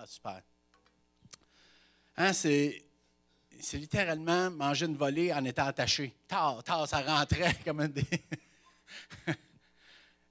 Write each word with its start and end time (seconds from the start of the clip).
Ah, 0.00 0.06
super. 0.06 0.40
Hein, 2.16 2.32
c'est, 2.32 2.84
c'est 3.58 3.78
littéralement 3.78 4.48
manger 4.48 4.86
une 4.86 4.96
volée 4.96 5.32
en 5.32 5.44
étant 5.44 5.66
attaché. 5.66 6.14
Tard, 6.28 6.62
tard, 6.62 6.86
ça 6.86 7.00
rentrait 7.00 7.56
comme 7.64 7.80
un 7.80 7.88
des. 7.88 8.06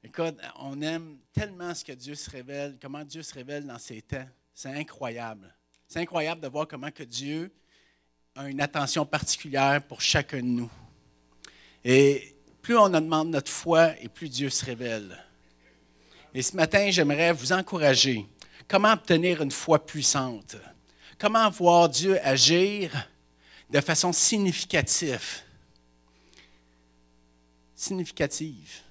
Écoute, 0.04 0.38
on 0.60 0.82
aime 0.82 1.18
tellement 1.34 1.76
ce 1.76 1.84
que 1.84 1.92
Dieu 1.92 2.16
se 2.16 2.30
révèle, 2.30 2.78
comment 2.82 3.04
Dieu 3.04 3.22
se 3.22 3.34
révèle 3.34 3.68
dans 3.68 3.77
ces 3.77 4.02
temps. 4.02 4.25
C'est 4.54 4.73
incroyable. 4.73 5.54
C'est 5.86 5.99
incroyable 5.99 6.39
de 6.39 6.47
voir 6.47 6.65
comment 6.65 6.89
que 6.89 7.04
Dieu 7.04 7.54
a 8.36 8.47
une 8.47 8.61
attention 8.61 9.05
particulière 9.05 9.86
pour 9.86 9.99
chacun 9.99 10.38
de 10.38 10.43
nous. 10.43 10.71
Et 11.84 12.38
plus 12.61 12.77
on 12.77 12.88
demande 12.88 13.31
notre 13.31 13.52
foi 13.52 13.99
et 13.99 14.07
plus 14.07 14.29
Dieu 14.29 14.49
se 14.49 14.63
révèle. 14.63 15.21
Et 16.34 16.41
ce 16.41 16.55
matin, 16.55 16.89
j'aimerais 16.89 17.34
vous 17.34 17.52
encourager. 17.52 18.25
Comment 18.68 18.93
obtenir 18.93 19.41
une 19.41 19.52
foi 19.52 19.85
puissante? 19.85 20.57
Comment 21.17 21.49
voir 21.49 21.89
Dieu 21.89 22.20
agir 22.21 22.91
de 23.70 23.80
façon 23.80 24.12
significative? 24.12 25.41
Significative. 27.75 28.81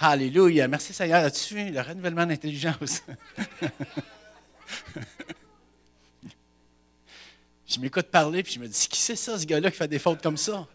Alléluia. 0.00 0.66
Merci 0.66 0.92
Seigneur 0.92 1.22
là-dessus, 1.22 1.70
le 1.70 1.80
renouvellement 1.80 2.26
d'intelligence? 2.26 3.04
je 7.68 7.78
m'écoute 7.78 8.06
parler, 8.06 8.42
puis 8.42 8.54
je 8.54 8.58
me 8.58 8.66
dis, 8.66 8.88
qui 8.88 8.98
c'est 9.00 9.14
ça, 9.14 9.38
ce 9.38 9.46
gars-là, 9.46 9.70
qui 9.70 9.76
fait 9.76 9.86
des 9.86 10.00
fautes 10.00 10.20
comme 10.20 10.36
ça? 10.36 10.66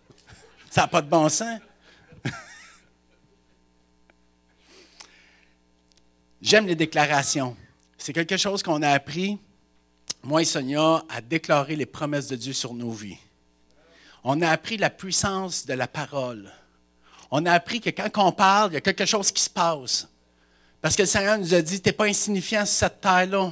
Ça 0.69 0.81
n'a 0.81 0.87
pas 0.87 1.01
de 1.01 1.09
bon 1.09 1.27
sens. 1.27 1.59
J'aime 6.41 6.67
les 6.67 6.75
déclarations. 6.75 7.55
C'est 7.97 8.13
quelque 8.13 8.37
chose 8.37 8.61
qu'on 8.61 8.83
a 8.83 8.89
appris, 8.89 9.39
moi 10.23 10.41
et 10.41 10.45
Sonia, 10.45 11.03
à 11.09 11.21
déclarer 11.21 11.75
les 11.75 11.87
promesses 11.87 12.27
de 12.27 12.35
Dieu 12.35 12.53
sur 12.53 12.73
nos 12.73 12.91
vies. 12.91 13.17
On 14.23 14.41
a 14.41 14.49
appris 14.49 14.77
la 14.77 14.89
puissance 14.89 15.65
de 15.65 15.73
la 15.73 15.87
parole. 15.87 16.51
On 17.31 17.45
a 17.45 17.51
appris 17.51 17.81
que 17.81 17.89
quand 17.89 18.27
on 18.27 18.31
parle, 18.31 18.71
il 18.71 18.73
y 18.75 18.77
a 18.77 18.81
quelque 18.81 19.05
chose 19.05 19.31
qui 19.31 19.41
se 19.41 19.49
passe. 19.49 20.07
Parce 20.81 20.95
que 20.95 21.01
le 21.01 21.07
Seigneur 21.07 21.37
nous 21.39 21.53
a 21.53 21.61
dit, 21.61 21.81
tu 21.81 21.89
n'es 21.89 21.93
pas 21.93 22.05
insignifiant 22.05 22.65
sur 22.65 22.75
cette 22.75 23.01
terre-là. 23.01 23.51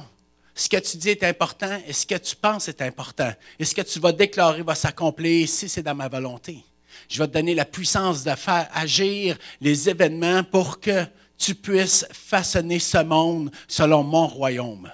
Ce 0.54 0.68
que 0.68 0.76
tu 0.78 0.96
dis 0.96 1.10
est 1.10 1.24
important 1.24 1.78
et 1.86 1.92
ce 1.92 2.06
que 2.06 2.14
tu 2.14 2.36
penses 2.36 2.68
est 2.68 2.80
important. 2.80 3.32
Et 3.58 3.64
ce 3.64 3.74
que 3.74 3.82
tu 3.82 3.98
vas 3.98 4.12
déclarer 4.12 4.62
va 4.62 4.74
s'accomplir 4.74 5.48
si 5.48 5.68
c'est 5.68 5.82
dans 5.82 5.94
ma 5.94 6.08
volonté. 6.08 6.64
Je 7.08 7.18
vais 7.18 7.28
te 7.28 7.34
donner 7.34 7.54
la 7.54 7.64
puissance 7.64 8.24
de 8.24 8.34
faire 8.34 8.68
agir 8.72 9.36
les 9.60 9.88
événements 9.88 10.44
pour 10.44 10.80
que 10.80 11.04
tu 11.38 11.54
puisses 11.54 12.06
façonner 12.12 12.78
ce 12.78 13.02
monde 13.02 13.50
selon 13.68 14.02
mon 14.02 14.26
royaume. 14.26 14.90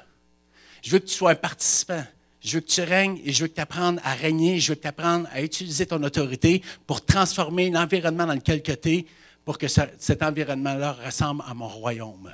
Je 0.83 0.91
veux 0.91 0.99
que 0.99 1.07
tu 1.07 1.15
sois 1.15 1.31
un 1.31 1.37
participant. 1.37 2.05
Je 2.41 2.57
veux 2.57 2.61
que 2.61 2.67
tu 2.67 2.83
règnes 2.83 3.21
et 3.25 3.33
je 3.33 3.45
veux 3.45 3.49
que 3.49 3.55
tu 3.55 3.61
apprennes 3.61 4.01
à 4.03 4.15
régner. 4.15 4.59
Je 4.59 4.73
veux 4.73 4.75
que 4.75 4.83
tu 4.83 4.89
apprennes 4.89 5.29
à 5.33 5.43
utiliser 5.43 5.87
ton 5.87 6.03
autorité 6.03 6.63
pour 6.87 7.05
transformer 7.05 7.71
l'environnement 7.71 8.27
dans 8.27 8.35
lequel 8.35 8.63
tu 8.63 8.73
es 8.73 9.07
pour 9.45 9.59
que 9.59 9.69
cet 9.69 10.23
environnement-là 10.23 10.93
ressemble 11.05 11.45
à 11.47 11.55
mon 11.55 11.69
royaume. 11.69 12.33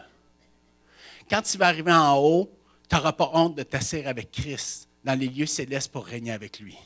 Quand 1.29 1.43
tu 1.43 1.59
vas 1.59 1.67
arriver 1.67 1.93
en 1.93 2.17
haut, 2.17 2.51
tu 2.89 2.97
n'auras 2.97 3.13
pas 3.13 3.31
honte 3.35 3.57
de 3.57 3.63
t'asseoir 3.63 4.07
avec 4.07 4.31
Christ 4.31 4.89
dans 5.05 5.19
les 5.19 5.29
lieux 5.29 5.47
célestes 5.47 5.93
pour 5.93 6.07
régner 6.07 6.33
avec 6.33 6.59
lui. 6.59 6.77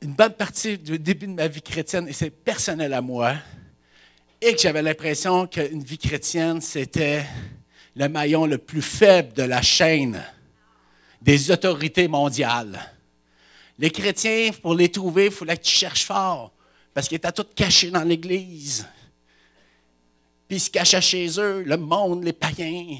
Une 0.00 0.12
bonne 0.12 0.34
partie 0.34 0.78
du 0.78 0.98
début 0.98 1.26
de 1.26 1.32
ma 1.32 1.48
vie 1.48 1.62
chrétienne, 1.62 2.06
et 2.08 2.12
c'est 2.12 2.30
personnel 2.30 2.92
à 2.92 3.00
moi, 3.00 3.36
et 4.44 4.54
que 4.54 4.60
j'avais 4.60 4.82
l'impression 4.82 5.46
qu'une 5.46 5.82
vie 5.82 5.96
chrétienne, 5.96 6.60
c'était 6.60 7.24
le 7.96 8.08
maillon 8.10 8.44
le 8.44 8.58
plus 8.58 8.82
faible 8.82 9.32
de 9.32 9.42
la 9.42 9.62
chaîne 9.62 10.22
des 11.22 11.50
autorités 11.50 12.08
mondiales. 12.08 12.78
Les 13.78 13.90
chrétiens, 13.90 14.50
pour 14.60 14.74
les 14.74 14.90
trouver, 14.90 15.26
il 15.26 15.32
fallait 15.32 15.56
que 15.56 15.62
tu 15.62 15.74
cherches 15.74 16.04
fort, 16.04 16.52
parce 16.92 17.08
qu'ils 17.08 17.16
étaient 17.16 17.32
tous 17.32 17.46
cachés 17.56 17.90
dans 17.90 18.02
l'Église. 18.02 18.86
Puis 20.46 20.58
ils 20.58 20.60
se 20.60 20.68
cachaient 20.68 21.00
chez 21.00 21.40
eux, 21.40 21.62
le 21.62 21.78
monde, 21.78 22.22
les 22.22 22.34
païens. 22.34 22.98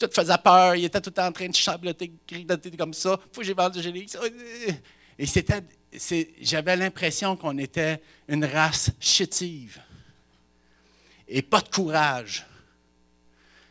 Tout 0.00 0.10
faisait 0.12 0.34
peur, 0.42 0.74
ils 0.74 0.86
étaient 0.86 1.00
tout 1.00 1.18
en 1.20 1.30
train 1.30 1.48
de 1.48 1.54
chabloter, 1.54 2.10
grignoter 2.26 2.72
comme 2.72 2.92
ça. 2.92 3.20
Faut 3.32 3.42
que 3.42 3.46
j'évangélise. 3.46 4.18
Et 5.16 5.26
c'était, 5.26 5.62
j'avais 6.42 6.76
l'impression 6.76 7.36
qu'on 7.36 7.56
était 7.58 8.02
une 8.26 8.44
race 8.44 8.90
chétive 8.98 9.80
et 11.30 11.42
pas 11.42 11.60
de 11.60 11.68
courage. 11.68 12.44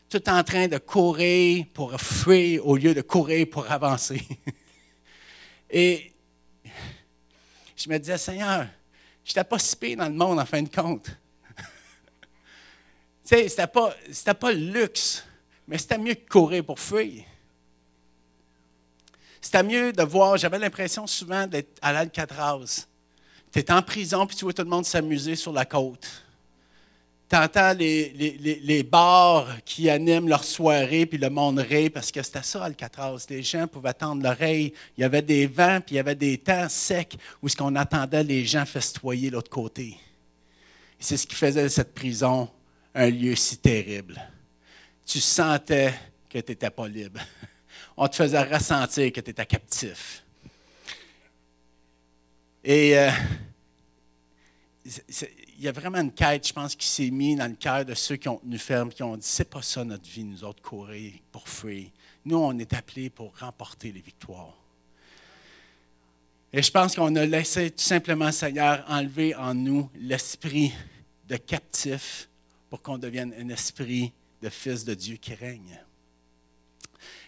Tout 0.09 0.27
en 0.29 0.43
train 0.43 0.67
de 0.67 0.77
courir 0.77 1.65
pour 1.73 1.99
fuir 2.01 2.65
au 2.65 2.77
lieu 2.77 2.95
de 2.95 3.01
courir 3.01 3.47
pour 3.51 3.69
avancer. 3.69 4.25
Et 5.69 6.11
je 7.75 7.89
me 7.89 7.99
disais, 7.99 8.17
Seigneur, 8.17 8.65
je 9.23 9.31
n'étais 9.31 9.43
pas 9.43 9.59
si 9.59 9.95
dans 9.95 10.07
le 10.07 10.15
monde 10.15 10.39
en 10.39 10.45
fin 10.45 10.63
de 10.63 10.69
compte. 10.69 11.09
tu 11.57 11.65
sais, 13.23 13.47
c'était 13.49 13.67
pas, 13.67 13.93
pas 14.39 14.51
le 14.51 14.71
luxe, 14.71 15.23
mais 15.67 15.77
c'était 15.77 15.99
mieux 15.99 16.15
que 16.15 16.27
courir 16.27 16.65
pour 16.65 16.79
fuir. 16.79 17.23
C'était 19.39 19.63
mieux 19.63 19.93
de 19.93 20.03
voir, 20.03 20.37
j'avais 20.37 20.57
l'impression 20.57 21.05
souvent 21.05 21.45
d'être 21.45 21.77
à 21.81 21.93
l'Alcatraz. 21.93 22.87
Tu 23.51 23.59
es 23.59 23.71
en 23.71 23.81
prison, 23.83 24.25
puis 24.25 24.35
tu 24.35 24.45
vois 24.45 24.53
tout 24.53 24.63
le 24.63 24.69
monde 24.69 24.85
s'amuser 24.85 25.35
sur 25.35 25.51
la 25.51 25.65
côte 25.65 26.23
tu 27.29 27.35
entends 27.35 27.73
les, 27.73 28.09
les, 28.63 28.84
bars 28.84 29.47
qui 29.63 29.88
animent 29.88 30.28
leur 30.28 30.44
soirée, 30.44 31.06
puis 31.06 31.19
le 31.19 31.29
monde 31.29 31.59
rit, 31.59 31.91
parce 31.91 32.12
que 32.12 32.23
c'était 32.23 32.41
ça, 32.41 32.63
Alcatraz. 32.63 33.28
Les 33.29 33.44
gens 33.44 33.67
pouvaient 33.67 33.94
tendre 33.94 34.23
l'oreille. 34.23 34.73
Il 34.97 35.01
y 35.01 35.03
avait 35.03 35.22
des 35.22 35.45
vents, 35.45 35.79
puis 35.79 35.94
il 35.94 35.97
y 35.97 36.00
avait 36.00 36.16
des 36.16 36.39
temps 36.39 36.68
secs 36.68 37.16
où 37.41 37.47
ce 37.47 37.56
qu'on 37.56 37.75
attendait 37.75 38.23
les 38.23 38.45
gens 38.45 38.66
festoyer 38.66 39.29
l'autre 39.29 39.51
côté. 39.51 39.95
C'est 40.97 41.18
ce 41.18 41.28
qui 41.28 41.35
faisait 41.35 41.63
de 41.63 41.68
cette 41.68 41.94
prison 41.94 42.50
un 42.95 43.09
lieu 43.12 43.35
si 43.35 43.57
terrible. 43.57 44.19
Tu 45.06 45.19
sentais 45.19 45.94
que 46.29 46.39
tu 46.39 46.51
n'étais 46.51 46.72
pas 46.72 46.88
libre. 46.88 47.19
On 47.95 48.07
te 48.07 48.16
faisait 48.16 48.41
ressentir 48.41 49.12
que 49.12 49.22
tu 49.22 49.29
étais 49.29 49.45
captif. 49.45 50.23
Et 52.63 52.97
euh, 52.97 53.12
il 55.59 55.65
y 55.65 55.67
a 55.67 55.73
vraiment 55.73 55.99
une 55.99 56.13
quête, 56.13 56.47
je 56.47 56.53
pense, 56.53 56.73
qui 56.73 56.87
s'est 56.87 57.11
mise 57.11 57.37
dans 57.37 57.47
le 57.47 57.55
cœur 57.55 57.83
de 57.83 57.93
ceux 57.93 58.15
qui 58.15 58.29
ont 58.29 58.37
tenu 58.37 58.57
ferme, 58.57 58.89
qui 58.89 59.03
ont 59.03 59.17
dit 59.17 59.27
c'est 59.27 59.49
pas 59.49 59.61
ça 59.61 59.83
notre 59.83 60.09
vie, 60.09 60.23
nous 60.23 60.45
autres, 60.45 60.61
courir 60.61 61.11
pour 61.33 61.49
fuir. 61.49 61.89
Nous, 62.23 62.37
on 62.37 62.57
est 62.57 62.73
appelés 62.73 63.09
pour 63.09 63.37
remporter 63.37 63.91
les 63.91 63.99
victoires. 63.99 64.55
Et 66.53 66.63
je 66.63 66.71
pense 66.71 66.95
qu'on 66.95 67.13
a 67.13 67.25
laissé 67.25 67.71
tout 67.71 67.83
simplement, 67.83 68.31
Seigneur, 68.31 68.85
enlever 68.87 69.35
en 69.35 69.53
nous 69.53 69.89
l'esprit 69.95 70.71
de 71.27 71.35
captif 71.35 72.29
pour 72.69 72.81
qu'on 72.81 72.97
devienne 72.97 73.33
un 73.37 73.49
esprit 73.49 74.13
de 74.41 74.47
fils 74.47 74.85
de 74.85 74.93
Dieu 74.93 75.17
qui 75.17 75.33
règne. 75.33 75.77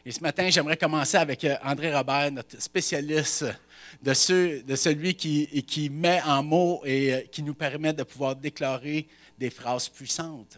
Et 0.03 0.11
ce 0.11 0.19
matin, 0.21 0.49
j'aimerais 0.49 0.77
commencer 0.77 1.17
avec 1.17 1.43
euh, 1.43 1.55
André 1.63 1.95
Robert, 1.95 2.31
notre 2.31 2.59
spécialiste 2.59 3.45
de, 4.01 4.13
celui 4.13 5.13
qui, 5.13 5.89
met 5.91 6.21
en 6.23 6.41
mots 6.41 6.81
et 6.85 7.13
euh, 7.13 7.21
qui 7.31 7.43
nous 7.43 7.53
permet 7.53 7.93
de 7.93 8.01
pouvoir 8.01 8.35
déclarer 8.35 9.07
des 9.37 9.51
phrases 9.51 9.89
puissantes. 9.89 10.57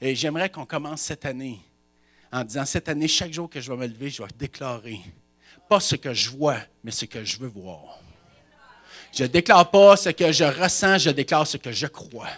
Et 0.00 0.16
j'aimerais 0.16 0.50
qu'on 0.50 0.66
commence 0.66 1.02
cette 1.02 1.24
année 1.24 1.60
en 2.32 2.42
disant, 2.42 2.64
cette 2.64 2.88
année, 2.88 3.06
chaque 3.06 3.32
jour 3.32 3.48
que 3.48 3.60
je 3.60 3.70
vais 3.70 3.76
me 3.76 3.86
lever, 3.86 4.10
je 4.10 4.22
vais 4.22 4.28
déclarer, 4.36 4.98
pas 5.68 5.78
ce 5.78 5.94
que 5.94 6.12
je 6.12 6.30
vois, 6.30 6.58
mais 6.82 6.90
ce 6.90 7.04
que 7.04 7.24
je 7.24 7.38
veux 7.38 7.48
voir. 7.48 8.00
Je 9.12 9.22
ne 9.22 9.28
déclare 9.28 9.70
pas 9.70 9.96
ce 9.96 10.08
que 10.08 10.32
je 10.32 10.42
ressens, 10.42 10.98
je 10.98 11.10
déclare 11.10 11.46
ce 11.46 11.58
que 11.58 11.70
je 11.70 11.86
crois. 11.86 12.30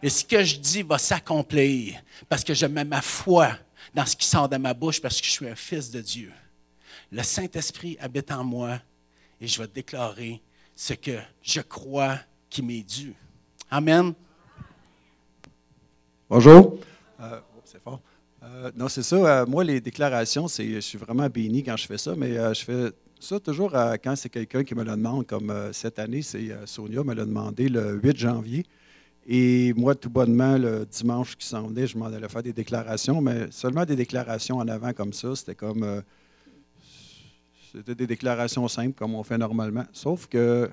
Et 0.00 0.08
ce 0.08 0.24
que 0.24 0.44
je 0.44 0.56
dis 0.56 0.82
va 0.82 0.96
s'accomplir 0.96 2.00
parce 2.28 2.44
que 2.44 2.54
je 2.54 2.66
mets 2.66 2.84
ma 2.84 3.02
foi 3.02 3.58
dans 3.94 4.06
ce 4.06 4.16
qui 4.16 4.26
sort 4.26 4.48
de 4.48 4.56
ma 4.56 4.74
bouche 4.74 5.00
parce 5.00 5.20
que 5.20 5.26
je 5.26 5.32
suis 5.32 5.48
un 5.48 5.54
fils 5.54 5.90
de 5.90 6.00
Dieu. 6.00 6.32
Le 7.10 7.22
Saint-Esprit 7.22 7.96
habite 8.00 8.30
en 8.30 8.44
moi 8.44 8.80
et 9.40 9.46
je 9.46 9.60
vais 9.60 9.68
déclarer 9.68 10.40
ce 10.76 10.94
que 10.94 11.18
je 11.42 11.60
crois 11.60 12.18
qui 12.48 12.62
m'est 12.62 12.82
dû. 12.82 13.14
Amen. 13.70 14.12
Bonjour. 16.28 16.78
Euh, 17.20 17.40
oh, 17.56 17.60
c'est 17.64 17.82
fort. 17.82 18.00
Euh, 18.42 18.70
non, 18.74 18.88
c'est 18.88 19.02
ça. 19.02 19.16
Euh, 19.16 19.46
moi, 19.46 19.64
les 19.64 19.80
déclarations, 19.80 20.48
c'est, 20.48 20.74
je 20.74 20.80
suis 20.80 20.98
vraiment 20.98 21.28
béni 21.28 21.62
quand 21.62 21.76
je 21.76 21.86
fais 21.86 21.98
ça, 21.98 22.14
mais 22.16 22.34
je 22.54 22.64
fais 22.64 22.92
ça 23.18 23.38
toujours 23.38 23.72
quand 23.72 24.16
c'est 24.16 24.30
quelqu'un 24.30 24.64
qui 24.64 24.74
me 24.74 24.82
le 24.82 24.92
demande, 24.92 25.26
comme 25.26 25.52
cette 25.72 25.98
année, 25.98 26.22
c'est 26.22 26.50
Sonia 26.66 27.04
me 27.04 27.14
l'a 27.14 27.24
demandé 27.24 27.68
le 27.68 28.00
8 28.02 28.16
janvier. 28.16 28.64
Et 29.26 29.72
moi, 29.74 29.94
tout 29.94 30.10
bonnement, 30.10 30.56
le 30.58 30.86
dimanche 30.86 31.36
qui 31.36 31.46
s'en 31.46 31.68
venait, 31.68 31.86
je 31.86 31.96
m'en 31.96 32.06
allais 32.06 32.28
faire 32.28 32.42
des 32.42 32.52
déclarations, 32.52 33.20
mais 33.20 33.50
seulement 33.50 33.84
des 33.84 33.96
déclarations 33.96 34.58
en 34.58 34.68
avant 34.68 34.92
comme 34.92 35.12
ça. 35.12 35.36
C'était 35.36 35.54
comme 35.54 36.02
c'était 37.72 37.94
des 37.94 38.06
déclarations 38.06 38.66
simples 38.66 38.94
comme 38.94 39.14
on 39.14 39.22
fait 39.22 39.38
normalement. 39.38 39.84
Sauf 39.92 40.26
que 40.26 40.68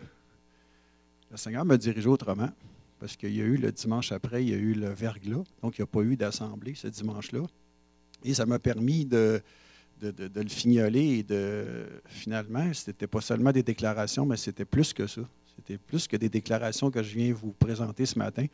le 1.30 1.38
Seigneur 1.38 1.66
me 1.66 1.78
dirigeait 1.78 2.08
autrement. 2.08 2.50
parce 3.00 3.16
qu'il 3.16 3.36
y 3.36 3.42
a 3.42 3.44
eu 3.44 3.58
le 3.58 3.72
dimanche 3.72 4.12
après, 4.12 4.44
il 4.44 4.50
y 4.50 4.54
a 4.54 4.58
eu 4.58 4.74
le 4.74 4.90
verglas, 4.90 5.44
donc 5.62 5.78
il 5.78 5.82
n'y 5.82 5.84
a 5.84 5.88
pas 5.88 6.02
eu 6.02 6.16
d'assemblée 6.16 6.74
ce 6.74 6.88
dimanche-là. 6.88 7.42
Et 8.24 8.34
ça 8.34 8.48
m'a 8.48 8.58
permis 8.58 9.06
de, 9.06 9.40
de, 10.02 10.42
le 10.42 10.50
fignoler 10.50 11.20
et 11.20 11.24
de 11.24 11.86
finalement, 12.08 12.74
ce 12.74 12.90
n'était 12.90 13.06
pas 13.06 13.22
seulement 13.22 13.52
des 13.52 13.62
déclarations, 13.62 14.26
mais 14.26 14.38
c'était 14.38 14.66
plus 14.66 14.94
que 14.94 15.06
ça. 15.06 15.22
C'était 15.68 15.80
plus 15.80 16.08
que 16.08 16.16
des 16.16 16.30
déclarations 16.30 16.90
que 16.90 17.04
je 17.04 17.14
viens 17.14 17.34
vous 17.34 17.52
présenter 17.52 18.06
ce 18.06 18.18
matin. 18.18 18.46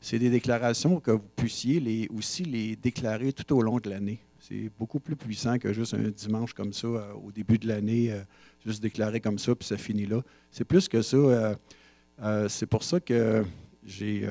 C'est 0.00 0.18
des 0.18 0.30
déclarations 0.30 0.98
que 0.98 1.12
vous 1.12 1.28
puissiez 1.36 2.08
aussi 2.12 2.44
les 2.44 2.74
déclarer 2.74 3.32
tout 3.32 3.54
au 3.54 3.62
long 3.62 3.78
de 3.78 3.88
l'année. 3.88 4.18
C'est 4.40 4.68
beaucoup 4.76 4.98
plus 4.98 5.14
puissant 5.14 5.60
que 5.60 5.72
juste 5.72 5.94
un 5.94 6.10
dimanche 6.10 6.54
comme 6.54 6.72
ça 6.72 6.88
euh, 6.88 7.12
au 7.24 7.30
début 7.30 7.56
de 7.58 7.68
l'année, 7.68 8.10
euh, 8.10 8.20
juste 8.64 8.82
déclarer 8.82 9.20
comme 9.20 9.38
ça, 9.38 9.54
puis 9.54 9.66
ça 9.66 9.76
finit 9.76 10.06
là. 10.06 10.22
C'est 10.50 10.64
plus 10.64 10.88
que 10.88 11.02
ça. 11.02 11.16
Euh, 11.16 12.48
c'est 12.48 12.66
pour 12.66 12.82
ça 12.82 12.98
que 12.98 13.44
j'ai, 13.84 14.28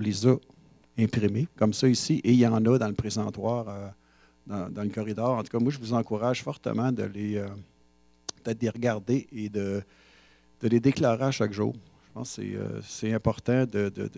on 0.00 0.02
les 0.02 0.26
a 0.26 0.36
imprimés 0.96 1.46
comme 1.56 1.74
ça 1.74 1.88
ici, 1.88 2.22
et 2.24 2.32
il 2.32 2.38
y 2.38 2.46
en 2.46 2.54
a 2.54 2.78
dans 2.78 2.88
le 2.88 2.94
présentoir 2.94 3.92
dans, 4.46 4.82
le 4.82 4.88
corridor. 4.88 5.36
En 5.36 5.42
tout 5.42 5.50
cas, 5.50 5.62
moi, 5.62 5.70
je 5.70 5.78
vous 5.78 5.92
encourage 5.92 6.42
fortement 6.42 6.90
de 6.90 7.02
les, 7.02 7.44
peut-être 8.42 8.62
les 8.62 8.70
regarder 8.70 9.26
et 9.30 9.50
de, 9.50 9.82
de, 10.64 10.68
les 10.68 10.80
déclarer 10.80 11.24
à 11.24 11.30
chaque 11.30 11.52
jour. 11.52 11.74
Je 12.08 12.12
pense 12.12 12.36
que 12.36 12.42
c'est, 12.82 13.12
euh, 13.12 13.14
important 13.14 13.64
de, 13.64 13.88
de, 13.88 14.10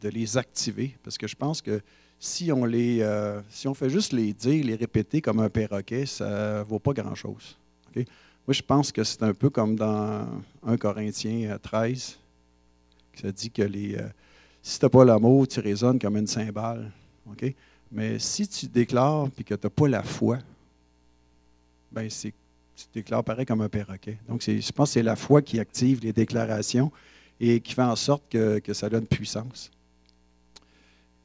de, 0.00 0.08
les 0.08 0.36
activer 0.36 0.96
parce 1.02 1.16
que 1.16 1.26
je 1.26 1.36
pense 1.36 1.62
que 1.62 1.80
si 2.18 2.50
on, 2.52 2.64
les, 2.64 3.00
euh, 3.00 3.40
si 3.50 3.68
on 3.68 3.74
fait 3.74 3.90
juste 3.90 4.12
les 4.12 4.32
dire, 4.32 4.64
les 4.64 4.74
répéter 4.74 5.20
comme 5.20 5.40
un 5.40 5.50
perroquet, 5.50 6.06
ça 6.06 6.58
ne 6.58 6.64
vaut 6.64 6.78
pas 6.78 6.92
grand-chose. 6.92 7.58
Moi, 7.94 8.52
je 8.52 8.62
pense 8.62 8.92
que 8.92 9.04
c'est 9.04 9.22
un 9.22 9.32
peu 9.32 9.48
comme 9.50 9.76
dans 9.76 10.26
1 10.66 10.76
Corinthiens 10.76 11.56
13, 11.62 12.18
qui 13.14 13.22
ça 13.22 13.32
dit 13.32 13.50
que 13.50 13.62
les, 13.62 13.96
si 14.62 14.78
tu 14.78 14.84
n'as 14.84 14.90
pas 14.90 15.04
l'amour, 15.04 15.46
tu 15.46 15.60
résonnes 15.60 15.98
comme 15.98 16.16
une 16.16 16.26
cymbale. 16.26 16.90
Mais 17.92 18.18
si 18.18 18.48
tu 18.48 18.66
déclares 18.66 19.28
et 19.38 19.44
que 19.44 19.54
tu 19.54 19.66
n'as 19.66 19.70
pas 19.70 19.88
la 19.88 20.02
foi, 20.02 20.38
ben 21.92 22.08
tu 22.76 22.86
déclares 22.92 23.24
pareil 23.24 23.46
comme 23.46 23.60
un 23.60 23.68
perroquet. 23.68 24.18
Donc, 24.28 24.42
je 24.42 24.72
pense 24.72 24.90
que 24.90 24.94
c'est 24.94 25.02
la 25.02 25.16
foi 25.16 25.42
qui 25.42 25.58
active 25.58 26.00
les 26.02 26.12
déclarations 26.12 26.90
et 27.40 27.60
qui 27.60 27.74
fait 27.74 27.82
en 27.82 27.96
sorte 27.96 28.24
que, 28.30 28.72
ça 28.72 28.88
donne 28.88 29.06
puissance. 29.06 29.70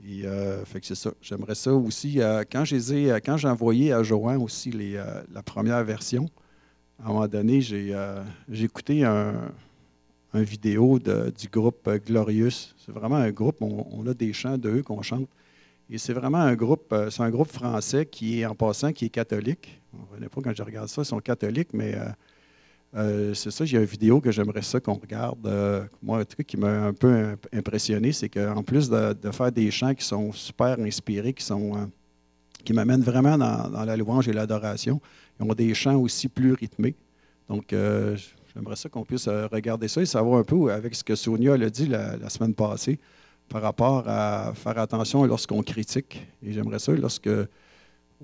Et 0.08 0.26
euh, 0.26 0.64
fait 0.66 0.80
que 0.80 0.86
c'est 0.86 0.96
ça. 0.96 1.12
J'aimerais 1.22 1.56
ça 1.56 1.74
aussi. 1.74 2.22
Euh, 2.22 2.44
quand 2.50 2.64
j'ai 2.64 2.80
quand 3.24 3.36
j'ai 3.36 3.50
envoyé 3.50 3.92
à 3.92 4.02
Joanne 4.02 4.42
aussi 4.42 4.72
les, 4.72 4.96
euh, 4.96 5.22
la 5.34 5.44
première 5.44 5.84
version, 5.84 6.30
à 7.04 7.10
un 7.10 7.14
moment 7.14 7.28
donné, 7.28 7.60
j'ai 7.60 7.94
écouté 8.54 9.04
un, 9.04 9.52
un 10.34 10.42
vidéo 10.42 11.00
du 11.00 11.48
groupe 11.50 11.90
Glorious. 12.06 12.74
C'est 12.78 12.94
vraiment 12.94 13.18
un 13.18 13.32
groupe, 13.32 13.62
on 13.62 14.06
a 14.08 14.14
des 14.14 14.32
chants 14.34 14.58
d'eux 14.58 14.84
qu'on 14.84 15.02
chante. 15.02 15.28
Et 15.92 15.98
c'est 15.98 16.14
vraiment 16.14 16.38
un 16.38 16.56
groupe, 16.56 16.94
euh, 16.94 17.10
c'est 17.10 17.24
un 17.24 17.32
groupe 17.32 17.52
français 17.52 18.06
qui 18.06 18.42
est 18.42 18.46
en 18.46 18.54
passant, 18.54 18.94
qui 18.94 19.06
est 19.06 19.10
catholique. 19.10 19.82
On 19.94 20.20
ne 20.20 20.28
pas 20.28 20.42
quand 20.42 20.56
je 20.56 20.62
regarde 20.62 20.88
ça, 20.88 21.02
ils 21.02 21.06
sont 21.06 21.20
catholiques, 21.20 21.74
mais 21.74 21.96
euh, 21.96 22.06
euh, 22.96 23.34
c'est 23.34 23.50
ça, 23.50 23.66
j'ai 23.66 23.78
une 23.78 23.86
vidéo 23.86 24.22
que 24.22 24.32
j'aimerais 24.32 24.62
ça 24.62 24.80
qu'on 24.80 24.94
regarde. 24.94 25.40
moi, 26.04 26.20
un 26.20 26.26
truc 26.26 26.46
qui 26.46 26.58
m'a 26.58 26.86
un 26.86 26.94
peu 26.94 27.36
impressionné, 27.52 28.12
c'est 28.12 28.30
qu'en 28.30 28.62
plus 28.62 28.88
de, 28.90 29.16
faire 29.32 29.52
des 29.52 29.72
chants 29.72 29.96
qui 29.96 30.06
sont 30.06 30.32
super 30.32 30.80
inspirés, 30.80 31.34
qui 31.34 31.44
sont 31.44 31.90
qui 32.64 32.74
m'amènent 32.74 33.02
vraiment 33.02 33.38
dans, 33.38 33.86
la 33.86 33.96
louange 33.98 34.28
et 34.28 34.34
l'adoration, 34.34 35.02
ils 35.40 35.44
ont 35.50 35.54
des 35.54 35.74
chants 35.74 35.96
aussi 35.96 36.28
plus 36.28 36.54
rythmés. 36.54 36.96
Donc, 37.48 37.74
j'aimerais 38.54 38.76
ça 38.76 38.90
qu'on 38.90 39.06
puisse 39.06 39.28
regarder 39.28 39.88
ça 39.88 40.02
et 40.02 40.06
savoir 40.06 40.40
un 40.40 40.44
peu 40.44 40.72
avec 40.72 40.94
ce 40.94 41.04
que 41.04 41.16
Sonia 41.16 41.54
a 41.54 41.70
dit 41.70 41.88
la 41.88 42.30
semaine 42.30 42.54
passée 42.54 43.00
par 43.50 43.62
rapport 43.64 44.08
à 44.08 44.54
faire 44.54 44.78
attention 44.78 45.26
lorsqu'on 45.26 45.62
critique. 45.64 46.26
Et 46.44 46.54
j'aimerais 46.54 46.80
ça, 46.80 46.94
lorsque, 46.94 47.30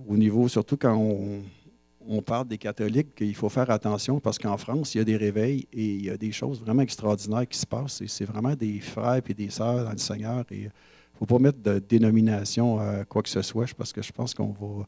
au 0.08 0.16
niveau, 0.16 0.48
surtout 0.48 0.78
quand 0.78 0.96
on, 0.96 2.22
parle 2.22 2.48
des 2.48 2.60
catholiques, 2.60 3.16
qu'il 3.16 3.36
faut 3.36 3.50
faire 3.50 3.70
attention 3.72 4.20
parce 4.20 4.38
qu'en 4.38 4.58
France, 4.58 4.94
il 4.94 5.00
y 5.00 5.02
a 5.02 5.04
des 5.04 5.18
réveils 5.18 5.68
et 5.74 5.96
il 5.96 6.06
y 6.06 6.10
a 6.10 6.18
des 6.18 6.32
choses 6.32 6.62
vraiment 6.62 6.84
extraordinaires 6.84 7.48
qui 7.48 7.58
se 7.58 7.66
passent. 7.66 8.02
Et 8.02 8.08
c'est 8.08 8.26
vraiment 8.26 8.56
des 8.56 8.80
frères 8.80 9.22
et 9.28 9.34
des 9.34 9.50
sœurs 9.50 9.84
dans 9.84 9.92
le 9.92 9.98
Seigneur. 9.98 10.46
Et 10.52 10.58
il 10.58 10.64
ne 10.66 11.18
faut 11.18 11.26
pas 11.26 11.40
mettre 11.40 11.60
de 11.60 11.80
dénomination 11.80 12.80
à 12.80 13.06
quoi 13.06 13.24
que 13.24 13.30
ce 13.30 13.42
soit 13.42 13.74
parce 13.76 13.92
que 13.92 14.04
je 14.04 14.12
pense 14.12 14.34
qu'on 14.36 14.52
va, 14.52 14.86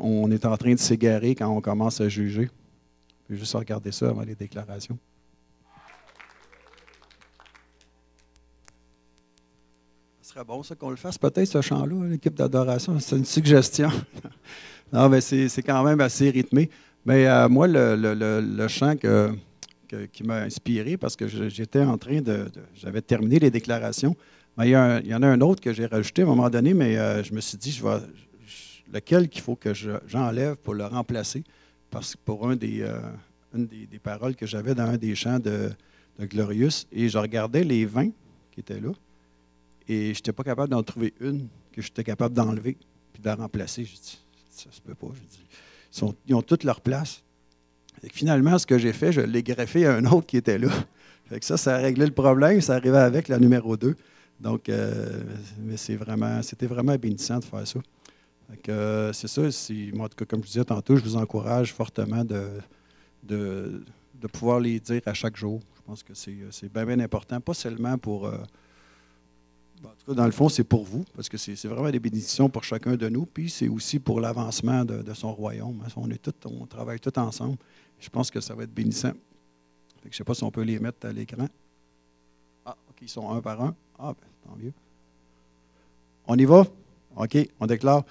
on, 0.00 0.30
est 0.30 0.46
en 0.46 0.56
train 0.56 0.74
de 0.74 0.78
s'égarer 0.78 1.34
quand 1.34 1.48
on 1.48 1.60
commence 1.60 2.00
à 2.00 2.08
juger. 2.08 2.48
Je 3.28 3.34
vais 3.34 3.40
juste 3.40 3.54
regarder 3.54 3.90
ça 3.90 4.10
avant 4.10 4.22
les 4.22 4.36
déclarations. 4.36 4.98
Serait 10.34 10.44
bon, 10.44 10.64
ça, 10.64 10.74
qu'on 10.74 10.90
le 10.90 10.96
fasse 10.96 11.16
peut-être, 11.16 11.46
ce 11.46 11.60
chant-là, 11.60 12.08
l'équipe 12.08 12.34
d'adoration. 12.34 12.98
C'est 12.98 13.16
une 13.16 13.24
suggestion. 13.24 13.88
non, 14.92 15.08
mais 15.08 15.20
c'est 15.20 15.62
quand 15.62 15.84
même 15.84 16.00
assez 16.00 16.28
rythmé. 16.28 16.70
Mais 17.06 17.28
euh, 17.28 17.48
moi, 17.48 17.68
le, 17.68 18.66
chant 18.66 18.96
qui 18.96 20.24
m'a 20.24 20.38
inspiré, 20.38 20.96
parce 20.96 21.14
que 21.14 21.28
j'étais 21.28 21.82
en 21.82 21.98
train 21.98 22.20
de. 22.20 22.46
J'avais 22.74 23.00
terminé 23.00 23.38
les 23.38 23.50
déclarations. 23.50 24.16
Mais 24.58 24.70
il, 24.70 25.06
y, 25.06 25.14
en 25.14 25.22
a 25.22 25.26
un 25.28 25.40
autre 25.40 25.60
que 25.60 25.72
j'ai 25.72 25.86
rajouté 25.86 26.22
à 26.22 26.24
un 26.24 26.28
moment 26.28 26.50
donné, 26.50 26.74
mais 26.74 26.96
euh, 26.96 27.22
je 27.22 27.32
me 27.32 27.40
suis 27.40 27.58
dit, 27.58 27.80
lequel 28.92 29.28
qu'il 29.28 29.42
faut 29.42 29.56
que 29.56 29.72
j'enlève 29.72 30.56
pour 30.56 30.74
le 30.74 30.84
remplacer, 30.84 31.44
parce 31.90 32.16
que 32.16 32.20
pour 32.24 32.48
un 32.48 32.56
des, 32.56 32.82
euh, 32.82 32.98
une 33.54 33.66
des, 33.66 33.98
paroles 34.00 34.34
que 34.34 34.46
j'avais 34.46 34.74
dans 34.74 34.88
un 34.88 34.96
des 34.96 35.14
chants 35.14 35.38
de, 35.38 35.70
de 36.18 36.72
et 36.92 37.08
je 37.08 37.18
regardais 37.18 37.62
les 37.62 37.84
vins 37.84 38.10
qui 38.50 38.60
étaient 38.60 38.80
là. 38.80 38.90
Et 39.88 40.14
je 40.14 40.18
n'étais 40.18 40.32
pas 40.32 40.44
capable 40.44 40.70
d'en 40.70 40.82
trouver 40.82 41.14
une 41.20 41.48
que 41.72 41.82
j'étais 41.82 42.04
capable 42.04 42.34
d'enlever 42.34 42.76
puis 43.12 43.22
de 43.22 43.26
la 43.26 43.34
remplacer. 43.34 43.84
Je 43.84 43.94
dis, 43.94 44.18
ça 44.50 44.70
se 44.70 44.80
peut 44.80 44.94
pas. 44.94 45.08
ils, 46.26 46.34
ont 46.34 46.42
toutes 46.42 46.64
leur 46.64 46.80
place. 46.80 47.22
Et 48.02 48.08
finalement, 48.08 48.58
ce 48.58 48.66
que 48.66 48.78
j'ai 48.78 48.92
fait, 48.92 49.12
je 49.12 49.20
l'ai 49.20 49.42
greffé 49.42 49.86
à 49.86 49.94
un 49.94 50.04
autre 50.06 50.26
qui 50.26 50.36
était 50.36 50.58
là. 50.58 50.68
Fait 51.26 51.40
que 51.40 51.46
ça, 51.46 51.56
ça 51.56 51.76
a 51.76 51.78
réglé 51.78 52.06
le 52.06 52.12
problème. 52.12 52.60
Ça 52.60 52.74
arrivait 52.74 52.98
avec 52.98 53.28
la 53.28 53.38
numéro 53.38 53.76
2. 53.76 53.96
Donc, 54.40 54.68
euh, 54.68 55.22
mais 55.58 55.76
c'est 55.76 55.96
vraiment, 55.96 56.42
c'était 56.42 56.66
vraiment 56.66 56.96
bénissant 56.96 57.38
de 57.38 57.44
faire 57.44 57.66
ça. 57.66 57.80
Euh, 58.68 59.12
c'est 59.12 59.28
ça. 59.28 59.42
En 59.42 60.08
tout 60.08 60.16
cas, 60.16 60.24
comme 60.24 60.42
je 60.42 60.48
disais 60.48 60.64
tantôt, 60.64 60.96
je 60.96 61.02
vous 61.02 61.16
encourage 61.16 61.72
fortement 61.72 62.24
de, 62.24 62.48
de, 63.22 63.82
pouvoir 64.32 64.60
les 64.60 64.80
dire 64.80 65.02
à 65.06 65.14
chaque 65.14 65.36
jour. 65.36 65.60
Je 65.76 65.82
pense 65.82 66.02
que 66.02 66.14
c'est 66.14 66.72
bien, 66.72 66.84
bien 66.86 67.00
important, 67.00 67.40
pas 67.40 67.54
seulement 67.54 67.98
pour. 67.98 68.26
Euh, 68.26 68.38
en 69.84 69.90
tout 69.90 70.06
cas, 70.06 70.14
dans 70.14 70.26
le 70.26 70.32
fond, 70.32 70.48
c'est 70.48 70.64
pour 70.64 70.84
vous, 70.84 71.04
parce 71.14 71.28
que 71.28 71.36
c'est 71.36 71.66
vraiment 71.66 71.90
des 71.90 72.00
bénédictions 72.00 72.48
pour 72.48 72.64
chacun 72.64 72.96
de 72.96 73.08
nous, 73.08 73.26
puis 73.26 73.50
c'est 73.50 73.68
aussi 73.68 73.98
pour 73.98 74.20
l'avancement 74.20 74.84
de, 74.84 75.14
son 75.14 75.32
royaume. 75.32 75.82
On, 75.96 76.10
est 76.10 76.18
tout, 76.18 76.34
on 76.46 76.66
travaille 76.66 77.00
tous 77.00 77.18
ensemble. 77.18 77.56
Je 78.00 78.08
pense 78.08 78.30
que 78.30 78.40
ça 78.40 78.54
va 78.54 78.64
être 78.64 78.74
bénissant. 78.74 79.12
je 80.02 80.08
ne 80.08 80.12
sais 80.12 80.24
pas 80.24 80.34
si 80.34 80.44
on 80.44 80.50
peut 80.50 80.62
les 80.62 80.78
mettre 80.78 81.06
à 81.06 81.12
l'écran. 81.12 81.46
Ah, 82.64 82.76
OK, 82.90 82.96
ils 83.02 83.08
sont 83.08 83.30
un 83.30 83.40
par 83.40 83.62
un. 83.62 83.74
Ah, 83.98 84.12
ben, 84.12 84.50
tant 84.50 84.56
mieux. 84.56 84.72
On 86.26 86.36
y 86.36 86.44
va? 86.44 86.66
OK, 87.16 87.36
on 87.60 87.66
déclare. 87.66 88.04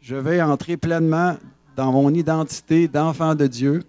Je 0.00 0.16
vais 0.16 0.40
entrer 0.40 0.76
pleinement 0.76 1.36
dans 1.74 1.92
mon 1.92 2.12
identité 2.14 2.88
d'enfant 2.88 3.34
de 3.34 3.46
Dieu, 3.46 3.82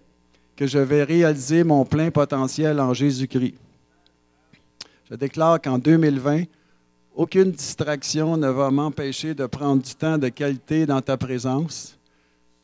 que 0.56 0.68
je 0.68 0.80
vais 0.80 1.04
réaliser 1.04 1.64
mon 1.64 1.86
plein 1.86 2.10
potentiel 2.12 2.80
en 2.80 2.94
Jésus-Christ. 2.94 3.56
Je 5.10 5.16
déclare 5.16 5.62
qu'en 5.62 5.78
2020, 5.78 6.44
aucune 7.18 7.50
distraction 7.50 8.38
ne 8.38 8.48
va 8.48 8.70
m'empêcher 8.70 9.34
de 9.34 9.48
prendre 9.48 9.82
du 9.82 9.96
temps 9.96 10.20
de 10.20 10.30
qualité 10.30 10.86
dans 10.86 11.02
ta 11.02 11.18
présence. 11.18 11.98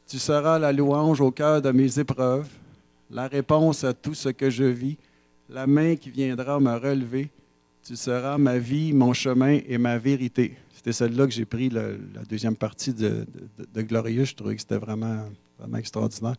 Tu 0.07 0.19
seras 0.19 0.59
la 0.59 0.71
louange 0.71 1.21
au 1.21 1.31
cœur 1.31 1.59
de 1.59 1.71
mes 1.71 1.97
épreuves, 1.97 2.47
la 3.09 3.27
réponse 3.27 3.83
à 3.83 3.93
tout 3.93 4.13
ce 4.13 4.29
que 4.29 4.51
je 4.51 4.65
vis, 4.65 4.95
la 5.49 5.65
main 5.65 5.95
qui 5.95 6.11
viendra 6.11 6.59
me 6.59 6.75
relever. 6.77 7.31
Tu 7.83 7.95
seras 7.95 8.37
ma 8.37 8.59
vie, 8.59 8.93
mon 8.93 9.11
chemin 9.11 9.59
et 9.67 9.79
ma 9.79 9.97
vérité. 9.97 10.55
C'était 10.75 10.93
celle-là 10.93 11.25
que 11.25 11.33
j'ai 11.33 11.45
pris 11.45 11.69
la 11.69 11.87
deuxième 12.29 12.55
partie 12.55 12.93
de, 12.93 13.25
Glorieux. 13.75 14.25
Je 14.25 14.35
trouvais 14.35 14.53
que 14.53 14.61
c'était 14.61 14.77
vraiment, 14.77 15.29
vraiment 15.57 15.77
extraordinaire. 15.77 16.35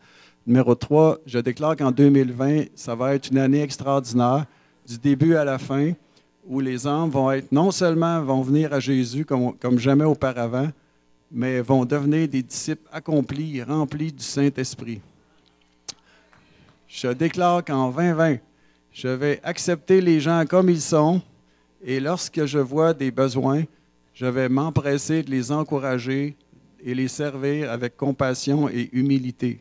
Numéro 0.47 0.77
3, 0.77 1.19
je 1.27 1.41
déclare 1.41 1.75
qu'en 1.75 1.91
2020, 1.91 2.67
ça 2.77 2.95
va 2.95 3.17
être 3.17 3.31
une 3.31 3.39
année 3.39 3.63
extraordinaire, 3.63 4.47
du 4.87 4.99
début 4.99 5.35
à 5.35 5.45
la 5.45 5.59
fin 5.59 5.95
où 6.47 6.61
les 6.61 6.87
hommes 6.87 7.11
vont 7.11 7.31
être 7.31 7.51
non 7.53 7.71
seulement 7.71 8.23
vont 8.23 8.43
venir 8.43 8.73
à 8.73 8.81
Jésus 8.81 9.25
comme, 9.25 9.57
comme 9.59 9.79
jamais 9.79 10.05
auparavant, 10.05 10.69
mais 11.31 11.61
vont 11.61 11.85
devenir 11.85 12.29
des 12.29 12.43
disciples 12.43 12.89
accomplis, 12.93 13.63
remplis 13.63 14.13
du 14.13 14.23
Saint-Esprit. 14.23 15.01
Je 16.87 17.09
déclare 17.09 17.65
qu'en 17.65 17.91
2020, 17.91 18.37
je 18.93 19.09
vais 19.09 19.41
accepter 19.43 20.01
les 20.01 20.21
gens 20.21 20.45
comme 20.49 20.71
ils 20.71 20.81
sont 20.81 21.21
et 21.85 21.99
lorsque 21.99 22.45
je 22.45 22.59
vois 22.59 22.95
des 22.95 23.11
besoins, 23.11 23.65
je 24.15 24.27
vais 24.27 24.49
m'empresser 24.49 25.23
de 25.23 25.31
les 25.31 25.51
encourager 25.51 26.37
et 26.85 26.95
les 26.95 27.09
servir 27.09 27.71
avec 27.71 27.97
compassion 27.97 28.69
et 28.69 28.91
humilité. 28.93 29.59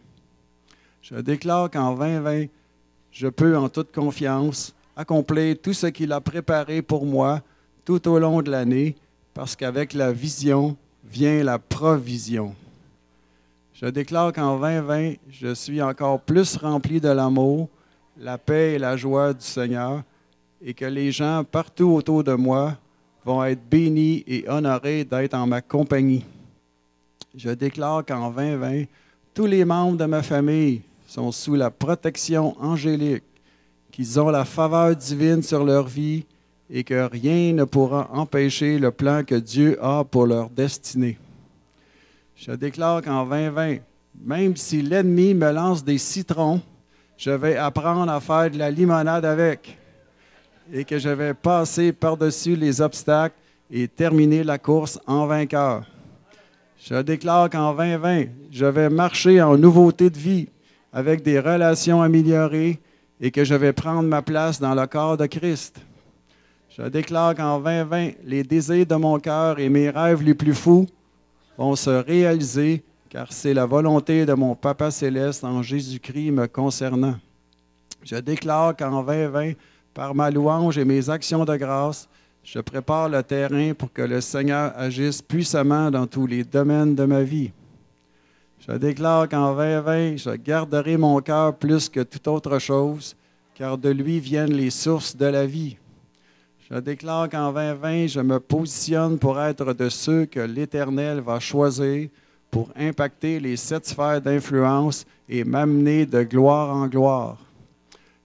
Je 1.02 1.16
déclare 1.16 1.72
qu'en 1.72 1.96
2020, 1.96 2.46
je 3.12 3.28
peux 3.28 3.58
en 3.58 3.70
toute 3.70 3.92
confiance 3.92 4.76
accomplir 4.96 5.56
tout 5.62 5.74
ce 5.74 5.88
qu'il 5.88 6.12
a 6.12 6.22
préparé 6.22 6.82
pour 6.82 7.06
moi, 7.06 7.42
tout 7.86 8.08
au 8.08 8.20
long 8.20 8.42
de 8.42 8.52
l'année, 8.52 8.96
parce 9.34 9.56
qu'avec 9.56 9.94
la 9.94 10.12
vision 10.12 10.78
vient 11.04 11.44
la 11.44 11.60
provision. 11.60 12.56
Je 13.74 13.88
déclare 13.88 14.32
qu'en 14.32 14.58
2020, 14.60 15.16
je 15.30 15.54
suis 15.54 15.82
encore 15.82 16.22
plus 16.22 16.56
rempli 16.58 17.02
de 17.02 17.10
l'amour, 17.10 17.68
la 18.18 18.38
paix 18.38 18.74
et 18.74 18.80
la 18.80 18.96
joie 18.96 19.34
du 19.34 19.44
Seigneur, 19.44 20.04
et 20.62 20.74
que 20.74 20.86
les 20.86 21.12
gens 21.12 21.44
partout 21.44 21.90
autour 21.90 22.24
de 22.24 22.34
moi 22.34 22.78
vont 23.26 23.44
être 23.44 23.64
bénis 23.70 24.24
et 24.28 24.48
honorés 24.48 25.04
d'être 25.04 25.34
en 25.34 25.48
ma 25.48 25.62
compagnie. 25.62 26.24
Je 27.36 27.50
déclare 27.50 28.06
qu'en 28.06 28.30
2020, 28.30 28.84
tous 29.34 29.48
les 29.48 29.66
membres 29.66 29.98
de 29.98 30.06
ma 30.06 30.22
famille 30.22 30.82
sont 31.08 31.32
sous 31.32 31.56
la 31.56 31.72
protection 31.72 32.56
angélique, 32.62 33.24
qu'ils 33.94 34.20
ont 34.20 34.30
la 34.30 34.44
faveur 34.44 34.96
divine 34.96 35.44
sur 35.44 35.64
leur 35.64 35.86
vie 35.86 36.26
et 36.68 36.84
que 36.84 37.08
rien 37.12 37.54
ne 37.54 37.64
pourra 37.64 38.10
empêcher 38.12 38.80
le 38.80 38.90
plan 38.90 39.24
que 39.24 39.36
Dieu 39.36 39.78
a 39.80 40.04
pour 40.04 40.26
leur 40.26 40.50
destinée. 40.50 41.20
Je 42.36 42.54
déclare 42.54 43.04
qu'en 43.04 43.24
2020, 43.24 43.78
même 44.26 44.56
si 44.56 44.82
l'ennemi 44.82 45.36
me 45.36 45.52
lance 45.52 45.84
des 45.84 46.00
citrons, 46.00 46.60
je 47.18 47.30
vais 47.30 47.56
apprendre 47.56 48.12
à 48.12 48.20
faire 48.20 48.50
de 48.50 48.58
la 48.58 48.72
limonade 48.72 49.26
avec 49.26 49.78
et 50.74 50.86
que 50.86 50.98
je 50.98 51.10
vais 51.10 51.36
passer 51.36 51.94
par-dessus 51.94 52.56
les 52.56 52.82
obstacles 52.82 53.36
et 53.70 53.88
terminer 53.88 54.44
la 54.44 54.58
course 54.58 55.00
en 55.06 55.28
vainqueur. 55.28 55.86
Je 56.84 57.00
déclare 57.04 57.48
qu'en 57.48 57.76
2020, 57.76 58.24
je 58.52 58.66
vais 58.66 58.90
marcher 58.90 59.40
en 59.40 59.56
nouveauté 59.56 60.10
de 60.10 60.18
vie 60.18 60.50
avec 60.92 61.22
des 61.22 61.40
relations 61.40 62.02
améliorées 62.02 62.80
et 63.24 63.32
que 63.32 63.46
je 63.46 63.56
vais 63.56 63.72
prendre 63.72 64.10
ma 64.10 64.22
place 64.22 64.60
dans 64.60 64.76
le 64.76 64.86
corps 64.86 65.16
de 65.16 65.28
Christ. 65.28 65.80
Je 66.70 66.82
déclare 66.82 67.34
qu'en 67.34 67.58
2020, 67.58 68.12
les 68.26 68.44
désirs 68.44 68.86
de 68.86 68.96
mon 68.96 69.18
cœur 69.18 69.60
et 69.60 69.70
mes 69.70 69.90
rêves 69.90 70.22
les 70.22 70.34
plus 70.34 70.54
fous 70.54 70.88
vont 71.58 71.78
se 71.78 71.90
réaliser 71.90 72.84
car 73.10 73.32
c'est 73.32 73.54
la 73.54 73.66
volonté 73.66 74.26
de 74.26 74.34
mon 74.34 74.56
Papa 74.56 74.92
céleste 74.92 75.46
en 75.46 75.62
Jésus-Christ 75.64 76.32
me 76.32 76.48
concernant. 76.48 77.16
Je 78.04 78.18
déclare 78.18 78.76
qu'en 78.76 79.02
2020, 79.02 79.54
par 79.94 80.14
ma 80.14 80.30
louange 80.30 80.78
et 80.78 80.84
mes 80.84 81.10
actions 81.10 81.46
de 81.46 81.56
grâce, 81.56 82.10
je 82.44 82.60
prépare 82.60 83.08
le 83.08 83.24
terrain 83.24 83.74
pour 83.74 83.94
que 83.94 84.02
le 84.02 84.20
Seigneur 84.20 84.74
agisse 84.76 85.22
puissamment 85.22 85.90
dans 85.90 86.08
tous 86.08 86.28
les 86.28 86.44
domaines 86.44 86.94
de 86.94 87.06
ma 87.06 87.22
vie. 87.22 87.52
Je 88.66 88.72
déclare 88.78 89.28
qu'en 89.28 89.54
2020, 89.54 90.16
je 90.16 90.30
garderai 90.38 90.96
mon 90.96 91.20
cœur 91.20 91.54
plus 91.54 91.90
que 91.90 92.00
toute 92.00 92.26
autre 92.30 92.60
chose, 92.60 93.14
car 93.56 93.78
de 93.78 93.90
lui 93.90 94.22
viennent 94.22 94.54
les 94.54 94.70
sources 94.70 95.18
de 95.18 95.26
la 95.26 95.46
vie. 95.46 95.76
Je 96.70 96.80
déclare 96.80 97.28
qu'en 97.28 97.52
2020, 97.52 98.08
je 98.08 98.22
me 98.22 98.40
positionne 98.40 99.20
pour 99.20 99.38
être 99.42 99.74
de 99.74 99.90
ceux 99.90 100.26
que 100.26 100.40
l'Éternel 100.40 101.20
va 101.20 101.42
choisir 101.42 102.08
pour 102.50 102.70
impacter 102.78 103.42
les 103.42 103.58
sept 103.58 103.86
sphères 103.86 104.22
d'influence 104.22 105.06
et 105.28 105.44
m'amener 105.44 106.06
de 106.06 106.24
gloire 106.24 106.74
en 106.74 106.88
gloire. 106.88 107.40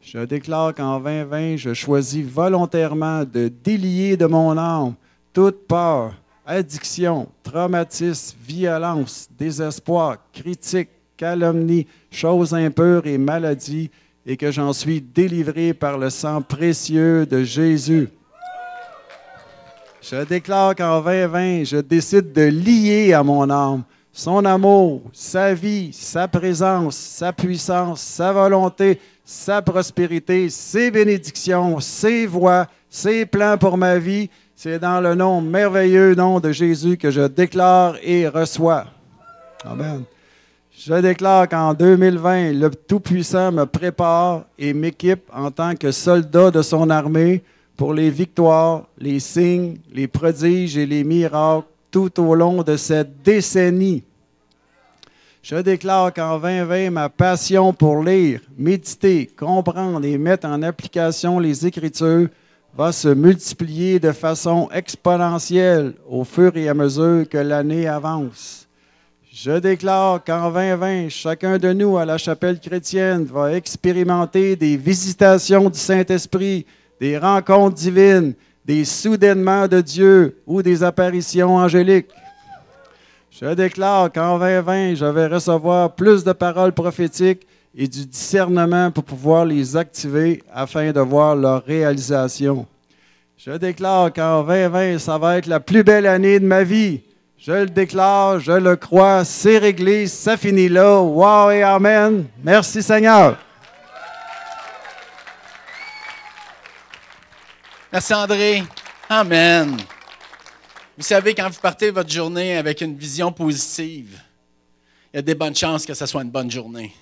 Je 0.00 0.20
déclare 0.20 0.72
qu'en 0.72 1.00
2020, 1.00 1.56
je 1.56 1.74
choisis 1.74 2.24
volontairement 2.24 3.24
de 3.24 3.48
délier 3.48 4.16
de 4.16 4.26
mon 4.26 4.56
âme 4.56 4.94
toute 5.32 5.66
peur, 5.66 6.14
addiction, 6.48 7.28
traumatisme, 7.42 8.34
violence, 8.40 9.28
désespoir, 9.38 10.16
critique, 10.32 10.88
calomnie, 11.14 11.86
choses 12.10 12.54
impures 12.54 13.06
et 13.06 13.18
maladies, 13.18 13.90
et 14.24 14.36
que 14.36 14.50
j'en 14.50 14.72
suis 14.72 15.02
délivré 15.02 15.74
par 15.74 15.98
le 15.98 16.08
sang 16.08 16.40
précieux 16.40 17.26
de 17.26 17.44
Jésus. 17.44 18.08
Je 20.00 20.24
déclare 20.24 20.74
qu'en 20.74 21.02
2020, 21.02 21.64
je 21.64 21.76
décide 21.76 22.32
de 22.32 22.42
lier 22.42 23.12
à 23.12 23.22
mon 23.22 23.48
âme 23.50 23.84
son 24.10 24.44
amour, 24.46 25.02
sa 25.12 25.52
vie, 25.52 25.92
sa 25.92 26.26
présence, 26.28 26.96
sa 26.96 27.32
puissance, 27.32 28.00
sa 28.00 28.32
volonté, 28.32 28.98
sa 29.22 29.60
prospérité, 29.60 30.48
ses 30.48 30.90
bénédictions, 30.90 31.78
ses 31.78 32.26
voies, 32.26 32.66
ses 32.88 33.26
plans 33.26 33.58
pour 33.58 33.76
ma 33.76 33.98
vie. 33.98 34.30
C'est 34.60 34.80
dans 34.80 35.00
le 35.00 35.14
nom 35.14 35.40
merveilleux 35.40 36.16
nom 36.16 36.40
de 36.40 36.50
Jésus 36.50 36.96
que 36.96 37.12
je 37.12 37.20
déclare 37.20 37.94
et 38.02 38.26
reçois. 38.26 38.86
Amen. 39.64 40.02
Je 40.76 40.94
déclare 40.94 41.48
qu'en 41.48 41.74
2020, 41.74 42.54
le 42.54 42.68
Tout-Puissant 42.70 43.52
me 43.52 43.66
prépare 43.66 44.46
et 44.58 44.74
m'équipe 44.74 45.30
en 45.32 45.52
tant 45.52 45.76
que 45.76 45.92
soldat 45.92 46.50
de 46.50 46.62
son 46.62 46.90
armée 46.90 47.44
pour 47.76 47.94
les 47.94 48.10
victoires, 48.10 48.88
les 48.98 49.20
signes, 49.20 49.76
les 49.92 50.08
prodiges 50.08 50.76
et 50.76 50.86
les 50.86 51.04
miracles 51.04 51.68
tout 51.92 52.20
au 52.20 52.34
long 52.34 52.64
de 52.64 52.76
cette 52.76 53.22
décennie. 53.22 54.02
Je 55.40 55.54
déclare 55.54 56.12
qu'en 56.12 56.36
2020, 56.36 56.90
ma 56.90 57.08
passion 57.08 57.72
pour 57.72 58.02
lire, 58.02 58.40
méditer, 58.58 59.30
comprendre 59.38 60.04
et 60.04 60.18
mettre 60.18 60.48
en 60.48 60.64
application 60.64 61.38
les 61.38 61.64
Écritures 61.64 62.26
va 62.78 62.92
se 62.92 63.08
multiplier 63.08 63.98
de 63.98 64.12
façon 64.12 64.68
exponentielle 64.72 65.94
au 66.08 66.22
fur 66.22 66.56
et 66.56 66.68
à 66.68 66.74
mesure 66.74 67.28
que 67.28 67.36
l'année 67.36 67.88
avance. 67.88 68.68
Je 69.32 69.58
déclare 69.58 70.22
qu'en 70.22 70.52
2020, 70.52 71.08
chacun 71.08 71.58
de 71.58 71.72
nous 71.72 71.98
à 71.98 72.04
la 72.04 72.18
chapelle 72.18 72.60
chrétienne 72.60 73.24
va 73.24 73.52
expérimenter 73.54 74.54
des 74.54 74.76
visitations 74.76 75.68
du 75.68 75.78
Saint-Esprit, 75.78 76.66
des 77.00 77.18
rencontres 77.18 77.74
divines, 77.74 78.34
des 78.64 78.84
soudainements 78.84 79.66
de 79.66 79.80
Dieu 79.80 80.40
ou 80.46 80.62
des 80.62 80.84
apparitions 80.84 81.56
angéliques. 81.56 82.12
Je 83.32 83.54
déclare 83.54 84.12
qu'en 84.12 84.38
2020, 84.38 84.94
je 84.94 85.04
vais 85.04 85.26
recevoir 85.26 85.96
plus 85.96 86.22
de 86.22 86.30
paroles 86.30 86.72
prophétiques 86.72 87.44
et 87.80 87.86
du 87.86 88.04
discernement 88.04 88.90
pour 88.90 89.04
pouvoir 89.04 89.44
les 89.44 89.76
activer 89.76 90.42
afin 90.52 90.90
de 90.90 90.98
voir 90.98 91.36
leur 91.36 91.64
réalisation. 91.64 92.66
Je 93.36 93.52
déclare 93.52 94.12
qu'en 94.12 94.42
2020, 94.42 94.98
ça 94.98 95.16
va 95.16 95.38
être 95.38 95.46
la 95.46 95.60
plus 95.60 95.84
belle 95.84 96.06
année 96.06 96.40
de 96.40 96.44
ma 96.44 96.64
vie. 96.64 97.02
Je 97.38 97.52
le 97.52 97.66
déclare, 97.66 98.40
je 98.40 98.50
le 98.50 98.74
crois, 98.74 99.24
c'est 99.24 99.58
réglé, 99.58 100.08
ça 100.08 100.36
finit 100.36 100.68
là. 100.68 101.00
Wow 101.00 101.52
et 101.52 101.62
Amen. 101.62 102.24
Merci 102.42 102.82
Seigneur. 102.82 103.38
Merci 107.92 108.12
André. 108.12 108.64
Amen. 109.08 109.76
Vous 110.96 111.04
savez, 111.04 111.32
quand 111.32 111.48
vous 111.48 111.60
partez 111.60 111.92
votre 111.92 112.10
journée 112.10 112.56
avec 112.56 112.80
une 112.80 112.96
vision 112.96 113.30
positive, 113.30 114.20
il 115.14 115.16
y 115.16 115.18
a 115.20 115.22
des 115.22 115.36
bonnes 115.36 115.54
chances 115.54 115.86
que 115.86 115.94
ce 115.94 116.06
soit 116.06 116.22
une 116.22 116.30
bonne 116.30 116.50
journée. 116.50 116.92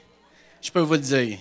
Je 0.63 0.71
peux 0.71 0.81
vous 0.81 0.95
le 0.95 0.99
dire. 1.01 1.39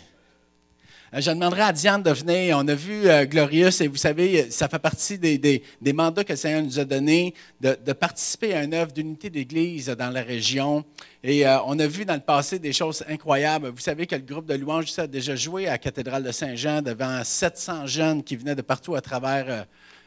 Euh, 1.13 1.22
je 1.22 1.31
demanderai 1.31 1.62
à 1.62 1.72
Diane 1.72 2.03
de 2.03 2.12
venir. 2.12 2.57
On 2.60 2.67
a 2.67 2.75
vu 2.75 3.07
euh, 3.07 3.25
Glorious 3.25 3.81
et 3.81 3.88
vous 3.88 3.95
savez, 3.95 4.50
ça 4.51 4.67
fait 4.67 4.79
partie 4.79 5.17
des, 5.17 5.63
mandats 5.93 6.24
que 6.24 6.34
le 6.34 6.38
Seigneur 6.38 6.62
nous 6.62 6.79
a 6.79 6.86
donnés 6.86 7.34
de, 7.62 7.93
participer 7.93 8.53
à 8.53 8.63
une 8.63 8.74
œuvre 8.74 8.91
d'unité 8.91 9.29
d'Église 9.29 9.88
dans 9.88 10.10
la 10.10 10.22
région. 10.22 10.84
Et 11.24 11.48
euh, 11.48 11.57
on 11.65 11.79
a 11.79 11.88
vu 11.88 12.05
dans 12.05 12.15
le 12.15 12.19
passé 12.19 12.60
des 12.60 12.74
choses 12.74 13.03
incroyables. 13.07 13.69
Vous 13.69 13.79
savez 13.79 14.05
que 14.07 14.15
le 14.15 14.22
groupe 14.22 14.45
de 14.45 14.55
louanges 14.55 14.98
a 15.00 15.07
déjà 15.07 15.36
joué 15.36 15.67
à 15.67 15.72
la 15.72 15.77
cathédrale 15.77 16.24
de 16.24 16.31
Saint-Jean 16.31 16.81
devant 16.81 17.24
700 17.24 17.88
jeunes 17.88 18.24
qui 18.24 18.36
venaient 18.36 18.55
de 18.55 18.62
partout 18.62 18.95
à 18.95 19.01
travers 19.01 19.65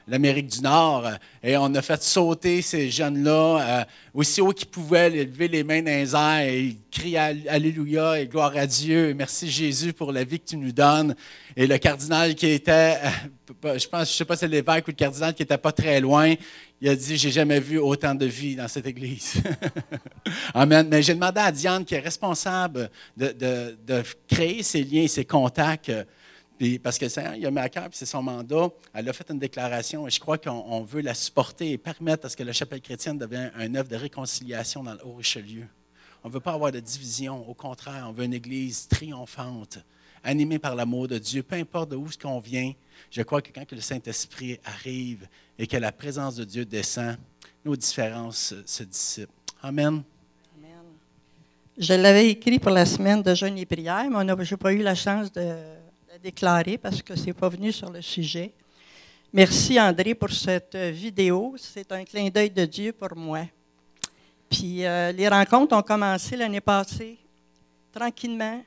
l'Amérique 0.08 0.46
du 0.46 0.60
Nord. 0.62 1.06
Et 1.42 1.56
on 1.56 1.74
a 1.74 1.82
fait 1.82 2.02
sauter 2.02 2.62
ces 2.62 2.90
jeunes-là 2.90 3.60
euh, 3.60 3.84
aussi 4.14 4.40
haut 4.40 4.52
qu'ils 4.52 4.68
pouvaient, 4.68 5.10
lever 5.10 5.48
les 5.48 5.62
mains 5.62 5.82
dans 5.82 5.90
les 5.90 6.14
airs 6.14 6.48
et 6.48 6.76
crier 6.90 7.18
Alléluia 7.48 8.20
et 8.20 8.26
gloire 8.26 8.56
à 8.56 8.66
Dieu. 8.66 9.14
merci 9.14 9.50
Jésus 9.50 9.92
pour 9.92 10.10
la 10.12 10.24
vie 10.24 10.40
que 10.40 10.46
tu 10.46 10.56
nous 10.56 10.72
donnes. 10.72 11.14
Et 11.56 11.66
le 11.66 11.76
cardinal 11.78 12.34
qui 12.34 12.46
était, 12.46 12.96
euh, 13.64 13.78
je 13.78 13.86
pense, 13.86 14.10
je 14.10 14.16
sais 14.16 14.24
pas 14.24 14.34
si 14.34 14.40
c'est 14.40 14.48
l'évêque 14.48 14.86
ou 14.88 14.90
le 14.90 14.96
cardinal 14.96 15.34
qui 15.34 15.42
n'était 15.42 15.58
pas 15.58 15.72
très 15.72 16.00
loin, 16.00 16.34
il 16.80 16.88
a 16.88 16.96
dit 16.96 17.16
J'ai 17.16 17.30
jamais 17.30 17.60
vu 17.60 17.78
autant 17.78 18.14
de 18.14 18.26
vie 18.26 18.56
dans 18.56 18.68
cette 18.68 18.86
église. 18.86 19.34
Amen. 20.54 20.88
Mais 20.90 21.02
j'ai 21.02 21.14
demandé 21.14 21.40
à 21.40 21.52
Diane, 21.52 21.84
qui 21.84 21.94
est 21.94 22.00
responsable 22.00 22.90
de, 23.16 23.34
de 23.86 24.02
créer 24.26 24.62
ces 24.62 24.82
liens, 24.82 25.06
ces 25.06 25.24
contacts 25.24 25.92
parce 26.82 26.98
que 26.98 27.04
le 27.04 27.08
Seigneur, 27.08 27.34
il 27.36 27.46
a 27.46 27.50
mis 27.50 27.58
à 27.58 27.68
cœur, 27.68 27.88
c'est 27.92 28.06
son 28.06 28.22
mandat. 28.22 28.68
Elle 28.92 29.08
a 29.08 29.12
fait 29.12 29.30
une 29.30 29.38
déclaration 29.38 30.08
et 30.08 30.10
je 30.10 30.18
crois 30.18 30.38
qu'on 30.38 30.82
veut 30.82 31.02
la 31.02 31.14
supporter 31.14 31.72
et 31.72 31.78
permettre 31.78 32.26
à 32.26 32.28
ce 32.28 32.36
que 32.36 32.42
la 32.42 32.52
chapelle 32.52 32.80
chrétienne 32.80 33.16
devienne 33.16 33.52
un 33.56 33.74
œuvre 33.76 33.88
de 33.88 33.96
réconciliation 33.96 34.82
dans 34.82 34.94
le 34.94 35.06
Haut-Richelieu. 35.06 35.66
On 36.24 36.28
ne 36.28 36.32
veut 36.32 36.40
pas 36.40 36.52
avoir 36.52 36.72
de 36.72 36.80
division. 36.80 37.48
Au 37.48 37.54
contraire, 37.54 38.06
on 38.08 38.12
veut 38.12 38.24
une 38.24 38.34
église 38.34 38.88
triomphante, 38.88 39.78
animée 40.24 40.58
par 40.58 40.74
l'amour 40.74 41.06
de 41.06 41.18
Dieu. 41.18 41.44
Peu 41.44 41.54
importe 41.54 41.90
d'où 41.90 42.10
ce 42.10 42.18
qu'on 42.18 42.40
vient, 42.40 42.72
je 43.08 43.22
crois 43.22 43.40
que 43.40 43.52
quand 43.52 43.70
le 43.70 43.80
Saint-Esprit 43.80 44.58
arrive 44.64 45.28
et 45.60 45.68
que 45.68 45.76
la 45.76 45.92
présence 45.92 46.34
de 46.34 46.44
Dieu 46.44 46.64
descend, 46.64 47.16
nos 47.64 47.76
différences 47.76 48.54
se 48.66 48.82
dissipent. 48.82 49.30
Amen. 49.62 50.02
Amen. 50.56 50.84
Je 51.78 51.94
l'avais 51.94 52.30
écrit 52.30 52.58
pour 52.58 52.72
la 52.72 52.84
semaine 52.84 53.22
de 53.22 53.32
jeûne 53.32 53.56
et 53.58 53.66
prière, 53.66 54.10
mais 54.10 54.44
je 54.44 54.54
n'ai 54.54 54.58
pas 54.58 54.72
eu 54.72 54.82
la 54.82 54.96
chance 54.96 55.30
de 55.30 55.77
déclarer 56.22 56.78
parce 56.78 57.02
que 57.02 57.16
ce 57.16 57.26
n'est 57.26 57.32
pas 57.32 57.48
venu 57.48 57.72
sur 57.72 57.90
le 57.90 58.02
sujet. 58.02 58.52
Merci 59.32 59.78
André 59.78 60.14
pour 60.14 60.30
cette 60.30 60.74
euh, 60.74 60.90
vidéo. 60.90 61.54
C'est 61.58 61.90
un 61.92 62.04
clin 62.04 62.28
d'œil 62.28 62.50
de 62.50 62.64
Dieu 62.64 62.92
pour 62.92 63.14
moi. 63.14 63.40
Puis 64.48 64.86
euh, 64.86 65.12
les 65.12 65.28
rencontres 65.28 65.76
ont 65.76 65.82
commencé 65.82 66.36
l'année 66.36 66.62
passée, 66.62 67.18
tranquillement. 67.92 68.62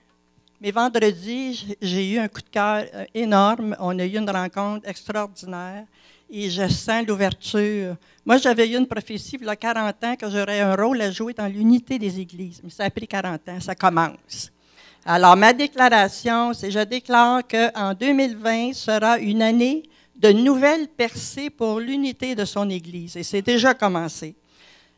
Mais 0.60 0.70
vendredi, 0.70 1.76
j'ai 1.82 2.12
eu 2.12 2.20
un 2.20 2.28
coup 2.28 2.42
de 2.42 2.50
cœur 2.50 2.86
euh, 2.94 3.06
énorme. 3.16 3.76
On 3.80 3.98
a 3.98 4.06
eu 4.06 4.18
une 4.18 4.30
rencontre 4.30 4.88
extraordinaire 4.88 5.86
et 6.30 6.50
je 6.50 6.68
sens 6.68 7.06
l'ouverture. 7.08 7.98
Moi, 8.24 8.38
j'avais 8.38 8.70
eu 8.70 8.78
une 8.78 8.88
prophétie 8.88 9.38
il 9.42 9.46
y 9.46 9.50
a 9.50 9.56
40 9.56 10.04
ans 10.04 10.16
que 10.16 10.30
j'aurais 10.30 10.60
un 10.60 10.76
rôle 10.76 11.02
à 11.02 11.10
jouer 11.10 11.34
dans 11.34 11.48
l'unité 11.48 11.98
des 11.98 12.20
églises. 12.20 12.62
Mais 12.64 12.70
ça 12.70 12.84
a 12.86 12.90
pris 12.92 13.08
40 13.08 13.50
ans, 13.50 13.60
ça 13.60 13.74
commence. 13.74 14.52
Alors, 15.04 15.36
ma 15.36 15.52
déclaration, 15.52 16.54
c'est 16.54 16.70
je 16.70 16.80
déclare 16.80 17.42
qu'en 17.48 17.96
2020 17.96 18.74
sera 18.74 19.18
une 19.18 19.42
année 19.42 19.84
de 20.16 20.32
nouvelles 20.32 20.88
percées 20.88 21.50
pour 21.50 21.80
l'unité 21.80 22.36
de 22.36 22.46
son 22.46 22.70
Église. 22.70 23.18
Et 23.18 23.24
c'est 23.24 23.42
déjà 23.42 23.74
commencé. 23.74 24.36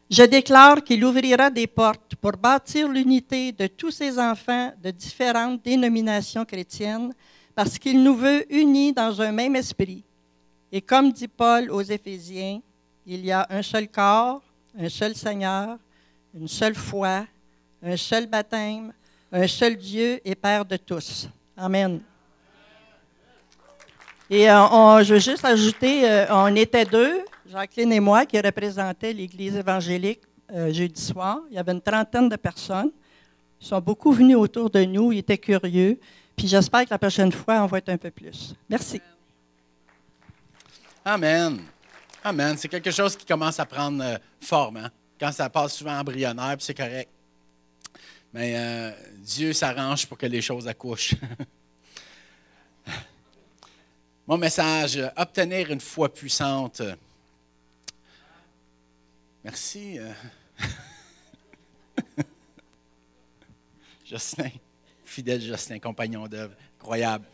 Je 0.10 0.24
déclare 0.24 0.84
qu'il 0.84 1.06
ouvrira 1.06 1.50
des 1.50 1.68
portes 1.68 2.16
pour 2.18 2.34
bâtir 2.34 2.90
l'unité 2.90 3.54
de 3.54 3.68
tous 3.68 3.92
ses 3.92 4.20
enfants 4.20 4.74
de 4.84 4.92
différentes 4.92 5.64
dénominations 5.64 6.44
chrétiennes 6.44 7.14
parce 7.56 7.80
qu'il 7.80 8.04
nous 8.04 8.16
veut 8.16 8.46
unis 8.54 8.92
dans 8.92 9.22
un 9.22 9.32
même 9.32 9.56
esprit. 9.56 10.04
Et 10.70 10.82
comme 10.82 11.14
dit 11.14 11.30
Paul 11.30 11.72
aux 11.72 11.82
Éphésiens, 11.82 12.60
il 13.06 13.24
y 13.26 13.32
a 13.32 13.48
un 13.50 13.62
seul 13.62 13.88
corps, 13.88 14.42
un 14.78 14.90
seul 14.90 15.16
Seigneur, 15.16 15.78
une 16.36 16.50
seule 16.50 16.76
foi, 16.76 17.26
un 17.82 17.96
seul 17.96 18.28
baptême, 18.28 18.92
un 19.34 19.48
seul 19.48 19.76
Dieu 19.76 20.22
et 20.24 20.36
Père 20.36 20.64
de 20.64 20.78
tous. 20.78 21.28
Amen. 21.58 22.00
Et 24.30 24.50
euh, 24.50 25.04
je 25.04 25.16
veux 25.16 25.20
juste 25.20 25.44
ajouter, 25.44 26.10
euh, 26.10 26.26
on 26.30 26.56
était 26.56 26.86
deux, 26.86 27.26
Jacqueline 27.50 27.92
et 27.94 28.00
moi, 28.00 28.26
qui 28.26 28.40
représentaient 28.40 29.12
l'Église 29.12 29.56
évangélique 29.56 30.22
euh, 30.52 30.72
jeudi 30.72 31.02
soir. 31.02 31.40
Il 31.50 31.56
y 31.56 31.60
avait 31.60 31.72
une 31.72 31.82
trentaine 31.82 32.30
de 32.30 32.36
personnes. 32.36 32.92
Ils 33.60 33.68
sont 33.68 33.82
beaucoup 33.82 34.12
venus 34.12 34.38
autour 34.38 34.70
de 34.70 34.84
nous, 34.86 35.12
ils 35.12 35.20
étaient 35.20 35.38
curieux. 35.38 36.00
Puis 36.36 36.48
j'espère 36.48 36.86
que 36.86 36.92
la 36.92 37.00
prochaine 37.00 37.32
fois, 37.32 37.64
on 37.64 37.66
va 37.66 37.80
être 37.80 37.90
un 37.90 37.98
peu 37.98 38.12
plus. 38.12 38.54
Merci. 38.70 39.02
Amen. 41.04 41.60
Amen. 42.24 42.56
C'est 42.58 42.68
quelque 42.68 42.92
chose 42.92 43.16
qui 43.16 43.26
commence 43.26 43.60
à 43.60 43.66
prendre 43.66 44.20
forme. 44.40 44.78
Hein. 44.78 44.90
Quand 45.20 45.32
ça 45.32 45.50
passe 45.50 45.76
souvent 45.76 45.98
embryonnaire, 45.98 46.56
c'est 46.60 46.74
correct. 46.74 47.10
Mais 48.34 48.96
Dieu 49.20 49.54
s'arrange 49.54 50.08
pour 50.08 50.18
que 50.18 50.26
les 50.26 50.42
choses 50.42 50.68
accouchent. 50.68 51.16
Mon 54.28 54.38
message, 54.38 55.00
obtenir 55.18 55.70
une 55.70 55.82
foi 55.82 56.12
puissante. 56.12 56.82
Merci. 59.44 60.00
Euh. 60.00 60.14
Justin, 64.06 64.50
fidèle 65.04 65.42
Justin, 65.42 65.80
compagnon 65.80 66.26
d'œuvre, 66.28 66.56
incroyable. 66.80 67.26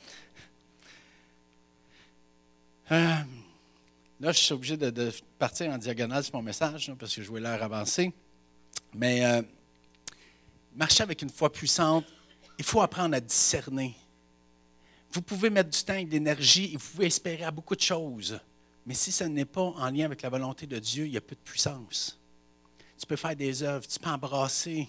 Euh, 2.92 3.16
là, 4.20 4.32
je 4.32 4.40
suis 4.40 4.54
obligé 4.54 4.76
de, 4.76 5.12
partir 5.38 5.72
en 5.72 5.78
diagonale 5.78 6.24
sur 6.24 6.34
mon 6.34 6.42
message 6.42 6.92
parce 6.98 7.14
que 7.14 7.22
je 7.22 7.28
voulais 7.28 7.42
l'heure 7.42 7.62
avancer. 7.62 8.12
Mais 8.96 9.24
euh, 9.24 9.44
marcher 10.80 11.04
avec 11.04 11.22
une 11.22 11.30
foi 11.30 11.52
puissante, 11.52 12.06
il 12.58 12.66
faut 12.66 12.82
apprendre 12.82 13.16
à 13.16 13.20
discerner 13.20 13.96
vous 15.12 15.22
pouvez 15.22 15.50
mettre 15.50 15.70
du 15.70 15.84
temps 15.84 15.96
et 15.96 16.06
de 16.06 16.12
l'énergie 16.12 16.74
et 16.74 16.78
vous 16.78 16.90
pouvez 16.92 17.08
espérer 17.08 17.44
à 17.44 17.52
beaucoup 17.52 17.76
de 17.76 17.82
choses. 17.82 18.40
Mais 18.86 18.94
si 18.94 19.12
ce 19.12 19.24
n'est 19.24 19.46
pas 19.46 19.62
en 19.62 19.90
lien 19.90 20.06
avec 20.06 20.22
la 20.22 20.30
volonté 20.30 20.68
de 20.68 20.78
Dieu, 20.80 21.06
il 21.06 21.12
n'y 21.12 21.18
a 21.18 21.22
plus 21.22 21.36
de 21.36 21.42
puissance. 21.42 22.20
Tu 22.98 23.06
peux 23.06 23.16
faire 23.16 23.36
des 23.36 23.64
œuvres, 23.64 23.88
tu 23.88 24.00
peux 24.00 24.10
embrasser 24.10 24.88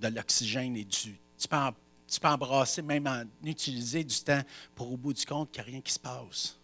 de 0.00 0.08
l'oxygène 0.08 0.76
et 0.76 0.84
du. 0.84 1.18
Tu 1.38 1.48
peux, 1.48 2.28
embrasser, 2.28 2.82
même 2.82 3.06
en 3.06 3.24
utiliser 3.44 4.04
du 4.04 4.18
temps 4.20 4.42
pour 4.74 4.92
au 4.92 4.96
bout 4.96 5.12
du 5.12 5.24
compte 5.24 5.50
qu'il 5.50 5.62
n'y 5.62 5.68
a 5.68 5.72
rien 5.72 5.80
qui 5.80 5.92
se 5.92 5.98
passe. 5.98 6.58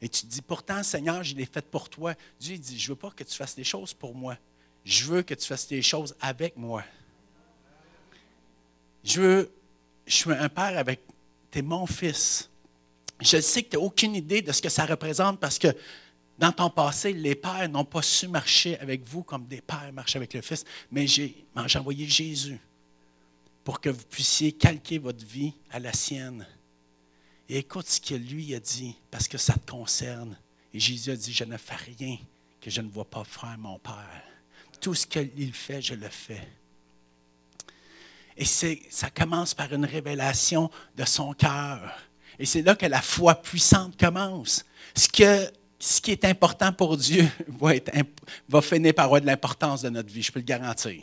Et 0.00 0.08
tu 0.08 0.22
te 0.22 0.26
dis, 0.26 0.42
pourtant, 0.42 0.82
Seigneur, 0.82 1.24
je 1.24 1.34
l'ai 1.34 1.46
fait 1.46 1.64
pour 1.64 1.88
toi. 1.88 2.14
Dieu 2.38 2.56
dit, 2.58 2.78
je 2.78 2.84
ne 2.84 2.94
veux 2.94 3.00
pas 3.00 3.10
que 3.10 3.24
tu 3.24 3.34
fasses 3.34 3.56
des 3.56 3.64
choses 3.64 3.94
pour 3.94 4.14
moi. 4.14 4.36
Je 4.84 5.04
veux 5.04 5.22
que 5.22 5.34
tu 5.34 5.46
fasses 5.46 5.66
des 5.66 5.82
choses 5.82 6.14
avec 6.20 6.56
moi. 6.56 6.84
Je 9.06 9.20
veux, 9.20 9.52
je 10.04 10.14
suis 10.14 10.32
un 10.32 10.48
père 10.48 10.76
avec 10.76 11.00
tu 11.52 11.62
mon 11.62 11.86
fils. 11.86 12.50
Je 13.20 13.40
sais 13.40 13.62
que 13.62 13.70
tu 13.70 13.76
n'as 13.76 13.82
aucune 13.82 14.16
idée 14.16 14.42
de 14.42 14.50
ce 14.50 14.60
que 14.60 14.68
ça 14.68 14.84
représente 14.84 15.38
parce 15.38 15.60
que 15.60 15.68
dans 16.38 16.50
ton 16.50 16.68
passé, 16.68 17.12
les 17.12 17.36
pères 17.36 17.68
n'ont 17.68 17.84
pas 17.84 18.02
su 18.02 18.26
marcher 18.26 18.76
avec 18.80 19.04
vous 19.04 19.22
comme 19.22 19.46
des 19.46 19.60
pères 19.60 19.92
marchent 19.92 20.16
avec 20.16 20.34
le 20.34 20.42
Fils, 20.42 20.64
mais 20.90 21.06
j'ai 21.06 21.46
envoyé 21.76 22.06
Jésus 22.06 22.58
pour 23.64 23.80
que 23.80 23.88
vous 23.88 24.04
puissiez 24.10 24.52
calquer 24.52 24.98
votre 24.98 25.24
vie 25.24 25.54
à 25.70 25.78
la 25.78 25.92
sienne. 25.92 26.46
Et 27.48 27.58
écoute 27.58 27.86
ce 27.86 28.00
que 28.00 28.14
lui 28.14 28.54
a 28.54 28.60
dit, 28.60 28.96
parce 29.10 29.28
que 29.28 29.38
ça 29.38 29.54
te 29.54 29.70
concerne. 29.70 30.36
Et 30.74 30.80
Jésus 30.80 31.12
a 31.12 31.16
dit, 31.16 31.32
je 31.32 31.44
ne 31.44 31.56
fais 31.56 31.76
rien 31.76 32.18
que 32.60 32.70
je 32.70 32.80
ne 32.80 32.90
vois 32.90 33.08
pas 33.08 33.24
faire 33.24 33.56
mon 33.56 33.78
Père. 33.78 34.24
Tout 34.80 34.94
ce 34.94 35.06
qu'il 35.06 35.54
fait, 35.54 35.80
je 35.80 35.94
le 35.94 36.08
fais. 36.08 36.46
Et 38.36 38.44
ça 38.44 39.10
commence 39.10 39.54
par 39.54 39.72
une 39.72 39.84
révélation 39.84 40.70
de 40.96 41.04
son 41.04 41.32
cœur. 41.32 41.90
Et 42.38 42.44
c'est 42.44 42.62
là 42.62 42.74
que 42.74 42.86
la 42.86 43.00
foi 43.00 43.34
puissante 43.34 43.98
commence. 43.98 44.64
Ce, 44.94 45.08
qui 45.08 46.10
est 46.10 46.24
important 46.24 46.72
pour 46.72 46.96
Dieu 46.96 47.26
va 48.48 48.62
finir 48.62 48.94
par 48.94 49.06
avoir 49.06 49.20
de 49.20 49.26
l'importance 49.26 49.82
de 49.82 49.88
notre 49.88 50.10
vie, 50.10 50.22
je 50.22 50.32
peux 50.32 50.40
le 50.40 50.44
garantir. 50.44 51.02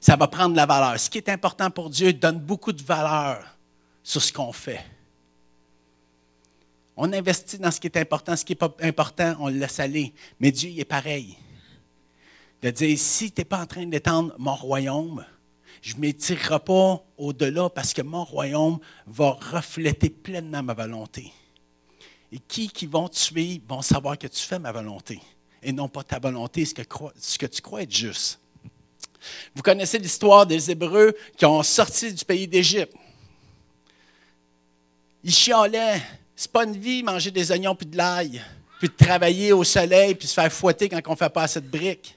Ça 0.00 0.16
va 0.16 0.26
prendre 0.28 0.52
de 0.52 0.56
la 0.56 0.66
valeur. 0.66 0.98
Ce 0.98 1.10
qui 1.10 1.18
est 1.18 1.28
important 1.28 1.70
pour 1.70 1.90
Dieu 1.90 2.12
donne 2.12 2.38
beaucoup 2.38 2.72
de 2.72 2.82
valeur 2.82 3.44
sur 4.02 4.22
ce 4.22 4.32
qu'on 4.32 4.52
fait. 4.52 4.84
On 6.96 7.12
investit 7.12 7.58
dans 7.58 7.70
ce 7.70 7.78
qui 7.78 7.86
est 7.86 7.96
important, 7.96 8.34
ce 8.34 8.44
qui 8.44 8.52
n'est 8.52 8.56
pas 8.56 8.74
important, 8.80 9.36
on 9.38 9.48
le 9.48 9.58
laisse 9.58 9.78
aller. 9.78 10.12
Mais 10.40 10.50
Dieu, 10.50 10.70
il 10.70 10.80
est 10.80 10.84
pareil. 10.84 11.36
De 12.60 12.70
dire, 12.70 12.98
si 12.98 13.30
tu 13.30 13.40
n'es 13.40 13.44
pas 13.44 13.60
en 13.60 13.66
train 13.66 13.86
d'étendre 13.86 14.34
mon 14.38 14.56
royaume, 14.56 15.24
je 15.82 15.94
ne 15.96 16.00
m'étirerai 16.00 16.60
pas 16.60 17.02
au-delà 17.16 17.70
parce 17.70 17.92
que 17.92 18.02
mon 18.02 18.24
royaume 18.24 18.78
va 19.06 19.30
refléter 19.30 20.10
pleinement 20.10 20.62
ma 20.62 20.74
volonté. 20.74 21.32
Et 22.30 22.38
qui 22.38 22.68
qui 22.68 22.86
vont 22.86 23.08
te 23.08 23.16
suivre 23.16 23.64
vont 23.68 23.82
savoir 23.82 24.18
que 24.18 24.26
tu 24.26 24.42
fais 24.42 24.58
ma 24.58 24.72
volonté 24.72 25.20
et 25.62 25.72
non 25.72 25.88
pas 25.88 26.02
ta 26.02 26.18
volonté, 26.18 26.64
ce 26.64 26.74
que, 26.74 26.82
ce 27.18 27.46
tu 27.46 27.62
crois 27.62 27.82
être 27.82 27.94
juste. 27.94 28.38
Vous 29.54 29.62
connaissez 29.62 29.98
l'histoire 29.98 30.46
des 30.46 30.70
Hébreux 30.70 31.14
qui 31.36 31.44
ont 31.44 31.62
sorti 31.62 32.12
du 32.12 32.24
pays 32.24 32.46
d'Égypte. 32.46 32.94
Ils 35.24 35.32
chialaient. 35.32 36.00
C'est 36.36 36.52
pas 36.52 36.64
une 36.64 36.76
vie, 36.76 37.02
manger 37.02 37.32
des 37.32 37.50
oignons 37.50 37.74
puis 37.74 37.86
de 37.86 37.96
l'ail, 37.96 38.40
puis 38.78 38.88
de 38.88 38.94
travailler 38.94 39.52
au 39.52 39.64
soleil 39.64 40.14
puis 40.14 40.28
se 40.28 40.34
faire 40.34 40.52
fouetter 40.52 40.88
quand 40.88 41.00
on 41.08 41.12
ne 41.12 41.16
fait 41.16 41.28
pas 41.28 41.42
assez 41.42 41.60
de 41.60 41.66
briques. 41.66 42.14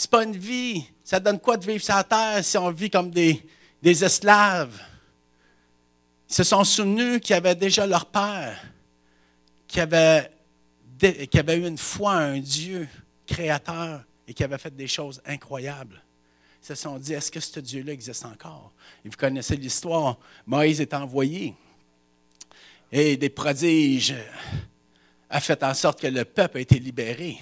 C'est 0.00 0.10
pas 0.10 0.24
une 0.24 0.34
vie. 0.34 0.86
Ça 1.04 1.20
donne 1.20 1.38
quoi 1.38 1.58
de 1.58 1.66
vivre 1.66 1.84
sur 1.84 1.94
la 1.94 2.04
terre 2.04 2.42
si 2.42 2.56
on 2.56 2.70
vit 2.70 2.88
comme 2.88 3.10
des, 3.10 3.44
esclaves? 3.84 4.80
Ils 6.26 6.34
se 6.34 6.42
sont 6.42 6.64
souvenus 6.64 7.20
qu'il 7.20 7.34
y 7.34 7.36
avait 7.36 7.54
déjà 7.54 7.86
leur 7.86 8.06
père, 8.06 8.58
qui 9.68 9.78
avait 9.78 10.30
eu 11.02 11.66
une 11.66 11.76
foi 11.76 12.12
à 12.14 12.20
un 12.20 12.38
Dieu 12.38 12.88
créateur 13.26 14.02
et 14.26 14.32
qui 14.32 14.42
avait 14.42 14.56
fait 14.56 14.74
des 14.74 14.86
choses 14.86 15.20
incroyables. 15.26 16.02
Ils 16.62 16.68
se 16.68 16.76
sont 16.76 16.96
dit, 16.96 17.12
est-ce 17.12 17.30
que 17.30 17.40
ce 17.40 17.60
Dieu-là 17.60 17.92
existe 17.92 18.24
encore? 18.24 18.72
Et 19.04 19.10
vous 19.10 19.18
connaissez 19.18 19.56
l'histoire. 19.56 20.16
Moïse 20.46 20.80
est 20.80 20.94
envoyé. 20.94 21.54
Et 22.90 23.18
des 23.18 23.28
prodiges 23.28 24.14
a 25.28 25.40
fait 25.40 25.62
en 25.62 25.74
sorte 25.74 26.00
que 26.00 26.06
le 26.06 26.24
peuple 26.24 26.56
a 26.56 26.60
été 26.62 26.78
libéré. 26.78 27.38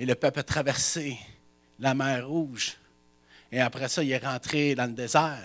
Et 0.00 0.06
le 0.06 0.14
peuple 0.14 0.38
a 0.38 0.42
traversé 0.42 1.18
la 1.78 1.92
mer 1.92 2.26
Rouge. 2.26 2.78
Et 3.52 3.60
après 3.60 3.86
ça, 3.86 4.02
il 4.02 4.10
est 4.10 4.16
rentré 4.16 4.74
dans 4.74 4.86
le 4.86 4.92
désert. 4.92 5.44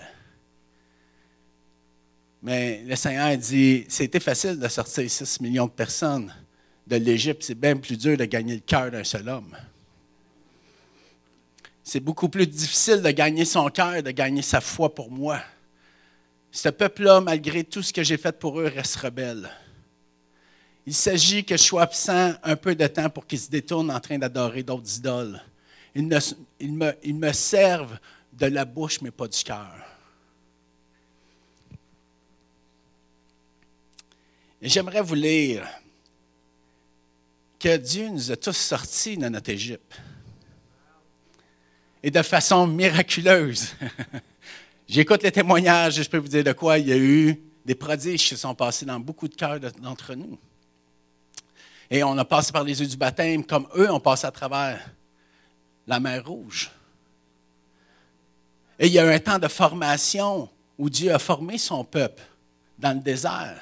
Mais 2.42 2.82
le 2.86 2.96
Seigneur 2.96 3.36
dit, 3.36 3.84
c'était 3.86 4.18
facile 4.18 4.58
de 4.58 4.66
sortir 4.68 5.10
6 5.10 5.42
millions 5.42 5.66
de 5.66 5.72
personnes 5.72 6.34
de 6.86 6.96
l'Égypte. 6.96 7.42
C'est 7.42 7.54
bien 7.54 7.76
plus 7.76 7.98
dur 7.98 8.16
de 8.16 8.24
gagner 8.24 8.54
le 8.54 8.60
cœur 8.60 8.90
d'un 8.90 9.04
seul 9.04 9.28
homme. 9.28 9.54
C'est 11.84 12.00
beaucoup 12.00 12.30
plus 12.30 12.46
difficile 12.46 13.02
de 13.02 13.10
gagner 13.10 13.44
son 13.44 13.68
cœur, 13.68 14.02
de 14.02 14.10
gagner 14.10 14.40
sa 14.40 14.62
foi 14.62 14.94
pour 14.94 15.10
moi. 15.10 15.38
Ce 16.50 16.70
peuple-là, 16.70 17.20
malgré 17.20 17.62
tout 17.62 17.82
ce 17.82 17.92
que 17.92 18.02
j'ai 18.02 18.16
fait 18.16 18.38
pour 18.38 18.58
eux, 18.58 18.72
reste 18.74 18.96
rebelle. 18.96 19.50
Il 20.86 20.94
s'agit 20.94 21.44
que 21.44 21.56
je 21.56 21.62
sois 21.62 21.82
absent 21.82 22.34
un 22.44 22.54
peu 22.54 22.76
de 22.76 22.86
temps 22.86 23.10
pour 23.10 23.26
qu'ils 23.26 23.40
se 23.40 23.50
détournent 23.50 23.90
en 23.90 23.98
train 23.98 24.18
d'adorer 24.18 24.62
d'autres 24.62 24.98
idoles. 24.98 25.42
Ils, 25.96 26.04
me, 26.04 27.32
servent 27.32 27.98
de 28.32 28.46
la 28.46 28.64
bouche, 28.64 29.00
mais 29.00 29.10
pas 29.10 29.26
du 29.26 29.42
cœur. 29.42 29.74
J'aimerais 34.62 35.00
vous 35.00 35.14
lire 35.14 35.66
que 37.58 37.76
Dieu 37.76 38.08
nous 38.08 38.30
a 38.30 38.36
tous 38.36 38.56
sortis 38.56 39.16
de 39.16 39.28
notre 39.28 39.50
Égypte. 39.50 40.00
Et 42.02 42.10
de 42.10 42.22
façon 42.22 42.66
miraculeuse. 42.66 43.74
J'écoute 44.88 45.24
les 45.24 45.32
témoignages 45.32 45.98
et 45.98 46.04
je 46.04 46.10
peux 46.10 46.18
vous 46.18 46.28
dire 46.28 46.44
de 46.44 46.52
quoi 46.52 46.78
il 46.78 46.86
y 46.86 46.92
a 46.92 46.96
eu 46.96 47.40
des 47.64 47.74
prodiges 47.74 48.28
qui 48.28 48.36
sont 48.36 48.54
passés 48.54 48.86
dans 48.86 49.00
beaucoup 49.00 49.26
de 49.26 49.34
cœurs 49.34 49.58
d'entre 49.58 50.14
nous. 50.14 50.38
Et 51.90 52.02
on 52.02 52.16
a 52.18 52.24
passé 52.24 52.52
par 52.52 52.64
les 52.64 52.80
yeux 52.80 52.86
du 52.86 52.96
baptême 52.96 53.44
comme 53.44 53.68
eux 53.76 53.90
ont 53.90 54.00
passé 54.00 54.26
à 54.26 54.30
travers 54.30 54.80
la 55.86 56.00
mer 56.00 56.26
Rouge. 56.26 56.70
Et 58.78 58.88
il 58.88 58.92
y 58.92 58.98
a 58.98 59.06
eu 59.06 59.14
un 59.14 59.18
temps 59.18 59.38
de 59.38 59.48
formation 59.48 60.48
où 60.78 60.90
Dieu 60.90 61.12
a 61.12 61.18
formé 61.18 61.58
son 61.58 61.84
peuple 61.84 62.22
dans 62.78 62.92
le 62.92 63.00
désert. 63.00 63.60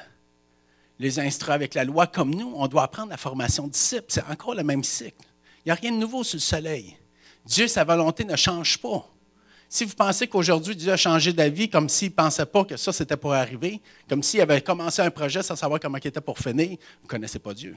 Les 0.99 1.19
instruits 1.19 1.53
avec 1.53 1.75
la 1.75 1.85
loi, 1.85 2.07
comme 2.07 2.35
nous, 2.35 2.53
on 2.57 2.67
doit 2.67 2.85
apprendre 2.85 3.11
la 3.11 3.17
formation 3.17 3.67
disciple. 3.67 4.07
C'est 4.09 4.25
encore 4.25 4.55
le 4.55 4.65
même 4.65 4.85
cycle. 4.85 5.25
Il 5.65 5.69
n'y 5.69 5.73
a 5.73 5.75
rien 5.75 5.93
de 5.93 5.97
nouveau 5.97 6.25
sous 6.25 6.37
le 6.37 6.41
soleil. 6.41 6.97
Dieu, 7.45 7.69
sa 7.69 7.85
volonté 7.85 8.25
ne 8.25 8.37
change 8.37 8.79
pas. 8.79 9.07
Si 9.69 9.85
vous 9.85 9.95
pensez 9.95 10.29
qu'aujourd'hui, 10.29 10.77
Dieu 10.77 10.93
a 10.93 10.97
changé 10.97 11.33
d'avis 11.33 11.69
comme 11.69 11.89
s'il 11.89 12.11
ne 12.11 12.15
pensait 12.15 12.47
pas 12.47 12.65
que 12.65 12.77
ça, 12.77 12.93
c'était 12.93 13.17
pour 13.17 13.35
arriver, 13.35 13.81
comme 14.09 14.23
s'il 14.23 14.41
avait 14.41 14.61
commencé 14.61 15.03
un 15.03 15.11
projet 15.11 15.43
sans 15.43 15.57
savoir 15.57 15.81
comment 15.81 15.99
il 15.99 16.07
était 16.07 16.21
pour 16.21 16.39
finir, 16.39 16.69
vous 16.69 17.05
ne 17.05 17.09
connaissez 17.09 17.39
pas 17.39 17.53
Dieu. 17.53 17.77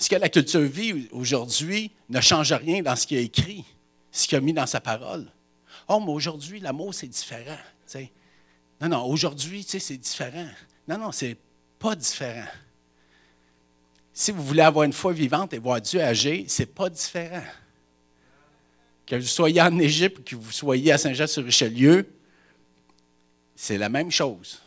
Ce 0.00 0.08
que 0.08 0.16
la 0.16 0.30
culture 0.30 0.62
vit 0.62 1.08
aujourd'hui 1.12 1.92
ne 2.08 2.22
change 2.22 2.54
rien 2.54 2.82
dans 2.82 2.96
ce 2.96 3.06
qu'il 3.06 3.18
a 3.18 3.20
écrit, 3.20 3.66
ce 4.10 4.26
qu'il 4.26 4.38
a 4.38 4.40
mis 4.40 4.54
dans 4.54 4.64
sa 4.64 4.80
parole. 4.80 5.30
Oh, 5.88 6.00
mais 6.00 6.10
aujourd'hui, 6.10 6.58
l'amour, 6.58 6.94
c'est 6.94 7.06
différent. 7.06 7.58
Non, 8.80 8.88
non, 8.88 9.04
aujourd'hui, 9.04 9.62
c'est 9.62 9.98
différent. 9.98 10.48
Non, 10.88 10.96
non, 10.96 11.12
c'est 11.12 11.36
pas 11.78 11.94
différent. 11.94 12.48
Si 14.14 14.32
vous 14.32 14.42
voulez 14.42 14.62
avoir 14.62 14.84
une 14.84 14.94
foi 14.94 15.12
vivante 15.12 15.52
et 15.52 15.58
voir 15.58 15.82
Dieu 15.82 16.02
agir, 16.02 16.44
c'est 16.48 16.64
pas 16.64 16.88
différent. 16.88 17.44
Que 19.04 19.16
vous 19.16 19.22
soyez 19.26 19.60
en 19.60 19.78
Égypte 19.78 20.18
ou 20.18 20.22
que 20.22 20.34
vous 20.34 20.50
soyez 20.50 20.92
à 20.92 20.98
Saint-Jean-sur-Richelieu, 20.98 22.08
c'est 23.54 23.76
la 23.76 23.90
même 23.90 24.10
chose. 24.10 24.62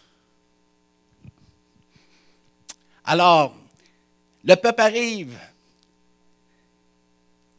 Alors, 3.03 3.57
le 4.43 4.55
peuple 4.55 4.81
arrive 4.81 5.39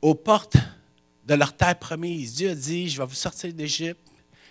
aux 0.03 0.15
portes 0.15 0.57
de 1.27 1.35
leur 1.35 1.57
terre 1.57 1.79
promise. 1.79 2.35
Dieu 2.35 2.55
dit, 2.55 2.89
je 2.89 3.01
vais 3.01 3.07
vous 3.07 3.15
sortir 3.15 3.53
d'Égypte 3.53 4.01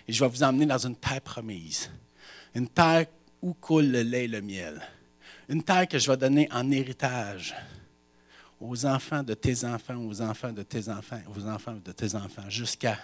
et 0.08 0.12
je 0.12 0.22
vais 0.22 0.28
vous 0.28 0.42
emmener 0.42 0.66
dans 0.66 0.78
une 0.78 0.96
terre 0.96 1.20
promise. 1.20 1.90
Une 2.54 2.68
terre 2.68 3.06
où 3.40 3.54
coule 3.54 3.86
le 3.86 4.02
lait 4.02 4.24
et 4.24 4.28
le 4.28 4.40
miel. 4.40 4.82
Une 5.48 5.62
terre 5.62 5.86
que 5.86 5.98
je 5.98 6.10
vais 6.10 6.16
donner 6.16 6.48
en 6.50 6.70
héritage 6.70 7.54
aux 8.60 8.86
enfants 8.86 9.22
de 9.22 9.34
tes 9.34 9.64
enfants, 9.64 9.96
aux 9.96 10.20
enfants 10.20 10.52
de 10.52 10.62
tes 10.62 10.88
enfants, 10.88 11.20
aux 11.36 11.46
enfants 11.46 11.78
de 11.84 11.92
tes 11.92 12.14
enfants, 12.14 12.48
jusqu'à 12.48 12.98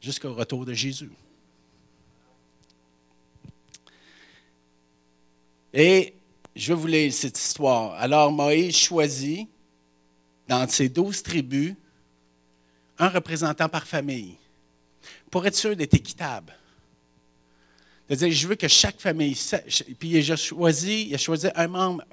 jusqu'au 0.00 0.34
retour 0.34 0.66
de 0.66 0.74
Jésus. 0.74 1.12
Et 5.72 6.12
je 6.54 6.72
vais 6.72 6.80
vous 6.80 6.86
lire 6.86 7.12
cette 7.12 7.38
histoire. 7.38 7.94
Alors 7.94 8.30
Moïse 8.30 8.76
choisit 8.76 9.48
dans 10.48 10.68
ses 10.68 10.88
douze 10.88 11.22
tribus 11.22 11.74
un 12.98 13.08
représentant 13.08 13.68
par 13.68 13.86
famille 13.86 14.36
pour 15.30 15.46
être 15.46 15.56
sûr 15.56 15.74
d'être 15.74 15.94
équitable. 15.94 16.52
C'est-à-dire, 18.06 18.36
je 18.36 18.48
veux 18.48 18.56
que 18.56 18.68
chaque 18.68 19.00
famille, 19.00 19.38
puis 19.98 20.10
il 20.10 20.32
a 20.32 20.36
choisi, 20.36 21.06
il 21.08 21.14
a 21.14 21.18
choisi 21.18 21.48
un 21.54 21.68
membre 21.68 22.04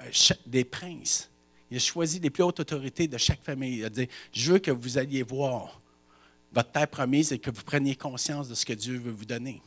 des 0.45 0.63
princes. 0.63 1.30
Il 1.69 1.78
a 1.78 1.80
choisi 1.80 2.19
les 2.19 2.30
plus 2.30 2.43
hautes 2.43 2.62
autorités 2.62 3.08
de 3.08 3.17
chaque 3.17 3.43
famille. 3.43 3.80
Il 3.80 3.86
a 3.86 3.89
dit, 3.89 4.08
je 4.32 4.54
veux 4.54 4.60
que 4.60 4.71
vous 4.71 4.97
alliez 4.97 5.23
voir 5.23 5.82
votre 6.54 6.71
terre 6.71 6.88
promise 6.88 7.32
et 7.34 7.39
que 7.39 7.52
vous 7.52 7.63
preniez 7.63 7.95
conscience 7.95 8.47
de 8.47 8.56
ce 8.56 8.65
que 8.65 8.73
Dieu 8.73 8.97
veut 8.97 9.12
vous 9.12 9.25
donner. 9.25 9.62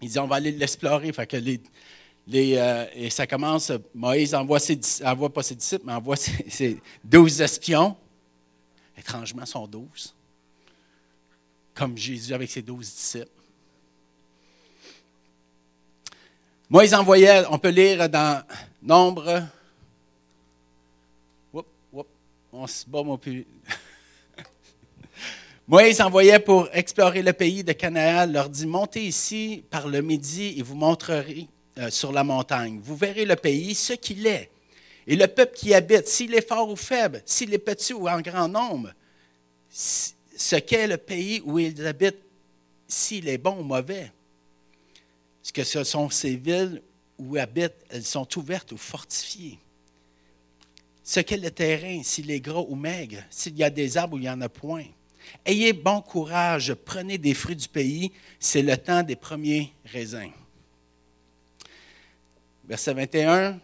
Il 0.00 0.08
dit, 0.08 0.18
on 0.18 0.26
va 0.26 0.36
aller 0.36 0.52
l'explorer. 0.52 1.12
Fait 1.12 1.26
que 1.26 1.36
les, 1.36 1.60
euh, 2.30 2.86
et 2.94 3.10
ça 3.10 3.26
commence, 3.26 3.72
Moïse 3.94 4.34
envoie, 4.34 4.60
ses, 4.60 4.76
pas 4.76 5.42
ses 5.42 5.54
disciples, 5.54 5.84
mais 5.86 5.94
envoie 5.94 6.16
ses, 6.48 6.80
douze 7.02 7.40
espions. 7.40 7.96
Étrangement, 8.96 9.46
sont 9.46 9.66
douze. 9.66 10.14
Comme 11.74 11.96
Jésus 11.96 12.34
avec 12.34 12.50
ses 12.50 12.62
douze 12.62 12.92
disciples. 12.92 13.30
Moïse 16.68 16.92
envoyait, 16.92 17.44
on 17.50 17.58
peut 17.58 17.70
lire 17.70 18.08
dans 18.08 18.42
Nombre. 18.82 19.42
on 22.52 22.66
se 22.66 22.86
bat, 22.86 23.02
mon 23.02 23.16
plus. 23.16 23.46
Moïse 25.68 26.00
envoyait 26.00 26.38
pour 26.38 26.68
explorer 26.72 27.22
le 27.22 27.32
pays 27.32 27.64
de 27.64 27.72
Canaan, 27.72 28.26
leur 28.26 28.48
dit 28.48 28.66
Montez 28.66 29.04
ici 29.04 29.64
par 29.70 29.88
le 29.88 30.02
midi 30.02 30.54
et 30.58 30.62
vous 30.62 30.74
montrerez 30.74 31.48
euh, 31.78 31.90
sur 31.90 32.12
la 32.12 32.24
montagne. 32.24 32.80
Vous 32.82 32.96
verrez 32.96 33.24
le 33.24 33.36
pays, 33.36 33.74
ce 33.74 33.92
qu'il 33.92 34.26
est. 34.26 34.50
Et 35.06 35.16
le 35.16 35.26
peuple 35.26 35.54
qui 35.54 35.72
habite, 35.72 36.08
s'il 36.08 36.34
est 36.34 36.46
fort 36.46 36.68
ou 36.68 36.76
faible, 36.76 37.22
s'il 37.24 37.54
est 37.54 37.58
petit 37.58 37.94
ou 37.94 38.08
en 38.08 38.20
grand 38.20 38.48
nombre, 38.48 38.92
ce 39.70 40.56
qu'est 40.56 40.86
le 40.86 40.96
pays 40.96 41.40
où 41.44 41.58
ils 41.58 41.86
habitent, 41.86 42.22
s'il 42.86 43.28
est 43.28 43.38
bon 43.38 43.60
ou 43.60 43.62
mauvais. 43.62 44.12
Ce 45.42 45.52
que 45.52 45.64
ce 45.64 45.84
sont 45.84 46.10
ces 46.10 46.36
villes 46.36 46.82
où 47.18 47.36
habitent, 47.36 47.84
elles 47.90 48.04
sont 48.04 48.26
ouvertes 48.38 48.72
ou 48.72 48.76
fortifiées. 48.76 49.58
Ce 51.02 51.20
qu'est 51.20 51.38
le 51.38 51.50
terrain, 51.50 52.02
s'il 52.02 52.30
est 52.30 52.40
gros 52.40 52.66
ou 52.68 52.74
maigre, 52.74 53.22
s'il 53.30 53.56
y 53.56 53.64
a 53.64 53.70
des 53.70 53.96
arbres 53.96 54.16
ou 54.16 54.18
il 54.18 54.22
n'y 54.22 54.30
en 54.30 54.40
a 54.40 54.48
point. 54.48 54.84
Ayez 55.44 55.72
bon 55.72 56.02
courage, 56.02 56.74
prenez 56.74 57.18
des 57.18 57.34
fruits 57.34 57.56
du 57.56 57.68
pays, 57.68 58.12
c'est 58.38 58.62
le 58.62 58.76
temps 58.76 59.02
des 59.02 59.16
premiers 59.16 59.72
raisins. 59.84 60.32
Verset 62.68 62.92
21. 62.92 63.58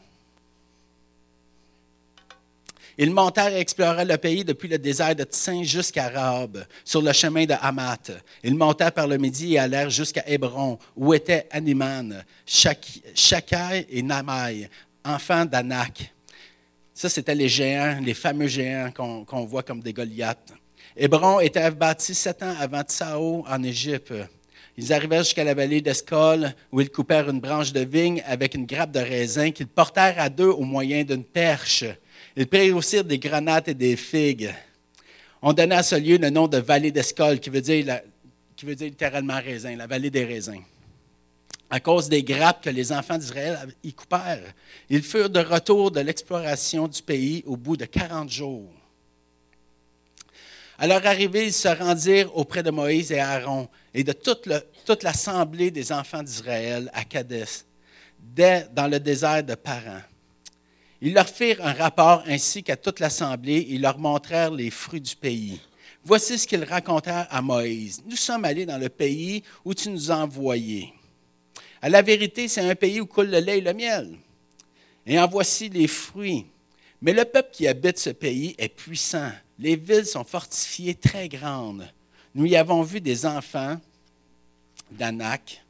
Ils 2.96 3.10
montèrent 3.12 3.52
et 3.52 3.60
explorèrent 3.60 4.04
le 4.04 4.16
pays 4.16 4.44
depuis 4.44 4.68
le 4.68 4.78
désert 4.78 5.14
de 5.14 5.24
Tsin 5.24 5.62
jusqu'à 5.62 6.08
Rahab, 6.08 6.64
sur 6.84 7.02
le 7.02 7.12
chemin 7.12 7.44
de 7.44 7.54
Hamath. 7.60 8.12
Ils 8.42 8.54
montèrent 8.54 8.92
par 8.92 9.06
le 9.06 9.18
midi 9.18 9.54
et 9.54 9.58
allèrent 9.58 9.90
jusqu'à 9.90 10.22
Hébron, 10.26 10.78
où 10.96 11.12
étaient 11.12 11.46
Animan, 11.50 12.22
Shakai 12.46 13.86
et 13.90 14.02
Namai, 14.02 14.70
enfants 15.04 15.44
d'Anak. 15.44 16.14
Ça, 16.94 17.08
c'était 17.08 17.34
les 17.34 17.48
géants, 17.48 18.00
les 18.00 18.14
fameux 18.14 18.46
géants 18.46 18.92
qu'on 18.92 19.44
voit 19.44 19.64
comme 19.64 19.80
des 19.80 19.92
Goliaths. 19.92 20.54
Hébron 20.96 21.40
était 21.40 21.70
bâti 21.72 22.14
sept 22.14 22.42
ans 22.42 22.54
avant 22.58 22.82
Tsao 22.82 23.44
en 23.46 23.62
Égypte. 23.64 24.14
Ils 24.76 24.92
arrivèrent 24.92 25.22
jusqu'à 25.22 25.44
la 25.44 25.54
vallée 25.54 25.80
d'Escol, 25.80 26.52
où 26.72 26.80
ils 26.80 26.90
coupèrent 26.90 27.30
une 27.30 27.40
branche 27.40 27.72
de 27.72 27.80
vigne 27.80 28.22
avec 28.26 28.54
une 28.54 28.66
grappe 28.66 28.90
de 28.90 28.98
raisin 28.98 29.52
qu'ils 29.52 29.68
portèrent 29.68 30.18
à 30.18 30.28
deux 30.28 30.48
au 30.48 30.62
moyen 30.62 31.04
d'une 31.04 31.22
perche. 31.22 31.84
Ils 32.36 32.46
prirent 32.46 32.76
aussi 32.76 33.02
des 33.04 33.18
grenades 33.18 33.68
et 33.68 33.74
des 33.74 33.96
figues. 33.96 34.52
On 35.42 35.52
donna 35.52 35.78
à 35.78 35.82
ce 35.82 35.94
lieu 35.94 36.16
le 36.16 36.30
nom 36.30 36.48
de 36.48 36.58
vallée 36.58 36.90
d'Escol, 36.90 37.38
qui, 37.38 37.50
veut 37.50 37.60
dire 37.60 38.00
qui 38.56 38.66
veut 38.66 38.74
dire 38.74 38.88
littéralement 38.88 39.38
raisin, 39.40 39.76
la 39.76 39.86
vallée 39.86 40.10
des 40.10 40.24
raisins. 40.24 40.62
À 41.70 41.80
cause 41.80 42.08
des 42.08 42.22
grappes 42.22 42.64
que 42.64 42.70
les 42.70 42.92
enfants 42.92 43.18
d'Israël 43.18 43.58
y 43.82 43.92
coupèrent, 43.92 44.52
ils 44.90 45.02
furent 45.02 45.30
de 45.30 45.40
retour 45.40 45.90
de 45.90 46.00
l'exploration 46.00 46.88
du 46.88 47.02
pays 47.02 47.42
au 47.46 47.56
bout 47.56 47.76
de 47.76 47.84
40 47.84 48.30
jours. 48.30 48.70
À 50.78 50.86
leur 50.86 51.06
arrivée, 51.06 51.46
ils 51.46 51.52
se 51.52 51.68
rendirent 51.68 52.36
auprès 52.36 52.62
de 52.62 52.70
Moïse 52.70 53.12
et 53.12 53.20
Aaron 53.20 53.68
et 53.92 54.02
de 54.02 54.12
toute, 54.12 55.02
l'assemblée 55.02 55.70
des 55.70 55.92
enfants 55.92 56.22
d'Israël 56.22 56.90
à 56.92 57.04
Kadès, 57.04 57.64
dans 58.18 58.90
le 58.90 58.98
désert 58.98 59.44
de 59.44 59.54
Paran. 59.54 60.00
Ils 61.00 61.14
leur 61.14 61.28
firent 61.28 61.64
un 61.64 61.74
rapport 61.74 62.24
ainsi 62.26 62.62
qu'à 62.62 62.76
toute 62.76 62.98
l'assemblée, 62.98 63.66
ils 63.68 63.80
leur 63.80 63.98
montrèrent 63.98 64.50
les 64.50 64.70
fruits 64.70 65.00
du 65.00 65.14
pays. 65.14 65.60
Voici 66.02 66.38
ce 66.38 66.46
qu'ils 66.46 66.64
racontèrent 66.64 67.28
à 67.30 67.40
Moïse. 67.40 68.02
Nous 68.06 68.16
sommes 68.16 68.44
allés 68.44 68.66
dans 68.66 68.78
le 68.78 68.88
pays 68.88 69.42
où 69.64 69.74
tu 69.74 69.90
nous 69.90 70.10
as 70.10 70.16
envoyés. 70.16 70.92
À 71.80 71.88
la 71.88 72.02
vérité, 72.02 72.48
c'est 72.48 72.62
un 72.62 72.74
pays 72.74 73.00
où 73.00 73.06
coule 73.06 73.30
le 73.30 73.38
lait 73.38 73.58
et 73.58 73.60
le 73.60 73.72
miel. 73.74 74.16
Et 75.06 75.18
en 75.18 75.28
voici 75.28 75.68
les 75.68 75.86
fruits. 75.86 76.46
Mais 77.00 77.12
le 77.12 77.24
peuple 77.24 77.50
qui 77.52 77.68
habite 77.68 77.98
ce 77.98 78.10
pays 78.10 78.54
est 78.58 78.70
puissant. 78.70 79.30
Les 79.58 79.76
villes 79.76 80.06
sont 80.06 80.24
fortifiées 80.24 80.94
très 80.94 81.28
grandes. 81.28 81.88
Nous 82.34 82.46
y 82.46 82.56
avons 82.56 82.82
vu 82.82 83.00
des 83.00 83.24
enfants 83.24 83.80
d'Anak. 84.90 85.62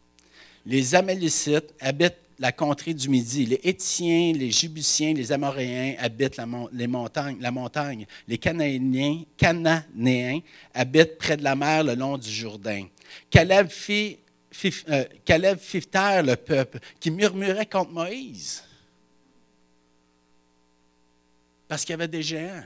Les 0.65 0.95
Amalicites 0.95 1.75
habitent 1.81 2.17
la 2.39 2.53
contrée 2.53 2.95
du 2.95 3.09
Midi. 3.09 3.47
Les 3.47 3.61
Étiens, 3.63 4.33
les 4.33 4.51
Jibusiens, 4.51 5.13
les 5.13 5.31
Amoréens 5.31 5.95
habitent 5.99 6.37
la 6.37 6.47
montagne. 6.47 8.07
Les 8.27 8.39
Cananéens, 8.39 9.23
Cananéens 9.37 10.41
habitent 10.73 11.19
près 11.19 11.37
de 11.37 11.45
la 11.45 11.55
mer 11.55 11.85
le 11.85 11.95
long 11.95 12.17
du 12.17 12.31
Jourdain. 12.31 12.87
Caleb 13.31 13.69
fit, 13.69 14.19
euh, 14.89 15.05
Caleb 15.25 15.59
fit 15.59 15.83
taire 15.83 16.23
le 16.23 16.37
peuple 16.37 16.79
qui 16.99 17.11
murmurait 17.11 17.67
contre 17.67 17.91
Moïse. 17.91 18.65
Parce 21.69 21.85
qu'il 21.85 21.93
y 21.93 21.95
avait 21.95 22.09
des 22.09 22.23
géants. 22.23 22.65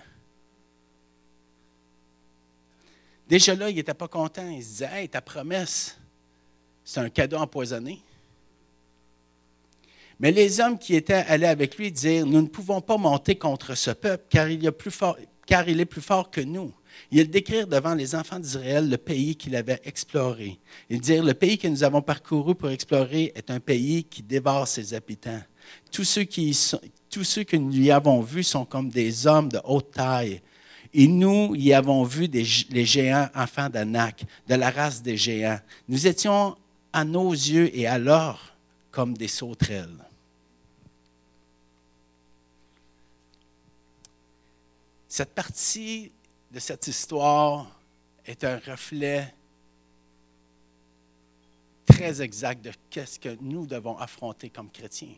Déjà 3.29 3.55
là, 3.55 3.69
il 3.69 3.77
n'était 3.77 3.95
pas 3.95 4.09
content. 4.09 4.49
Il 4.49 4.63
se 4.63 4.69
disait 4.69 4.89
Hey, 4.93 5.09
ta 5.09 5.21
promesse, 5.21 5.97
c'est 6.85 7.01
un 7.01 7.11
cadeau 7.11 7.37
empoisonné. 7.37 8.01
Mais 10.21 10.33
les 10.33 10.61
hommes 10.61 10.79
qui 10.79 10.97
étaient 10.97 11.15
allés 11.15 11.47
avec 11.47 11.77
lui 11.77 11.93
dirent 11.93 12.27
Nous 12.27 12.41
ne 12.41 12.47
pouvons 12.47 12.81
pas 12.81 12.97
monter 12.97 13.37
contre 13.37 13.75
ce 13.75 13.91
peuple, 13.91 14.25
car 14.31 14.49
il, 14.49 14.71
plus 14.73 14.91
fort, 14.91 15.17
car 15.47 15.69
il 15.69 15.81
est 15.81 15.85
plus 15.85 16.01
fort 16.01 16.31
que 16.31 16.41
nous. 16.41 16.73
Ils 17.11 17.31
décrire 17.31 17.67
devant 17.67 17.95
les 17.95 18.15
enfants 18.15 18.41
d'Israël 18.41 18.89
le 18.89 18.97
pays 18.97 19.37
qu'il 19.37 19.55
avait 19.55 19.81
exploré. 19.85 20.59
Ils 20.91 21.01
dirent 21.01 21.23
Le 21.23 21.35
pays 21.35 21.59
que 21.59 21.69
nous 21.69 21.85
avons 21.85 22.03
parcouru 22.03 22.55
pour 22.55 22.71
explorer 22.71 23.33
est 23.35 23.51
un 23.51 23.61
pays 23.61 24.05
qui 24.05 24.23
dévore 24.23 24.67
ses 24.67 24.95
habitants. 24.95 25.43
Tous 25.93 26.05
ceux, 26.05 26.25
qui 26.25 26.59
tous 27.11 27.25
ceux 27.25 27.45
que 27.45 27.57
nous 27.57 27.79
y 27.79 27.91
avons 27.91 28.21
vus 28.21 28.43
sont 28.43 28.65
comme 28.65 28.89
des 28.89 29.27
hommes 29.27 29.49
de 29.49 29.61
haute 29.65 29.93
taille. 29.93 30.41
Et 30.95 31.07
nous 31.07 31.55
y 31.55 31.73
avons 31.73 32.03
vu 32.05 32.27
les 32.27 32.85
géants 32.85 33.29
enfants 33.35 33.69
d'Anak, 33.69 34.25
de 34.49 34.55
la 34.55 34.71
race 34.71 35.03
des 35.03 35.17
géants. 35.17 35.61
Nous 35.89 36.07
étions 36.07 36.57
à 36.93 37.05
nos 37.05 37.33
yeux 37.33 37.77
et 37.77 37.87
à 37.87 37.99
leur 37.99 38.57
comme 38.91 39.17
des 39.17 39.29
sauterelles. 39.29 40.05
Cette 45.09 45.35
partie 45.35 46.13
de 46.53 46.59
cette 46.59 46.87
histoire 46.87 47.81
est 48.27 48.45
un 48.45 48.59
reflet 48.59 49.35
très 51.87 52.21
exact 52.23 52.65
de 52.65 52.73
ce 53.05 53.19
que 53.19 53.37
nous 53.41 53.67
devons 53.67 53.97
affronter 53.99 54.51
comme 54.51 54.71
chrétiens. 54.71 55.17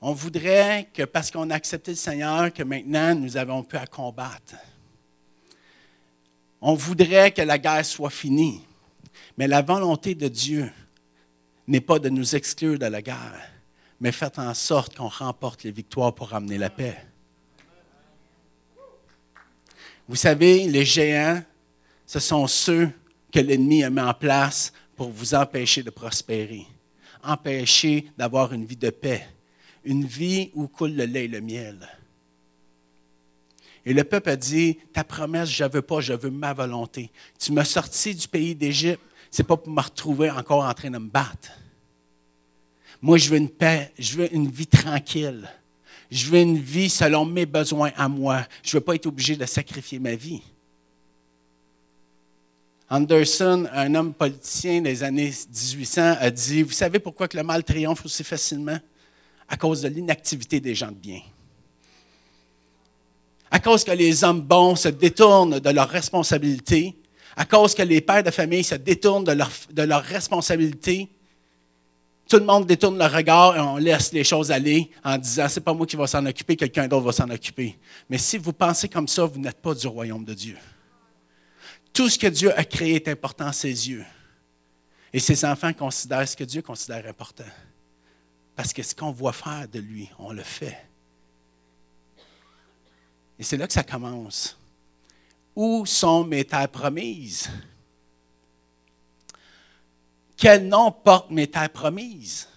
On 0.00 0.12
voudrait 0.12 0.88
que 0.92 1.04
parce 1.04 1.30
qu'on 1.30 1.50
a 1.50 1.54
accepté 1.54 1.92
le 1.92 1.96
Seigneur, 1.96 2.52
que 2.52 2.62
maintenant 2.62 3.14
nous 3.14 3.36
avons 3.36 3.62
pu 3.62 3.76
à 3.76 3.86
combattre. 3.86 4.54
On 6.60 6.74
voudrait 6.74 7.30
que 7.30 7.42
la 7.42 7.58
guerre 7.58 7.84
soit 7.84 8.10
finie. 8.10 8.62
Mais 9.36 9.48
la 9.48 9.62
volonté 9.62 10.14
de 10.14 10.28
Dieu 10.28 10.70
n'est 11.66 11.80
pas 11.80 11.98
de 11.98 12.08
nous 12.08 12.36
exclure 12.36 12.78
de 12.78 12.86
la 12.86 13.02
guerre, 13.02 13.40
mais 14.00 14.12
faites 14.12 14.38
en 14.38 14.52
sorte 14.54 14.96
qu'on 14.96 15.08
remporte 15.08 15.64
les 15.64 15.70
victoires 15.70 16.14
pour 16.14 16.28
ramener 16.28 16.58
la 16.58 16.70
paix. 16.70 16.96
Vous 20.06 20.16
savez, 20.16 20.68
les 20.68 20.84
géants, 20.84 21.42
ce 22.06 22.20
sont 22.20 22.46
ceux 22.46 22.90
que 23.32 23.40
l'ennemi 23.40 23.82
a 23.82 23.90
mis 23.90 24.00
en 24.00 24.14
place 24.14 24.72
pour 24.96 25.10
vous 25.10 25.34
empêcher 25.34 25.82
de 25.82 25.90
prospérer, 25.90 26.66
empêcher 27.22 28.10
d'avoir 28.16 28.52
une 28.52 28.66
vie 28.66 28.76
de 28.76 28.90
paix, 28.90 29.26
une 29.84 30.04
vie 30.04 30.50
où 30.54 30.66
coule 30.68 30.94
le 30.94 31.04
lait 31.04 31.24
et 31.24 31.28
le 31.28 31.40
miel. 31.40 31.88
Et 33.86 33.92
le 33.92 34.04
peuple 34.04 34.30
a 34.30 34.36
dit, 34.36 34.78
ta 34.92 35.04
promesse, 35.04 35.50
je 35.50 35.64
ne 35.64 35.68
veux 35.68 35.82
pas, 35.82 36.00
je 36.00 36.14
veux 36.14 36.30
ma 36.30 36.52
volonté. 36.54 37.10
Tu 37.38 37.52
m'as 37.52 37.64
sorti 37.64 38.14
du 38.14 38.26
pays 38.26 38.54
d'Égypte, 38.54 39.02
ce 39.30 39.42
n'est 39.42 39.46
pas 39.46 39.56
pour 39.56 39.72
me 39.72 39.80
retrouver 39.80 40.30
encore 40.30 40.64
en 40.64 40.72
train 40.72 40.90
de 40.90 40.98
me 40.98 41.08
battre. 41.08 41.50
Moi, 43.02 43.18
je 43.18 43.28
veux 43.28 43.36
une 43.36 43.50
paix, 43.50 43.92
je 43.98 44.16
veux 44.16 44.34
une 44.34 44.48
vie 44.48 44.66
tranquille. 44.66 45.48
Je 46.10 46.30
veux 46.30 46.38
une 46.38 46.58
vie 46.58 46.88
selon 46.88 47.26
mes 47.26 47.44
besoins 47.44 47.90
à 47.96 48.08
moi. 48.08 48.46
Je 48.62 48.70
ne 48.70 48.80
veux 48.80 48.84
pas 48.84 48.94
être 48.94 49.06
obligé 49.06 49.36
de 49.36 49.44
sacrifier 49.44 49.98
ma 49.98 50.14
vie. 50.14 50.42
Anderson, 52.88 53.68
un 53.72 53.94
homme 53.94 54.14
politicien 54.14 54.80
des 54.80 55.02
années 55.02 55.32
1800, 55.32 56.16
a 56.20 56.30
dit, 56.30 56.62
vous 56.62 56.70
savez 56.70 56.98
pourquoi 56.98 57.26
le 57.34 57.42
mal 57.42 57.64
triomphe 57.64 58.04
aussi 58.04 58.22
facilement? 58.22 58.78
À 59.48 59.56
cause 59.56 59.82
de 59.82 59.88
l'inactivité 59.88 60.60
des 60.60 60.74
gens 60.74 60.90
de 60.90 60.96
bien. 60.96 61.20
À 63.50 63.60
cause 63.60 63.84
que 63.84 63.92
les 63.92 64.24
hommes 64.24 64.40
bons 64.40 64.74
se 64.74 64.88
détournent 64.88 65.60
de 65.60 65.70
leurs 65.70 65.88
responsabilités, 65.88 66.96
à 67.36 67.44
cause 67.44 67.74
que 67.74 67.82
les 67.82 68.00
pères 68.00 68.22
de 68.22 68.30
famille 68.30 68.64
se 68.64 68.74
détournent 68.74 69.24
de, 69.24 69.32
leur, 69.32 69.50
de 69.70 69.82
leurs 69.82 70.02
responsabilités, 70.02 71.08
tout 72.28 72.38
le 72.38 72.44
monde 72.44 72.66
détourne 72.66 72.98
le 72.98 73.04
regard 73.04 73.56
et 73.56 73.60
on 73.60 73.76
laisse 73.76 74.12
les 74.12 74.24
choses 74.24 74.50
aller 74.50 74.90
en 75.04 75.18
disant 75.18 75.48
c'est 75.48 75.60
pas 75.60 75.74
moi 75.74 75.86
qui 75.86 75.96
va 75.96 76.06
s'en 76.06 76.24
occuper, 76.24 76.56
quelqu'un 76.56 76.88
d'autre 76.88 77.04
va 77.04 77.12
s'en 77.12 77.28
occuper. 77.28 77.78
Mais 78.08 78.18
si 78.18 78.38
vous 78.38 78.52
pensez 78.52 78.88
comme 78.88 79.08
ça, 79.08 79.26
vous 79.26 79.38
n'êtes 79.38 79.60
pas 79.60 79.74
du 79.74 79.86
royaume 79.86 80.24
de 80.24 80.32
Dieu. 80.32 80.56
Tout 81.92 82.08
ce 82.08 82.18
que 82.18 82.26
Dieu 82.26 82.56
a 82.58 82.64
créé 82.64 82.96
est 82.96 83.08
important 83.08 83.46
à 83.46 83.52
ses 83.52 83.88
yeux. 83.88 84.04
Et 85.12 85.20
ses 85.20 85.44
enfants 85.44 85.72
considèrent 85.72 86.28
ce 86.28 86.36
que 86.36 86.44
Dieu 86.44 86.62
considère 86.62 87.06
important. 87.06 87.44
Parce 88.56 88.72
que 88.72 88.82
ce 88.82 88.94
qu'on 88.94 89.10
voit 89.10 89.32
faire 89.32 89.68
de 89.68 89.80
lui, 89.80 90.08
on 90.18 90.32
le 90.32 90.42
fait. 90.42 90.86
Et 93.38 93.42
c'est 93.42 93.56
là 93.56 93.66
que 93.66 93.72
ça 93.72 93.82
commence. 93.82 94.56
Où 95.56 95.84
sont 95.86 96.24
mes 96.24 96.44
terres 96.44 96.68
promises? 96.68 97.50
Quel 100.36 100.68
nom 100.68 100.92
portent 100.92 101.30
mes 101.30 101.48
terres 101.48 101.70
promises? 101.70 102.48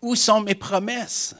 Où 0.00 0.14
sont 0.14 0.40
mes 0.40 0.54
promesses? 0.54 1.34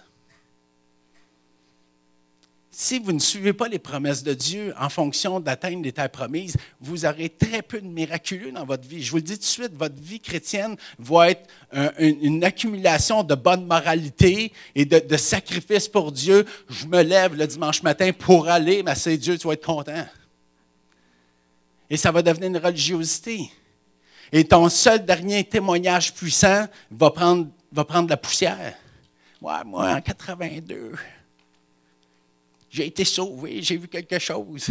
Si 2.76 2.98
vous 2.98 3.12
ne 3.12 3.20
suivez 3.20 3.52
pas 3.52 3.68
les 3.68 3.78
promesses 3.78 4.24
de 4.24 4.34
Dieu 4.34 4.74
en 4.76 4.88
fonction 4.88 5.38
d'atteindre 5.38 5.84
les 5.84 5.92
terres 5.92 6.10
promises, 6.10 6.56
vous 6.80 7.06
aurez 7.06 7.28
très 7.28 7.62
peu 7.62 7.80
de 7.80 7.86
miraculeux 7.86 8.50
dans 8.50 8.64
votre 8.64 8.88
vie. 8.88 9.00
Je 9.00 9.12
vous 9.12 9.18
le 9.18 9.22
dis 9.22 9.34
tout 9.34 9.42
de 9.42 9.44
suite, 9.44 9.72
votre 9.74 9.94
vie 9.94 10.18
chrétienne 10.18 10.74
va 10.98 11.30
être 11.30 11.48
une, 12.00 12.42
accumulation 12.42 13.22
de 13.22 13.36
bonne 13.36 13.64
moralité 13.64 14.52
et 14.74 14.84
de, 14.84 14.98
de 14.98 15.16
sacrifices 15.16 15.86
pour 15.86 16.10
Dieu. 16.10 16.44
Je 16.68 16.86
me 16.86 17.00
lève 17.00 17.36
le 17.36 17.46
dimanche 17.46 17.80
matin 17.84 18.10
pour 18.10 18.48
aller, 18.48 18.82
mais 18.82 18.96
c'est 18.96 19.18
Dieu, 19.18 19.38
tu 19.38 19.46
vas 19.46 19.52
être 19.52 19.64
content. 19.64 20.06
Et 21.88 21.96
ça 21.96 22.10
va 22.10 22.22
devenir 22.22 22.48
une 22.48 22.58
religiosité. 22.58 23.52
Et 24.32 24.42
ton 24.42 24.68
seul 24.68 25.04
dernier 25.04 25.44
témoignage 25.44 26.12
puissant 26.12 26.66
va 26.90 27.10
prendre, 27.12 27.46
va 27.70 27.84
prendre 27.84 28.10
la 28.10 28.16
poussière. 28.16 28.74
Ouais, 29.40 29.62
moi, 29.64 29.92
en 29.92 30.00
82, 30.00 30.94
j'ai 32.74 32.86
été 32.86 33.04
sauvé, 33.04 33.62
j'ai 33.62 33.76
vu 33.76 33.86
quelque 33.86 34.18
chose. 34.18 34.66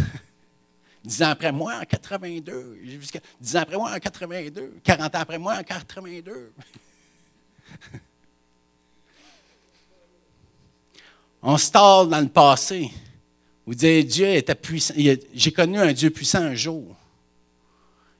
Dix 1.05 1.23
ans 1.23 1.29
après 1.29 1.53
moi, 1.53 1.75
en 1.81 1.85
82. 1.85 2.79
J'ai 2.83 2.97
vu, 2.97 3.07
dix 3.39 3.55
ans 3.55 3.61
après 3.61 3.77
moi, 3.77 3.93
en 3.93 3.99
82. 3.99 4.73
40 4.83 5.15
ans 5.15 5.19
après 5.19 5.37
moi, 5.37 5.55
en 5.57 5.63
82. 5.63 6.51
On 11.41 11.57
se 11.57 11.71
dans 11.71 12.21
le 12.21 12.27
passé. 12.27 12.91
Vous 13.65 13.73
dites, 13.73 14.07
Dieu 14.07 14.27
était 14.27 14.55
puissant. 14.55 14.93
J'ai 14.97 15.53
connu 15.53 15.79
un 15.79 15.93
Dieu 15.93 16.09
puissant 16.09 16.41
un 16.41 16.55
jour. 16.55 16.97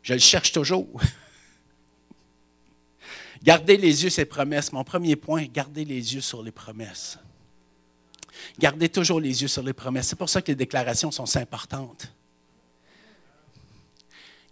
Je 0.02 0.14
le 0.14 0.20
cherche 0.20 0.54
toujours. 0.54 0.88
Gardez 3.44 3.76
les 3.76 4.04
yeux 4.04 4.10
sur 4.10 4.22
les 4.22 4.26
promesses. 4.26 4.72
Mon 4.72 4.86
premier 4.86 5.18
point, 5.18 5.46
gardez 5.46 5.84
les 5.84 6.16
yeux 6.16 6.22
sur 6.22 6.42
les 6.42 6.52
promesses. 6.52 7.20
Gardez 8.60 8.90
toujours 8.90 9.20
les 9.20 9.42
yeux 9.42 9.48
sur 9.48 9.64
les 9.64 9.74
promesses. 9.74 10.08
C'est 10.08 10.16
pour 10.16 10.30
ça 10.30 10.42
que 10.42 10.52
les 10.52 10.56
déclarations 10.56 11.12
sont 11.12 11.26
si 11.26 11.38
importantes. 11.38 12.12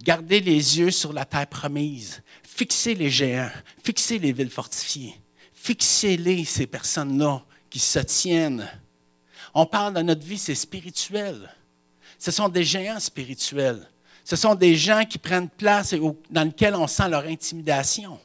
Gardez 0.01 0.39
les 0.39 0.79
yeux 0.79 0.91
sur 0.91 1.13
la 1.13 1.25
terre 1.25 1.47
promise. 1.47 2.21
Fixez 2.43 2.95
les 2.95 3.09
géants. 3.09 3.51
Fixez 3.83 4.17
les 4.17 4.31
villes 4.31 4.49
fortifiées. 4.49 5.15
Fixez-les, 5.53 6.43
ces 6.43 6.65
personnes-là 6.65 7.43
qui 7.69 7.79
se 7.79 7.99
tiennent. 7.99 8.67
On 9.53 9.65
parle 9.65 9.93
de 9.93 10.01
notre 10.01 10.25
vie, 10.25 10.37
c'est 10.37 10.55
spirituel. 10.55 11.53
Ce 12.17 12.31
sont 12.31 12.49
des 12.49 12.63
géants 12.63 12.99
spirituels. 12.99 13.87
Ce 14.23 14.35
sont 14.35 14.55
des 14.55 14.75
gens 14.75 15.05
qui 15.05 15.17
prennent 15.17 15.49
place 15.49 15.93
et 15.93 16.01
dans 16.29 16.43
lesquels 16.43 16.75
on 16.75 16.87
sent 16.87 17.09
leur 17.09 17.25
intimidation. 17.25 18.19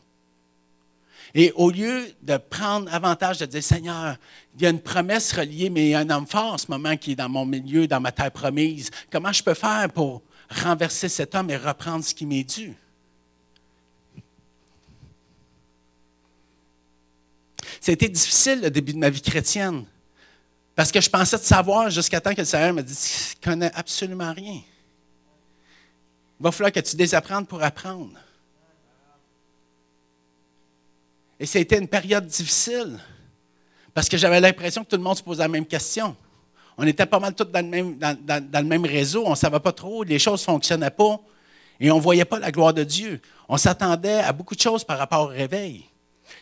Et 1.34 1.52
au 1.54 1.70
lieu 1.70 2.06
de 2.22 2.36
prendre 2.36 2.92
avantage 2.92 3.38
de 3.38 3.46
dire, 3.46 3.62
Seigneur, 3.62 4.16
il 4.56 4.62
y 4.62 4.66
a 4.66 4.70
une 4.70 4.80
promesse 4.80 5.32
reliée, 5.32 5.70
mais 5.70 5.86
il 5.86 5.90
y 5.90 5.94
a 5.94 6.00
un 6.00 6.10
homme 6.10 6.26
fort 6.26 6.54
en 6.54 6.58
ce 6.58 6.70
moment 6.70 6.96
qui 6.96 7.12
est 7.12 7.16
dans 7.16 7.28
mon 7.28 7.44
milieu, 7.44 7.86
dans 7.86 8.00
ma 8.00 8.12
terre 8.12 8.30
promise. 8.30 8.90
Comment 9.10 9.32
je 9.32 9.42
peux 9.42 9.54
faire 9.54 9.88
pour 9.92 10.22
renverser 10.50 11.08
cet 11.08 11.34
homme 11.34 11.50
et 11.50 11.56
reprendre 11.56 12.04
ce 12.04 12.14
qui 12.14 12.26
m'est 12.26 12.44
dû? 12.44 12.74
C'était 17.80 18.08
difficile 18.08 18.62
le 18.62 18.70
début 18.70 18.92
de 18.92 18.98
ma 18.98 19.10
vie 19.10 19.20
chrétienne. 19.20 19.84
Parce 20.74 20.92
que 20.92 21.00
je 21.00 21.08
pensais 21.08 21.38
de 21.38 21.42
savoir 21.42 21.88
jusqu'à 21.90 22.20
temps 22.20 22.34
que 22.34 22.40
le 22.40 22.44
Seigneur 22.44 22.74
me 22.74 22.82
dise 22.82 23.34
Tu 23.40 23.48
ne 23.48 23.52
connais 23.52 23.72
absolument 23.74 24.32
rien. 24.32 24.60
Il 26.38 26.42
va 26.42 26.52
falloir 26.52 26.72
que 26.72 26.80
tu 26.80 26.96
désapprennes 26.96 27.46
pour 27.46 27.62
apprendre. 27.62 28.18
Et 31.38 31.46
c'était 31.46 31.78
une 31.78 31.88
période 31.88 32.26
difficile 32.26 32.98
parce 33.92 34.08
que 34.08 34.16
j'avais 34.16 34.40
l'impression 34.40 34.84
que 34.84 34.90
tout 34.90 34.96
le 34.96 35.02
monde 35.02 35.16
se 35.16 35.22
posait 35.22 35.42
la 35.42 35.48
même 35.48 35.66
question. 35.66 36.16
On 36.78 36.86
était 36.86 37.06
pas 37.06 37.18
mal 37.18 37.34
tous 37.34 37.44
dans 37.44 37.64
le 37.64 38.62
même, 38.64 38.84
réseau, 38.84 39.24
on 39.26 39.30
ne 39.30 39.34
savait 39.34 39.60
pas 39.60 39.72
trop, 39.72 40.04
les 40.04 40.18
choses 40.18 40.40
ne 40.42 40.44
fonctionnaient 40.44 40.90
pas. 40.90 41.18
Et 41.80 41.90
on 41.90 41.96
ne 41.96 42.00
voyait 42.00 42.24
pas 42.24 42.38
la 42.38 42.50
gloire 42.50 42.74
de 42.74 42.84
Dieu. 42.84 43.20
On 43.48 43.56
s'attendait 43.56 44.20
à 44.20 44.32
beaucoup 44.32 44.54
de 44.54 44.60
choses 44.60 44.84
par 44.84 44.98
rapport 44.98 45.22
au 45.22 45.26
réveil. 45.26 45.84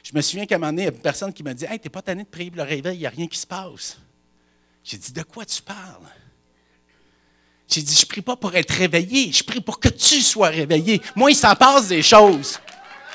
Je 0.03 0.13
me 0.15 0.21
souviens 0.21 0.47
qu'à 0.47 0.57
un 0.57 0.59
moment 0.59 0.73
donné, 0.73 0.83
il 0.83 0.87
y 0.87 0.89
a 0.89 0.93
une 0.93 0.99
personne 0.99 1.33
qui 1.33 1.43
m'a 1.43 1.55
dit 1.55 1.65
Hey, 1.65 1.79
t'es 1.79 1.89
pas 1.89 2.03
tanné 2.03 2.25
de 2.25 2.29
prier 2.29 2.51
le 2.51 2.63
réveil, 2.63 2.97
il 2.97 3.01
n'y 3.01 3.07
a 3.07 3.11
rien 3.11 3.27
qui 3.27 3.39
se 3.39 3.47
passe. 3.47 3.99
J'ai 4.83 4.97
dit 4.97 5.13
De 5.13 5.23
quoi 5.23 5.45
tu 5.45 5.63
parles? 5.63 6.09
J'ai 7.69 7.83
dit 7.83 7.95
Je 7.95 8.07
prie 8.07 8.23
pas 8.23 8.37
pour 8.37 8.55
être 8.55 8.71
réveillé, 8.71 9.33
je 9.33 9.45
prie 9.45 9.61
pour 9.61 9.79
que 9.79 9.89
tu 9.89 10.21
sois 10.21 10.49
réveillé. 10.49 11.01
Moi, 11.15 11.31
il 11.31 11.37
s'en 11.37 11.55
passe 11.55 11.89
des 11.89 12.03
choses. 12.03 12.59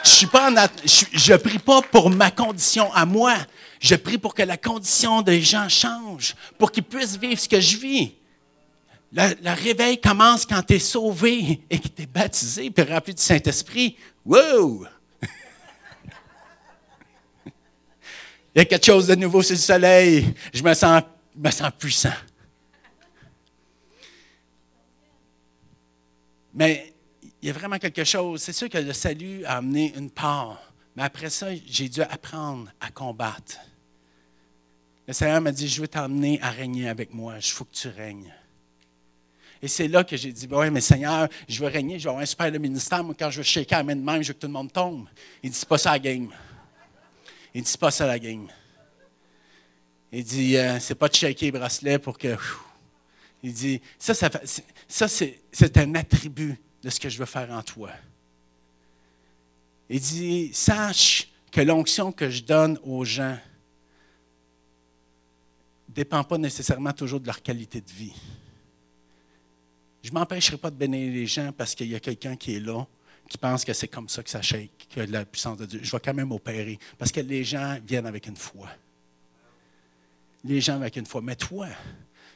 Je 0.04 1.36
prie 1.36 1.60
pas 1.60 1.82
pour 1.82 2.10
ma 2.10 2.32
condition 2.32 2.92
à 2.94 3.06
moi. 3.06 3.36
Je 3.80 3.96
prie 3.96 4.18
pour 4.18 4.34
que 4.34 4.44
la 4.44 4.58
condition 4.58 5.22
des 5.22 5.42
gens 5.42 5.70
change, 5.70 6.36
pour 6.58 6.72
qu'ils 6.72 6.84
puissent 6.84 7.18
vivre 7.18 7.40
ce 7.40 7.48
que 7.48 7.60
je 7.60 7.78
vis. 7.78 8.14
Le, 9.12 9.54
réveil 9.56 10.00
commence 10.00 10.46
quand 10.46 10.62
tu 10.62 10.76
es 10.76 10.80
sauvé 10.80 11.62
et 11.70 11.80
que 11.80 11.88
tu 11.88 12.04
es 12.04 12.06
baptisé 12.06 12.70
puis 12.70 12.84
rempli 12.84 13.16
du 13.16 13.22
Saint-Esprit. 13.22 13.98
Wow! 14.24 14.86
Il 17.46 17.52
y 18.56 18.60
a 18.60 18.66
quelque 18.66 18.86
chose 18.86 19.08
de 19.08 19.16
nouveau 19.16 19.42
sur 19.42 19.56
le 19.56 19.60
soleil. 19.60 20.34
Je 20.54 20.62
me 20.62 20.74
sens, 20.74 21.02
me 21.36 21.50
sens 21.50 21.72
puissant. 21.78 22.14
Mais 26.54 26.94
il 27.42 27.48
y 27.48 27.50
a 27.50 27.54
vraiment 27.54 27.78
quelque 27.78 28.04
chose. 28.04 28.42
C'est 28.42 28.54
sûr 28.54 28.70
que 28.70 28.78
le 28.78 28.94
salut 28.94 29.46
a 29.46 29.58
amené 29.58 29.94
une 29.96 30.10
part. 30.10 30.62
Mais 30.96 31.04
après 31.04 31.30
ça, 31.30 31.48
j'ai 31.66 31.88
dû 31.88 32.02
apprendre 32.02 32.70
à 32.82 32.92
combattre. 32.92 33.58
Le 35.08 35.14
Seigneur 35.14 35.42
m'a 35.42 35.52
dit, 35.52 35.68
je 35.68 35.82
veux 35.82 35.88
t'emmener 35.88 36.40
à 36.42 36.52
régner 36.52 36.90
avec 36.90 37.14
moi. 37.14 37.36
Il 37.38 37.44
faut 37.44 37.66
que 37.66 37.74
tu 37.74 37.88
règnes. 37.88 38.34
Et 39.62 39.68
c'est 39.68 39.88
là 39.88 40.04
que 40.04 40.16
j'ai 40.16 40.32
dit, 40.32 40.48
ben 40.48 40.60
oui, 40.60 40.70
mais 40.70 40.82
Seigneur, 40.82 41.28
je 41.48 41.60
veux 41.60 41.70
régner, 41.70 42.00
je 42.00 42.04
vais 42.04 42.10
avoir 42.10 42.24
un 42.24 42.26
super 42.26 42.52
ministère. 42.60 43.04
Moi, 43.04 43.16
quand 43.18 43.30
je 43.30 43.38
veux 43.38 43.44
shaker 43.44 43.80
la 43.80 43.84
main 43.84 43.96
de 43.96 44.02
même, 44.02 44.22
je 44.22 44.30
veux 44.30 44.34
que 44.34 44.40
tout 44.40 44.48
le 44.48 44.54
monde 44.54 44.72
tombe. 44.72 45.08
Il 45.42 45.50
dit, 45.52 45.58
c'est 45.58 45.68
pas 45.68 45.78
ça 45.78 45.92
la 45.92 46.00
game. 46.00 46.30
Il 47.54 47.64
dit, 47.64 47.70
c'est 47.70 47.80
pas 47.80 47.92
ça 47.92 48.06
la 48.06 48.20
game. 48.20 48.48
Il 50.12 50.24
dit, 50.24 50.58
euh, 50.58 50.80
c'est 50.80 50.96
pas 50.96 51.08
de 51.08 51.16
shaker 51.16 51.46
les 51.46 51.52
bracelets 51.52 52.00
pour 52.00 52.18
que. 52.18 52.36
Il 53.42 53.54
dit, 53.54 53.82
ça, 53.98 54.14
ça, 54.14 54.30
ça 54.88 55.08
c'est 55.08 55.78
un 55.78 55.96
attribut 55.96 56.60
de 56.82 56.90
ce 56.90 57.00
que 57.00 57.10
je 57.10 57.18
veux 57.18 57.26
faire 57.26 57.52
en 57.52 57.62
toi. 57.62 57.92
Il 59.90 60.00
dit, 60.00 60.52
sache 60.54 61.30
que 61.52 61.62
l'onction 61.62 62.12
que 62.12 62.30
je 62.30 62.44
donne 62.44 62.80
aux 62.84 63.04
gens 63.04 63.38
ne 65.90 65.94
dépend 65.94 66.24
pas 66.24 66.38
nécessairement 66.38 66.94
toujours 66.94 67.20
de 67.20 67.26
leur 67.26 67.42
qualité 67.42 67.82
de 67.82 67.92
vie. 67.92 68.14
Je 70.04 70.10
ne 70.10 70.14
m'empêcherai 70.14 70.58
pas 70.58 70.70
de 70.70 70.76
bénir 70.76 71.12
les 71.12 71.26
gens 71.26 71.52
parce 71.52 71.76
qu'il 71.76 71.88
y 71.88 71.96
a 71.96 72.00
quelqu'un 72.00 72.36
qui 72.36 72.56
est 72.56 72.60
là, 72.60 72.86
qui 73.28 73.38
pense 73.38 73.66
que 73.66 73.74
c'est 73.74 73.88
comme 73.88 74.08
ça 74.08 74.24
que 74.24 74.30
ça 74.30 74.42
shake, 74.42 74.88
que 74.90 75.02
la 75.02 75.26
puissance 75.26 75.58
de 75.58 75.66
Dieu. 75.66 75.80
Je 75.84 75.92
vais 75.92 76.00
quand 76.00 76.14
même 76.14 76.32
opérer 76.32 76.80
parce 76.98 77.12
que 77.12 77.20
les 77.20 77.44
gens 77.44 77.78
viennent 77.86 78.08
avec 78.08 78.28
une 78.28 78.38
foi. 78.38 78.70
Les 80.44 80.62
gens 80.62 80.76
avec 80.76 80.96
une 80.96 81.06
foi. 81.06 81.22
Mais 81.22 81.36
toi, 81.36 81.68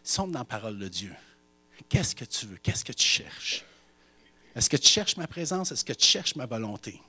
sommes 0.04 0.32
dans 0.32 0.40
la 0.40 0.46
parole 0.46 0.78
de 0.78 0.88
Dieu. 0.88 1.14
Qu'est-ce 1.88 2.16
que 2.16 2.26
tu 2.26 2.48
veux? 2.48 2.58
Qu'est-ce 2.58 2.84
que 2.84 2.92
tu 2.92 3.06
cherches? 3.06 3.64
Est-ce 4.56 4.70
que 4.70 4.78
tu 4.78 4.88
cherches 4.88 5.18
ma 5.18 5.28
présence? 5.28 5.72
Est-ce 5.72 5.84
que 5.84 5.94
tu 5.94 6.06
cherches 6.06 6.36
ma 6.36 6.46
volonté? 6.46 7.02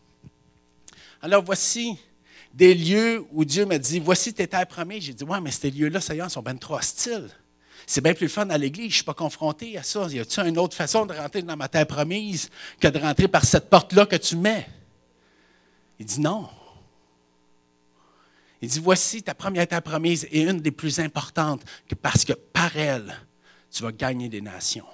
Alors 1.21 1.43
voici 1.43 1.99
des 2.53 2.75
lieux 2.75 3.25
où 3.33 3.45
Dieu 3.45 3.67
m'a 3.67 3.79
dit, 3.79 3.99
voici 3.99 4.33
tes 4.33 4.47
terres 4.47 4.67
promises. 4.67 5.05
J'ai 5.05 5.15
dit, 5.15 5.25
ouais, 5.25 5.41
mais 5.41 5.51
ces 5.51 5.71
lieux-là, 5.71 5.99
est, 5.99 6.29
sont 6.29 6.43
bien 6.43 6.57
trop 6.57 6.77
hostiles. 6.77 7.29
C'est 7.87 8.01
bien 8.01 8.15
plus 8.15 8.29
fun 8.29 8.49
à 8.49 8.57
l'Église, 8.57 8.85
je 8.85 8.89
ne 8.89 8.95
suis 8.95 9.05
pas 9.05 9.15
confronté 9.15 9.77
à 9.77 9.83
ça. 9.83 10.07
Y 10.09 10.21
a-t-il 10.21 10.47
une 10.47 10.59
autre 10.59 10.75
façon 10.75 11.05
de 11.05 11.13
rentrer 11.13 11.43
dans 11.43 11.57
ma 11.57 11.69
terre 11.69 11.87
promise 11.87 12.49
que 12.81 12.89
de 12.89 12.99
rentrer 12.99 13.29
par 13.29 13.45
cette 13.45 13.69
porte-là 13.69 14.07
que 14.07 14.17
tu 14.17 14.37
mets? 14.37 14.67
Il 15.99 16.07
dit 16.07 16.21
non. 16.21 16.49
Il 18.63 18.69
dit, 18.69 18.81
voici 18.81 19.23
ta 19.23 19.35
première 19.35 19.69
terre 19.69 19.83
promise 19.83 20.27
et 20.31 20.43
une 20.43 20.61
des 20.61 20.71
plus 20.71 20.99
importantes, 20.99 21.63
parce 22.01 22.25
que 22.25 22.33
par 22.33 22.75
elle, 22.77 23.15
tu 23.71 23.83
vas 23.83 23.93
gagner 23.93 24.31
des 24.31 24.41
nations. 24.41 24.87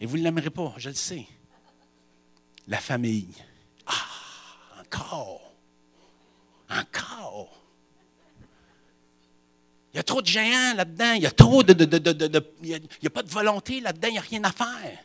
Et 0.00 0.06
vous 0.06 0.16
ne 0.18 0.22
l'aimerez 0.22 0.50
pas, 0.50 0.74
je 0.76 0.88
le 0.88 0.94
sais. 0.94 1.26
La 2.68 2.78
famille. 2.78 3.34
Ah, 3.86 4.80
encore. 4.80 5.52
Encore. 6.68 7.56
Il 9.92 9.96
y 9.96 10.00
a 10.00 10.02
trop 10.02 10.20
de 10.20 10.26
géants 10.26 10.74
là-dedans. 10.74 11.12
Il 11.12 11.22
y 11.22 11.26
a 11.26 11.30
trop 11.30 11.62
de. 11.62 11.72
il 12.62 12.68
n'y 12.68 13.06
a, 13.06 13.10
pas 13.10 13.22
de 13.22 13.30
volonté 13.30 13.80
là-dedans. 13.80 14.08
Il 14.08 14.12
n'y 14.12 14.18
a 14.18 14.22
rien 14.22 14.44
à 14.44 14.52
faire. 14.52 14.98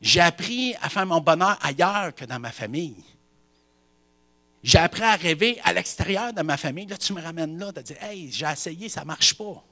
J'ai 0.00 0.20
appris 0.20 0.74
à 0.80 0.88
faire 0.88 1.04
mon 1.04 1.20
bonheur 1.20 1.58
ailleurs 1.60 2.14
que 2.14 2.24
dans 2.24 2.38
ma 2.38 2.52
famille. 2.52 3.04
J'ai 4.62 4.78
appris 4.78 5.02
à 5.02 5.16
rêver 5.16 5.60
à 5.64 5.72
l'extérieur 5.72 6.32
de 6.32 6.42
ma 6.42 6.56
famille. 6.56 6.86
Là, 6.86 6.96
tu 6.96 7.12
me 7.12 7.20
ramènes 7.20 7.58
là, 7.58 7.70
de 7.70 7.82
dire 7.82 8.02
Hey, 8.02 8.30
j'ai 8.32 8.46
essayé, 8.46 8.88
ça 8.88 9.02
ne 9.02 9.06
marche 9.06 9.34
pas. 9.34 9.62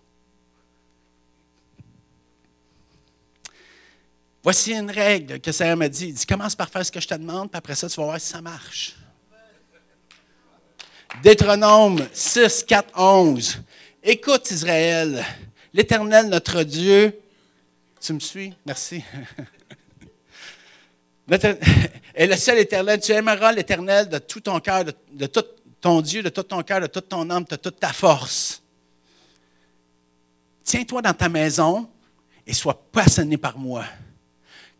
Voici 4.46 4.74
une 4.74 4.92
règle 4.92 5.40
que 5.40 5.50
Seigneur 5.50 5.76
m'a 5.76 5.88
dit. 5.88 6.06
Il 6.06 6.14
dit 6.14 6.24
Commence 6.24 6.54
par 6.54 6.68
faire 6.68 6.86
ce 6.86 6.92
que 6.92 7.00
je 7.00 7.08
te 7.08 7.14
demande, 7.14 7.50
puis 7.50 7.58
après 7.58 7.74
ça, 7.74 7.88
tu 7.88 7.96
vas 7.96 8.04
voir 8.04 8.20
si 8.20 8.28
ça 8.28 8.40
marche. 8.40 8.94
Deutéronome 11.20 12.06
6, 12.12 12.62
4, 12.62 12.96
11. 12.96 13.60
Écoute, 14.04 14.48
Israël, 14.52 15.24
l'Éternel, 15.72 16.28
notre 16.28 16.62
Dieu, 16.62 17.18
tu 18.00 18.12
me 18.12 18.20
suis? 18.20 18.54
Merci. 18.64 19.02
est 21.28 22.26
le 22.28 22.36
seul 22.36 22.58
éternel. 22.58 23.00
Tu 23.00 23.10
aimeras 23.10 23.50
l'éternel 23.50 24.08
de 24.08 24.18
tout 24.18 24.42
ton 24.42 24.60
cœur, 24.60 24.84
de, 24.84 25.26
tout 25.26 25.44
ton 25.80 26.00
Dieu, 26.00 26.22
de 26.22 26.28
tout 26.28 26.44
ton 26.44 26.62
cœur, 26.62 26.80
de 26.80 26.86
toute 26.86 27.08
ton 27.08 27.28
âme, 27.30 27.46
de 27.50 27.56
toute 27.56 27.80
ta 27.80 27.92
force. 27.92 28.62
Tiens-toi 30.62 31.02
dans 31.02 31.14
ta 31.14 31.28
maison 31.28 31.90
et 32.46 32.52
sois 32.52 32.80
passionné 32.92 33.36
par 33.36 33.58
moi. 33.58 33.84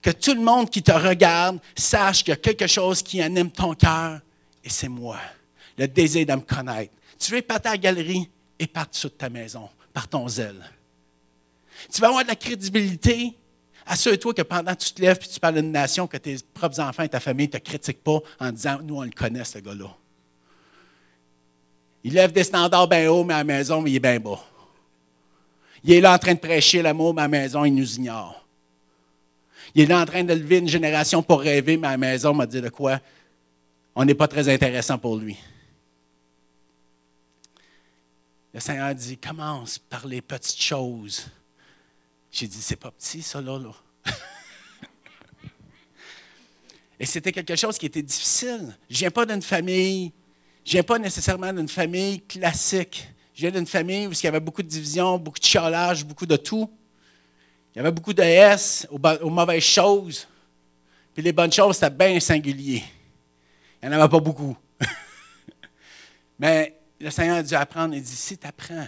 Que 0.07 0.13
tout 0.13 0.35
le 0.35 0.41
monde 0.41 0.71
qui 0.71 0.85
te 0.85 0.93
regarde 0.93 1.59
sache 1.75 2.23
qu'il 2.23 2.29
y 2.29 2.33
a 2.33 2.37
quelque 2.37 2.69
chose 2.69 3.03
qui 3.03 3.21
anime 3.21 3.51
ton 3.51 3.75
cœur 3.75 4.21
et 4.63 4.71
c'est 4.71 4.89
moi 4.89 5.19
le 5.77 5.89
désir 5.89 6.25
de 6.25 6.33
me 6.33 6.43
connaître. 6.43 6.93
Tu 7.19 7.33
veux 7.33 7.39
épater 7.39 7.71
la 7.71 7.77
galerie, 7.77 8.31
épate 8.57 8.95
sur 8.95 9.17
ta 9.17 9.29
maison, 9.29 9.69
par 9.93 10.07
ton 10.07 10.29
zèle. 10.29 10.63
Tu 11.93 12.01
vas 12.01 12.07
avoir 12.07 12.23
de 12.23 12.29
la 12.29 12.37
crédibilité. 12.37 13.37
Assure-toi 13.85 14.33
que 14.33 14.43
pendant 14.43 14.77
que 14.77 14.85
tu 14.85 14.93
te 14.93 15.03
lèves 15.03 15.19
et 15.21 15.27
tu 15.27 15.41
parles 15.41 15.57
d'une 15.57 15.73
nation, 15.73 16.07
que 16.07 16.19
tes 16.19 16.37
propres 16.55 16.79
enfants 16.79 17.03
et 17.03 17.09
ta 17.09 17.19
famille 17.19 17.49
ne 17.49 17.59
te 17.59 17.69
critiquent 17.69 18.05
pas 18.05 18.21
en 18.39 18.53
disant 18.53 18.79
Nous, 18.85 18.95
on 18.95 19.03
le 19.03 19.11
connaît, 19.11 19.43
ce 19.43 19.59
gars-là. 19.59 19.93
Il 22.05 22.15
lève 22.15 22.31
des 22.31 22.45
standards 22.45 22.87
bien 22.87 23.11
hauts, 23.11 23.25
mais 23.25 23.35
à 23.35 23.39
la 23.39 23.45
maison, 23.45 23.85
il 23.85 23.97
est 23.97 23.99
bien 23.99 24.21
bas. 24.21 24.39
Il 25.83 25.95
est 25.95 26.01
là 26.01 26.15
en 26.15 26.19
train 26.19 26.35
de 26.35 26.39
prêcher 26.39 26.81
l'amour, 26.81 27.13
mais 27.13 27.23
à 27.23 27.25
la 27.25 27.29
maison, 27.29 27.65
il 27.65 27.75
nous 27.75 27.97
ignore. 27.97 28.46
Il 29.77 29.83
est 29.83 29.87
là 29.89 30.01
en 30.01 30.07
train 30.07 30.25
de 30.25 30.33
lever 30.33 30.57
une 30.57 30.69
génération 30.69 31.23
pour 31.23 31.43
rêver, 31.43 31.77
mais 31.77 31.87
à 31.87 31.91
la 31.91 31.97
maison, 31.99 32.33
m'a 32.33 32.47
dit 32.47 32.63
de 32.63 32.71
quoi? 32.71 32.99
On 33.95 34.07
n'est 34.07 34.15
pas 34.15 34.27
très 34.27 34.49
intéressant 34.49 34.97
pour 34.97 35.19
lui. 35.19 35.37
Le 38.55 38.61
Seigneur 38.61 38.95
dit, 38.95 39.19
commence 39.19 39.79
par 39.79 40.07
les 40.07 40.23
petites 40.23 40.63
choses. 40.63 41.27
J'ai 42.33 42.47
dit, 42.47 42.57
c'est 42.63 42.77
pas 42.77 42.91
petit, 42.91 43.21
ça, 43.21 43.43
là. 43.43 43.59
Et 46.99 47.05
c'était 47.05 47.33
quelque 47.33 47.55
chose 47.55 47.77
qui 47.77 47.85
était 47.85 48.01
difficile. 48.01 48.79
Je 48.89 48.95
ne 48.95 48.99
viens 49.01 49.11
pas 49.11 49.27
d'une 49.27 49.43
famille, 49.43 50.11
je 50.65 50.71
ne 50.71 50.73
viens 50.73 50.85
pas 50.85 50.99
nécessairement 50.99 51.53
d'une 51.53 51.69
famille 51.69 52.23
classique. 52.23 53.07
Je 53.35 53.43
viens 53.43 53.51
d'une 53.51 53.67
famille 53.67 54.07
où 54.07 54.13
il 54.13 54.25
y 54.25 54.27
avait 54.27 54.41
beaucoup 54.41 54.63
de 54.63 54.69
divisions, 54.69 55.19
beaucoup 55.19 55.39
de 55.39 55.45
chiolage, 55.45 56.03
beaucoup 56.03 56.25
de 56.25 56.37
tout. 56.37 56.71
Il 57.77 57.81
y 57.81 57.83
avait 57.83 57.93
beaucoup 57.93 58.15
de 58.15 58.23
S 58.23 58.89
aux, 58.91 59.29
mauvaises 59.29 59.63
choses. 59.63 60.27
Puis 61.13 61.23
les 61.23 61.35
bonnes 61.35 61.53
choses, 61.53 61.77
c'était 61.77 61.91
bien 61.91 62.19
singulier. 62.19 62.83
Il 63.83 63.91
n'y 63.91 63.95
en 63.95 64.01
avait 64.01 64.09
pas 64.09 64.19
beaucoup. 64.19 64.57
Mais 66.39 66.75
le 66.99 67.11
Seigneur 67.11 67.37
a 67.37 67.43
dû 67.43 67.55
apprendre, 67.55 67.95
il 67.95 68.03
dit, 68.03 68.17
si 68.17 68.39
tu 68.39 68.47
apprends 68.47 68.87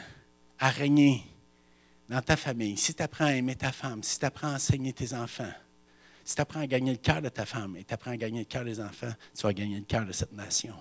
à 0.59 0.71
régner 0.71 1.23
dans 2.09 2.23
ta 2.23 2.35
famille, 2.35 2.79
si 2.79 2.95
tu 2.95 3.03
apprends 3.03 3.27
à 3.27 3.35
aimer 3.35 3.57
ta 3.57 3.73
femme, 3.73 4.03
si 4.03 4.19
tu 4.19 4.25
apprends 4.25 4.49
à 4.49 4.55
enseigner 4.55 4.95
tes 4.95 5.13
enfants, 5.13 5.53
si 6.25 6.35
tu 6.35 6.41
apprends 6.41 6.61
à 6.61 6.67
gagner 6.67 6.93
le 6.93 6.97
cœur 6.97 7.21
de 7.21 7.29
ta 7.29 7.45
femme 7.45 7.77
et 7.77 7.85
tu 7.85 7.93
apprends 7.93 8.13
à 8.13 8.17
gagner 8.17 8.39
le 8.39 8.47
cœur 8.47 8.65
des 8.65 8.81
enfants, 8.81 9.13
tu 9.37 9.43
vas 9.43 9.53
gagner 9.53 9.77
le 9.77 9.85
cœur 9.85 10.07
de 10.07 10.13
cette 10.13 10.33
nation. 10.33 10.75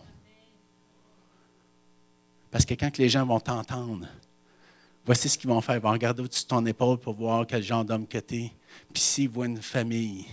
Parce 2.52 2.64
que 2.64 2.76
quand 2.76 2.98
les 2.98 3.10
gens 3.10 3.26
vont 3.26 3.42
t'entendre, 3.42 4.08
voici 5.08 5.30
ce 5.30 5.38
qu'ils 5.38 5.50
vont 5.50 5.62
faire. 5.62 5.76
Ils 5.76 5.82
vont 5.82 5.92
regarder 5.92 6.22
au-dessus 6.22 6.44
de 6.44 6.50
ton 6.50 6.66
épaule 6.66 7.00
pour 7.00 7.14
voir 7.14 7.48
quel 7.48 7.64
genre 7.64 7.84
d'homme 7.84 8.06
que 8.06 8.20
tu 8.20 8.36
es. 8.36 8.52
Puis 8.94 9.02
s'ils 9.02 9.30
voient 9.30 9.48
une 9.48 9.62
famille 9.62 10.26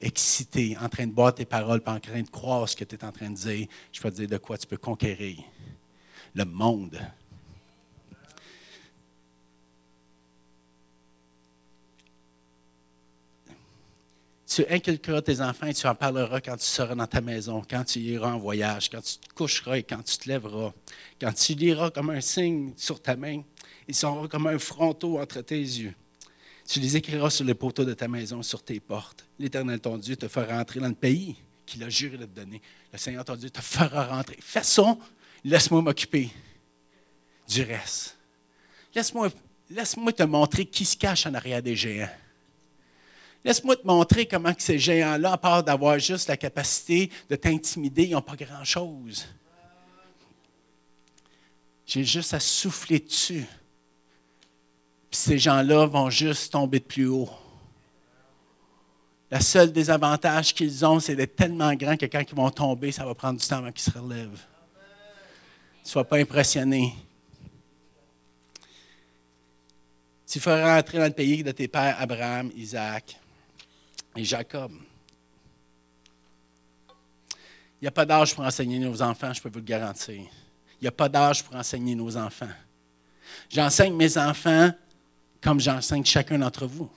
excitée, 0.00 0.76
en 0.80 0.88
train 0.88 1.06
de 1.06 1.12
boire 1.12 1.34
tes 1.34 1.44
paroles, 1.44 1.80
pas 1.80 1.92
en 1.92 2.00
train 2.00 2.22
de 2.22 2.28
croire 2.28 2.68
ce 2.68 2.74
que 2.74 2.84
tu 2.84 2.96
es 2.96 3.04
en 3.04 3.12
train 3.12 3.30
de 3.30 3.36
dire, 3.36 3.68
je 3.92 4.00
peux 4.00 4.10
te 4.10 4.16
dire 4.16 4.28
de 4.28 4.38
quoi 4.38 4.58
tu 4.58 4.66
peux 4.66 4.78
conquérir 4.78 5.38
le 6.34 6.44
monde. 6.44 6.98
Tu 14.46 14.64
inculqueras 14.70 15.20
tes 15.20 15.40
enfants 15.40 15.66
et 15.66 15.74
tu 15.74 15.86
en 15.86 15.94
parleras 15.96 16.40
quand 16.40 16.56
tu 16.56 16.64
seras 16.64 16.94
dans 16.94 17.06
ta 17.06 17.20
maison, 17.20 17.62
quand 17.68 17.84
tu 17.84 17.98
iras 17.98 18.32
en 18.32 18.38
voyage, 18.38 18.88
quand 18.88 19.00
tu 19.02 19.18
te 19.18 19.34
coucheras 19.34 19.78
et 19.78 19.82
quand 19.82 20.02
tu 20.02 20.16
te 20.16 20.28
lèveras, 20.28 20.72
quand 21.20 21.32
tu 21.32 21.54
liras 21.54 21.90
comme 21.90 22.10
un 22.10 22.20
signe 22.20 22.72
sur 22.76 23.02
ta 23.02 23.16
main, 23.16 23.42
ils 23.88 23.94
seront 23.94 24.28
comme 24.28 24.46
un 24.46 24.58
fronteau 24.58 25.20
entre 25.20 25.40
tes 25.40 25.60
yeux. 25.60 25.94
Tu 26.66 26.80
les 26.80 26.96
écriras 26.96 27.30
sur 27.30 27.44
les 27.44 27.54
poteaux 27.54 27.84
de 27.84 27.92
ta 27.92 28.08
maison, 28.08 28.42
sur 28.42 28.62
tes 28.62 28.80
portes. 28.80 29.26
L'Éternel, 29.38 29.80
ton 29.80 29.98
Dieu, 29.98 30.16
te 30.16 30.28
fera 30.28 30.58
entrer 30.58 30.80
dans 30.80 30.88
le 30.88 30.94
pays 30.94 31.36
qu'il 31.66 31.82
a 31.82 31.88
juré 31.88 32.16
de 32.16 32.24
te 32.24 32.40
donner. 32.40 32.62
Le 32.92 32.98
Seigneur, 32.98 33.24
ton 33.24 33.36
Dieu, 33.36 33.50
te 33.50 33.60
fera 33.60 34.06
rentrer. 34.06 34.38
Ça, 34.40 34.96
laisse-moi 35.44 35.82
m'occuper 35.82 36.30
du 37.48 37.62
reste. 37.62 38.16
Laisse-moi 38.94 39.30
laisse 39.70 39.94
te 39.94 40.22
montrer 40.22 40.64
qui 40.64 40.84
se 40.84 40.96
cache 40.96 41.26
en 41.26 41.34
arrière 41.34 41.62
des 41.62 41.76
géants. 41.76 42.08
Laisse-moi 43.44 43.76
te 43.76 43.86
montrer 43.86 44.26
comment 44.26 44.54
que 44.54 44.62
ces 44.62 44.78
géants-là, 44.78 45.32
à 45.32 45.38
part 45.38 45.62
d'avoir 45.62 45.98
juste 45.98 46.28
la 46.28 46.36
capacité 46.36 47.10
de 47.28 47.36
t'intimider, 47.36 48.04
ils 48.04 48.12
n'ont 48.12 48.22
pas 48.22 48.36
grand-chose. 48.36 49.26
J'ai 51.86 52.04
juste 52.04 52.32
à 52.32 52.40
souffler 52.40 53.00
dessus. 53.00 53.44
Puis 55.14 55.20
ces 55.20 55.38
gens-là 55.38 55.86
vont 55.86 56.10
juste 56.10 56.50
tomber 56.50 56.80
de 56.80 56.84
plus 56.86 57.06
haut. 57.06 57.30
Le 59.30 59.38
seul 59.38 59.70
désavantage 59.70 60.52
qu'ils 60.52 60.84
ont, 60.84 60.98
c'est 60.98 61.14
d'être 61.14 61.36
tellement 61.36 61.72
grands 61.74 61.96
que 61.96 62.06
quand 62.06 62.24
ils 62.28 62.34
vont 62.34 62.50
tomber, 62.50 62.90
ça 62.90 63.04
va 63.04 63.14
prendre 63.14 63.38
du 63.38 63.46
temps 63.46 63.58
avant 63.58 63.70
qu'ils 63.70 63.92
se 63.92 63.96
relèvent. 63.96 64.40
Ne 65.84 65.88
sois 65.88 66.02
pas 66.02 66.16
impressionné. 66.16 66.96
Tu 70.26 70.40
feras 70.40 70.80
entrer 70.80 70.98
dans 70.98 71.04
le 71.04 71.12
pays 71.12 71.44
de 71.44 71.52
tes 71.52 71.68
pères 71.68 71.94
Abraham, 72.00 72.50
Isaac 72.56 73.16
et 74.16 74.24
Jacob. 74.24 74.72
Il 77.80 77.82
n'y 77.82 77.88
a 77.88 77.92
pas 77.92 78.04
d'âge 78.04 78.34
pour 78.34 78.42
enseigner 78.42 78.80
nos 78.80 79.00
enfants, 79.00 79.32
je 79.32 79.40
peux 79.40 79.48
vous 79.48 79.60
le 79.60 79.64
garantir. 79.64 80.16
Il 80.16 80.82
n'y 80.82 80.88
a 80.88 80.92
pas 80.92 81.08
d'âge 81.08 81.44
pour 81.44 81.54
enseigner 81.54 81.94
nos 81.94 82.16
enfants. 82.16 82.50
J'enseigne 83.48 83.94
mes 83.94 84.18
enfants 84.18 84.72
comme 85.44 85.60
j'enseigne 85.60 86.04
chacun 86.04 86.38
d'entre 86.38 86.66
vous. 86.66 86.90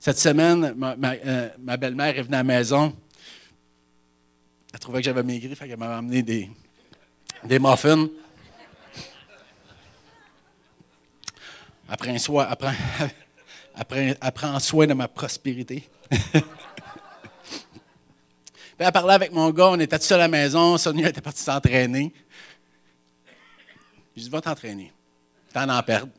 Cette 0.00 0.18
semaine, 0.18 0.72
ma, 0.74 0.96
euh, 1.12 1.50
belle-mère 1.58 2.18
est 2.18 2.22
venue 2.22 2.34
à 2.34 2.38
la 2.38 2.44
maison. 2.44 2.96
Elle 4.72 4.80
trouvait 4.80 5.00
que 5.00 5.04
j'avais 5.04 5.22
maigri, 5.22 5.54
fait 5.54 5.68
qu'elle 5.68 5.78
m'a 5.78 5.98
amené 5.98 6.22
des, 6.22 6.50
des 7.44 7.58
muffins. 7.58 8.08
Après 11.88 12.10
un 12.10 12.18
soin, 12.18 12.46
après, 12.48 12.74
après, 13.74 14.18
prendre 14.34 14.60
soin 14.60 14.86
de 14.86 14.94
ma 14.94 15.06
prospérité. 15.06 15.88
Elle 18.76 18.90
parlait 18.90 19.14
avec 19.14 19.30
mon 19.30 19.50
gars, 19.50 19.68
on 19.68 19.78
était 19.78 19.98
tous 19.98 20.10
à 20.12 20.16
la 20.16 20.26
maison, 20.26 20.76
Sonia 20.76 21.08
était 21.08 21.20
partie 21.20 21.42
s'entraîner. 21.42 22.12
Je 24.16 24.22
dis, 24.22 24.28
va 24.28 24.40
t'entraîner. 24.40 24.92
T'en 25.52 25.68
en 25.68 25.80
perdre. 25.82 26.10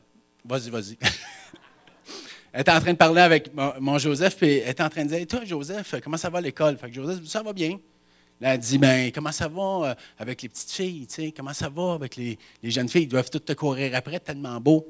Vas-y, 0.48 0.70
vas-y. 0.70 0.98
elle 2.52 2.60
était 2.60 2.70
en 2.70 2.80
train 2.80 2.92
de 2.92 2.98
parler 2.98 3.20
avec 3.20 3.50
mon, 3.54 3.98
Joseph, 3.98 4.36
puis 4.36 4.58
elle 4.58 4.70
était 4.70 4.82
en 4.82 4.88
train 4.88 5.04
de 5.04 5.08
dire, 5.08 5.18
et 5.18 5.26
toi, 5.26 5.44
Joseph, 5.44 5.96
comment 6.02 6.16
ça 6.16 6.30
va 6.30 6.38
à 6.38 6.40
l'école? 6.40 6.78
Fait 6.78 6.88
que 6.88 6.94
Joseph, 6.94 7.24
ça 7.26 7.42
va 7.42 7.52
bien. 7.52 7.78
Là, 8.40 8.54
elle 8.54 8.60
dit, 8.60 8.78
ben, 8.78 9.10
comment 9.12 9.32
ça 9.32 9.48
va 9.48 9.62
euh, 9.62 9.94
avec 10.18 10.42
les 10.42 10.48
petites 10.48 10.70
filles? 10.70 11.32
Comment 11.32 11.54
ça 11.54 11.68
va 11.68 11.94
avec 11.94 12.16
les, 12.16 12.38
les, 12.62 12.70
jeunes 12.70 12.88
filles? 12.88 13.04
Ils 13.04 13.08
doivent 13.08 13.30
toutes 13.30 13.46
te 13.46 13.54
courir 13.54 13.94
après, 13.94 14.20
tellement 14.20 14.60
beau. 14.60 14.86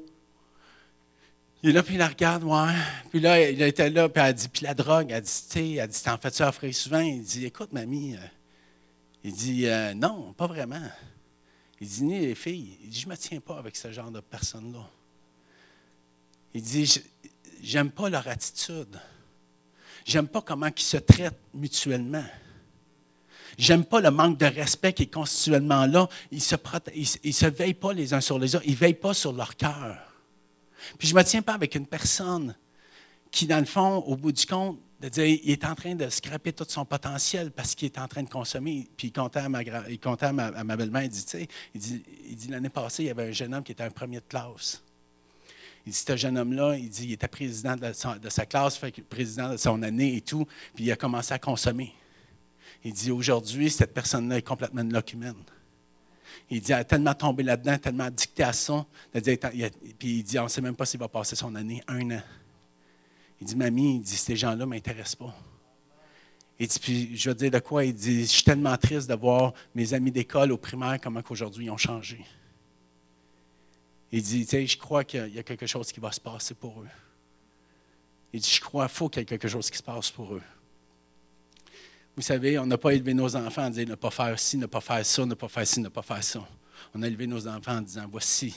Est 1.63 1.71
là, 1.71 1.81
puis 1.81 1.95
il 1.95 1.97
la 1.97 2.07
regarde, 2.07 2.43
ouais. 2.43 2.73
Puis 3.09 3.19
là, 3.19 3.49
il 3.49 3.59
était 3.63 3.89
là, 3.89 4.07
puis 4.09 4.21
elle 4.23 4.33
dit, 4.33 4.47
puis 4.47 4.63
la 4.63 4.75
drogue, 4.75 5.07
elle 5.09 5.21
dit, 5.21 5.43
tu 5.49 5.75
elle 5.75 5.87
dit, 5.87 6.03
t'en 6.03 6.17
fais-tu 6.17 6.43
offrir 6.43 6.75
souvent? 6.75 6.99
Il 6.99 7.23
dit, 7.23 7.45
écoute, 7.45 7.73
mamie, 7.73 8.15
euh, 8.15 8.27
il 9.23 9.33
dit, 9.33 9.65
euh, 9.65 9.93
non, 9.95 10.33
pas 10.33 10.45
vraiment. 10.45 10.81
Il 11.81 11.87
dit, 11.87 12.03
ni 12.03 12.19
les 12.19 12.35
filles. 12.35 12.77
Il 12.83 12.89
dit, 12.89 12.99
je 12.99 13.05
ne 13.07 13.11
me 13.11 13.17
tiens 13.17 13.39
pas 13.39 13.57
avec 13.57 13.75
ce 13.75 13.91
genre 13.91 14.11
de 14.11 14.19
personnes-là. 14.19 14.87
Il 16.53 16.61
dit, 16.61 17.01
j'aime 17.61 17.91
pas 17.91 18.09
leur 18.09 18.27
attitude. 18.27 18.99
J'aime 20.05 20.27
pas 20.27 20.41
comment 20.41 20.67
ils 20.67 20.81
se 20.81 20.97
traitent 20.97 21.39
mutuellement. 21.53 22.25
J'aime 23.57 23.83
pas 23.83 23.99
le 23.99 24.11
manque 24.11 24.37
de 24.37 24.45
respect 24.45 24.93
qui 24.93 25.03
est 25.03 25.13
constituellement 25.13 25.85
là. 25.85 26.07
Ils 26.31 26.37
ne 26.37 26.41
se, 26.41 26.55
se 27.31 27.45
veillent 27.47 27.73
pas 27.73 27.91
les 27.91 28.13
uns 28.13 28.21
sur 28.21 28.37
les 28.37 28.55
autres. 28.55 28.65
Ils 28.67 28.73
ne 28.73 28.77
veillent 28.77 28.93
pas 28.93 29.13
sur 29.13 29.33
leur 29.33 29.55
cœur. 29.55 29.97
Puis 30.97 31.07
je 31.07 31.13
ne 31.13 31.19
me 31.19 31.23
tiens 31.23 31.41
pas 31.41 31.53
avec 31.53 31.75
une 31.75 31.87
personne 31.87 32.55
qui, 33.31 33.47
dans 33.47 33.59
le 33.59 33.65
fond, 33.65 33.97
au 33.97 34.15
bout 34.15 34.31
du 34.31 34.45
compte, 34.45 34.79
de 34.99 35.09
dire 35.09 35.25
il 35.25 35.51
est 35.51 35.65
en 35.65 35.75
train 35.75 35.95
de 35.95 36.09
scraper 36.09 36.53
tout 36.53 36.65
son 36.67 36.85
potentiel 36.85 37.51
parce 37.51 37.75
qu'il 37.75 37.87
est 37.87 37.99
en 37.99 38.07
train 38.07 38.23
de 38.23 38.29
consommer. 38.29 38.89
Puis 38.97 39.07
il 39.07 39.11
comptait 39.11 39.39
à 39.39 39.49
ma, 39.49 39.61
il 39.61 39.99
à 40.03 40.63
ma, 40.63 40.77
belle-mère, 40.77 41.03
il 41.03 41.09
dit, 41.09 41.23
tu 41.23 41.31
sais, 41.31 41.47
il 41.73 41.81
dit, 41.81 42.03
il 42.29 42.35
dit 42.35 42.47
l'année 42.47 42.69
passée, 42.69 43.03
il 43.03 43.07
y 43.07 43.11
avait 43.11 43.29
un 43.29 43.31
jeune 43.31 43.53
homme 43.53 43.63
qui 43.63 43.71
était 43.73 43.83
un 43.83 43.91
premier 43.91 44.17
de 44.17 44.25
classe. 44.27 44.81
Il 45.87 45.91
dit, 45.91 46.03
ce 46.05 46.17
jeune 46.17 46.37
homme-là, 46.37 46.75
il 46.75 46.89
dit, 46.89 47.05
il 47.05 47.13
était 47.13 47.29
président 47.29 47.77
de, 47.77 48.29
sa 48.29 48.45
classe, 48.45 48.75
fait 48.75 48.91
président 49.03 49.51
de 49.51 49.55
son 49.55 49.81
année 49.83 50.17
et 50.17 50.21
tout, 50.21 50.45
puis 50.75 50.83
il 50.83 50.91
a 50.91 50.97
commencé 50.97 51.33
à 51.33 51.39
consommer. 51.39 51.93
Il 52.83 52.91
dit, 52.91 53.09
aujourd'hui, 53.09 53.69
cette 53.69 53.93
personne-là 53.93 54.39
est 54.39 54.41
complètement 54.41 54.81
une 54.81 54.91
locumène. 54.91 55.41
Il 56.49 56.59
dit, 56.59 56.73
elle 56.73 56.79
a 56.79 56.83
tellement 56.83 57.13
tombé 57.13 57.41
là-dedans, 57.41 57.77
tellement 57.77 58.03
addicté 58.03 58.43
à 58.43 58.51
ça. 58.51 58.85
Puis 59.13 59.39
il 60.01 60.23
dit, 60.23 60.37
on 60.37 60.43
ne 60.43 60.49
sait 60.49 60.59
même 60.59 60.75
pas 60.75 60.85
s'il 60.85 60.99
va 60.99 61.07
passer 61.07 61.37
son 61.37 61.55
année, 61.55 61.81
un 61.87 62.11
an. 62.11 62.21
Il 63.39 63.47
dit, 63.47 63.55
mamie, 63.55 63.95
il 63.95 64.01
dit, 64.01 64.17
ces 64.17 64.35
gens-là 64.35 64.57
ne 64.57 64.65
m'intéressent 64.65 65.15
pas. 65.15 65.33
Il 66.59 66.67
dit, 66.67 66.79
puis 66.79 67.15
je 67.15 67.29
veux 67.29 67.35
dire 67.35 67.51
de 67.51 67.59
quoi? 67.59 67.85
Il 67.85 67.95
dit, 67.95 68.23
je 68.23 68.25
suis 68.25 68.43
tellement 68.43 68.75
triste 68.75 69.09
de 69.09 69.15
voir 69.15 69.53
mes 69.73 69.93
amis 69.93 70.11
d'école 70.11 70.51
au 70.51 70.57
primaire, 70.57 70.99
comment 71.01 71.21
qu'aujourd'hui 71.21 71.67
ils 71.67 71.71
ont 71.71 71.77
changé. 71.77 72.25
Il 74.11 74.21
dit, 74.21 74.45
sais, 74.45 74.65
je 74.65 74.77
crois 74.77 75.03
qu'il 75.03 75.33
y 75.33 75.39
a 75.39 75.43
quelque 75.43 75.67
chose 75.67 75.91
qui 75.91 75.99
va 75.99 76.11
se 76.11 76.21
passer 76.21 76.53
pour 76.53 76.81
eux. 76.81 76.87
Il 78.33 78.39
dit, 78.39 78.49
je 78.49 78.61
crois 78.61 78.87
qu'il 78.87 78.95
faut 78.95 79.09
qu'il 79.09 79.21
y 79.21 79.23
ait 79.23 79.25
quelque 79.25 79.47
chose 79.47 79.69
qui 79.69 79.77
se 79.77 79.83
passe 79.83 80.11
pour 80.11 80.35
eux. 80.35 80.41
Vous 82.15 82.23
savez, 82.23 82.57
on 82.57 82.65
n'a 82.65 82.77
pas 82.77 82.91
élevé 82.91 83.13
nos 83.13 83.35
enfants 83.35 83.65
en 83.65 83.69
disant 83.69 83.89
ne 83.89 83.95
pas 83.95 84.09
faire 84.09 84.39
ci, 84.39 84.57
ne 84.57 84.65
pas 84.65 84.81
faire 84.81 85.05
ça, 85.05 85.25
ne 85.25 85.35
pas 85.35 85.47
faire 85.47 85.67
ci, 85.67 85.79
ne 85.81 85.89
pas 85.89 86.01
faire 86.01 86.23
ça. 86.23 86.47
On 86.95 87.03
a 87.03 87.07
élevé 87.07 87.27
nos 87.27 87.47
enfants 87.47 87.77
en 87.77 87.81
disant 87.81 88.05
voici 88.09 88.55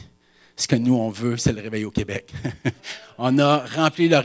ce 0.57 0.67
que 0.67 0.77
nous 0.77 0.95
on 0.95 1.11
veut, 1.11 1.37
c'est 1.37 1.53
le 1.53 1.61
réveil 1.61 1.85
au 1.85 1.91
Québec. 1.91 2.33
on 3.19 3.39
a 3.39 3.67
rempli 3.67 4.09
leur, 4.09 4.25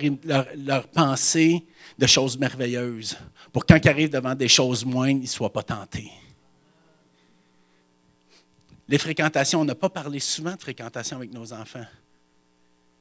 leur, 0.58 0.88
pensée 0.88 1.66
de 1.98 2.08
choses 2.08 2.38
merveilleuses 2.38 3.18
pour 3.52 3.66
quand 3.66 3.78
ils 3.84 3.90
arrivent 3.90 4.10
devant 4.10 4.36
des 4.36 4.48
choses 4.48 4.86
moindres, 4.86 5.20
ils 5.20 5.24
ne 5.24 5.28
soient 5.28 5.52
pas 5.52 5.64
tentés. 5.64 6.12
Les 8.88 8.98
fréquentations, 8.98 9.62
on 9.62 9.66
n'a 9.66 9.76
pas 9.76 9.90
parlé 9.90 10.20
souvent 10.20 10.56
de 10.56 10.62
fréquentation 10.62 11.18
avec 11.18 11.34
nos 11.34 11.54
enfants. 11.54 11.86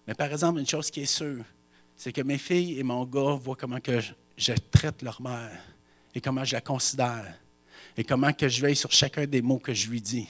Mais 0.06 0.14
par 0.14 0.30
exemple, 0.32 0.60
une 0.60 0.66
chose 0.66 0.90
qui 0.90 1.00
est 1.00 1.06
sûre, 1.06 1.44
c'est 1.96 2.12
que 2.12 2.22
mes 2.22 2.38
filles 2.38 2.78
et 2.78 2.82
mon 2.82 3.04
gars 3.04 3.34
voient 3.34 3.56
comment 3.56 3.80
que 3.80 4.00
je 4.36 4.52
traite 4.70 5.02
leur 5.02 5.20
mère 5.20 5.60
et 6.14 6.20
comment 6.20 6.44
je 6.44 6.54
la 6.54 6.60
considère 6.60 7.34
et 7.96 8.04
comment 8.04 8.32
que 8.32 8.48
je 8.48 8.60
veille 8.60 8.76
sur 8.76 8.90
chacun 8.92 9.26
des 9.26 9.42
mots 9.42 9.58
que 9.58 9.72
je 9.72 9.88
lui 9.88 10.00
dis. 10.00 10.28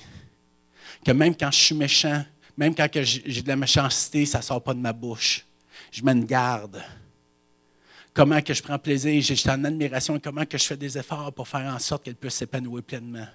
Que 1.05 1.13
même 1.13 1.37
quand 1.37 1.51
je 1.51 1.59
suis 1.59 1.75
méchant, 1.75 2.25
même 2.57 2.75
quand 2.75 2.89
j'ai 2.93 3.43
de 3.43 3.49
la 3.49 3.57
méchanceté, 3.57 4.27
ça 4.27 4.39
ne 4.39 4.45
sort 4.45 4.63
pas 4.63 4.75
de 4.75 4.81
ma 4.81 4.93
bouche. 4.93 5.47
Je 5.91 6.03
une 6.03 6.25
garde. 6.25 6.83
Comment 8.13 8.41
que 8.43 8.55
je 8.55 8.63
prends 8.63 8.79
plaisir, 8.79 9.21
j'ai 9.23 9.51
en 9.51 9.65
admiration 9.65 10.17
et 10.17 10.21
comment 10.21 10.45
que 10.47 10.59
je 10.59 10.65
fais 10.65 10.77
des 10.77 10.99
efforts 10.99 11.33
pour 11.33 11.49
faire 11.49 11.73
en 11.73 11.79
sorte 11.79 12.05
qu'elle 12.05 12.15
puisse 12.15 12.35
s'épanouir 12.35 12.83
pleinement. 12.83 13.27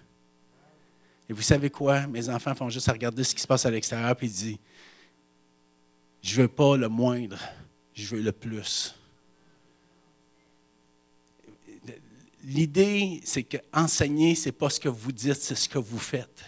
Et 1.30 1.34
vous 1.34 1.44
savez 1.44 1.70
quoi? 1.70 2.08
Mes 2.08 2.28
enfants 2.28 2.56
font 2.56 2.70
juste 2.70 2.90
regarder 2.90 3.24
ce 3.24 3.36
qui 3.36 3.42
se 3.42 3.48
passe 3.48 3.66
à 3.66 3.72
l'extérieur 3.72 4.18
et 4.20 4.26
ils 4.26 4.32
disent, 4.32 4.58
je 6.22 6.38
ne 6.38 6.42
veux 6.42 6.48
pas 6.48 6.76
le 6.76 6.90
moindre, 6.90 7.40
je 7.94 8.16
veux 8.16 8.22
le 8.22 8.32
plus. 8.32 8.96
l'idée, 12.44 13.22
c'est 13.24 13.44
que 13.44 13.58
enseigner, 13.74 14.36
ce 14.36 14.48
n'est 14.50 14.54
pas 14.54 14.70
ce 14.70 14.80
que 14.80 14.90
vous 14.90 15.12
dites, 15.12 15.36
c'est 15.36 15.56
ce 15.56 15.70
que 15.70 15.78
vous 15.78 16.00
faites. 16.00 16.44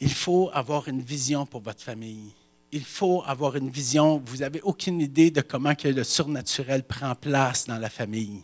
Il 0.00 0.12
faut 0.12 0.50
avoir 0.52 0.88
une 0.88 1.00
vision 1.00 1.46
pour 1.46 1.62
votre 1.62 1.82
famille. 1.82 2.32
Il 2.76 2.84
faut 2.84 3.22
avoir 3.24 3.54
une 3.54 3.70
vision. 3.70 4.20
Vous 4.26 4.38
n'avez 4.38 4.60
aucune 4.62 5.00
idée 5.00 5.30
de 5.30 5.42
comment 5.42 5.74
le 5.84 6.02
surnaturel 6.02 6.82
prend 6.82 7.14
place 7.14 7.68
dans 7.68 7.78
la 7.78 7.88
famille. 7.88 8.42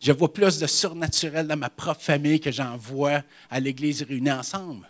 Je 0.00 0.10
vois 0.10 0.32
plus 0.32 0.58
de 0.58 0.66
surnaturel 0.66 1.46
dans 1.46 1.58
ma 1.58 1.68
propre 1.68 2.00
famille 2.00 2.40
que 2.40 2.50
j'en 2.50 2.78
vois 2.78 3.22
à 3.50 3.60
l'Église 3.60 4.02
réunie 4.04 4.32
ensemble. 4.32 4.88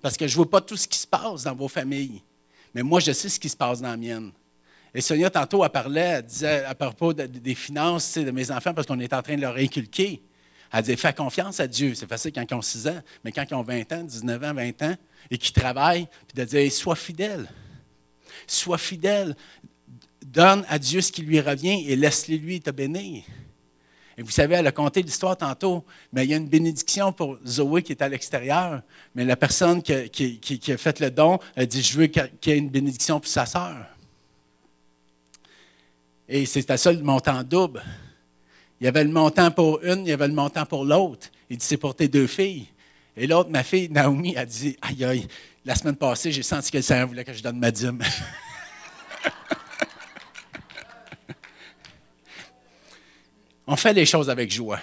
Parce 0.00 0.16
que 0.16 0.26
je 0.26 0.32
ne 0.32 0.36
vois 0.36 0.48
pas 0.48 0.62
tout 0.62 0.78
ce 0.78 0.88
qui 0.88 0.96
se 0.96 1.06
passe 1.06 1.42
dans 1.42 1.54
vos 1.54 1.68
familles. 1.68 2.22
Mais 2.74 2.82
moi, 2.82 3.00
je 3.00 3.12
sais 3.12 3.28
ce 3.28 3.38
qui 3.38 3.50
se 3.50 3.56
passe 3.56 3.82
dans 3.82 3.90
la 3.90 3.98
mienne. 3.98 4.32
Et 4.94 5.02
Sonia, 5.02 5.28
tantôt, 5.28 5.62
elle 5.62 5.68
parlait, 5.68 6.00
elle 6.00 6.24
disait 6.24 6.64
à 6.64 6.74
propos 6.74 7.12
des 7.12 7.54
finances 7.54 8.16
de 8.16 8.30
mes 8.30 8.50
enfants, 8.50 8.72
parce 8.72 8.86
qu'on 8.86 8.98
est 9.00 9.12
en 9.12 9.20
train 9.20 9.36
de 9.36 9.42
leur 9.42 9.56
inculquer. 9.56 10.22
Elle 10.72 10.84
dit 10.84 10.96
Fais 10.96 11.12
confiance 11.12 11.60
à 11.60 11.66
Dieu. 11.66 11.94
C'est 11.94 12.08
facile 12.08 12.32
quand 12.32 12.46
ils 12.50 12.54
ont 12.54 12.62
6 12.62 12.88
ans, 12.88 13.02
mais 13.22 13.30
quand 13.30 13.44
ils 13.46 13.54
ont 13.54 13.62
20 13.62 13.92
ans, 13.92 14.04
19 14.04 14.42
ans, 14.42 14.54
20 14.54 14.82
ans, 14.84 14.96
et 15.30 15.36
qu'ils 15.36 15.52
travaillent, 15.52 16.08
puis 16.28 16.42
de 16.42 16.48
dire 16.48 16.72
Sois 16.72 16.96
fidèle. 16.96 17.46
Sois 18.46 18.78
fidèle. 18.78 19.36
Donne 20.24 20.64
à 20.68 20.78
Dieu 20.78 21.00
ce 21.00 21.10
qui 21.10 21.22
lui 21.22 21.40
revient 21.40 21.90
et 21.90 21.96
laisse-le 21.96 22.36
lui 22.36 22.60
te 22.60 22.70
bénir. 22.70 23.24
Et 24.20 24.22
vous 24.22 24.30
savez, 24.30 24.56
elle 24.56 24.66
a 24.66 24.72
conté 24.72 25.00
l'histoire 25.00 25.34
tantôt, 25.34 25.82
mais 26.12 26.26
il 26.26 26.30
y 26.30 26.34
a 26.34 26.36
une 26.36 26.46
bénédiction 26.46 27.10
pour 27.10 27.38
Zoé 27.46 27.82
qui 27.82 27.92
est 27.92 28.02
à 28.02 28.08
l'extérieur. 28.08 28.82
Mais 29.14 29.24
la 29.24 29.34
personne 29.34 29.82
qui, 29.82 29.92
a 29.94 30.76
fait 30.76 31.00
le 31.00 31.10
don 31.10 31.38
a 31.56 31.64
dit 31.64 31.82
Je 31.82 31.98
veux 31.98 32.06
qu'il 32.06 32.30
y 32.46 32.50
ait 32.50 32.58
une 32.58 32.68
bénédiction 32.68 33.18
pour 33.18 33.30
sa 33.30 33.46
sœur. 33.46 33.86
Et 36.28 36.44
c'était 36.44 36.76
ça 36.76 36.92
le 36.92 37.02
montant 37.02 37.42
double. 37.42 37.82
Il 38.78 38.84
y 38.84 38.88
avait 38.88 39.04
le 39.04 39.10
montant 39.10 39.50
pour 39.50 39.82
une, 39.82 40.00
il 40.00 40.08
y 40.08 40.12
avait 40.12 40.28
le 40.28 40.34
montant 40.34 40.66
pour 40.66 40.84
l'autre. 40.84 41.28
Il 41.48 41.56
dit 41.56 41.64
C'est 41.64 41.78
pour 41.78 41.94
tes 41.94 42.08
deux 42.08 42.26
filles. 42.26 42.66
Et 43.16 43.26
l'autre, 43.26 43.48
ma 43.48 43.62
fille, 43.62 43.88
Naomi, 43.88 44.36
a 44.36 44.44
dit 44.44 44.76
Aïe, 44.82 45.02
aïe, 45.02 45.26
la 45.64 45.74
semaine 45.74 45.96
passée, 45.96 46.30
j'ai 46.32 46.42
senti 46.42 46.70
que 46.70 46.76
le 46.78 46.82
Seigneur 46.82 47.08
voulait 47.08 47.24
que 47.24 47.32
je 47.32 47.42
donne 47.42 47.58
ma 47.58 47.70
dîme. 47.70 48.02
On 53.66 53.76
fait 53.76 53.92
les 53.92 54.06
choses 54.06 54.30
avec 54.30 54.50
joie. 54.50 54.80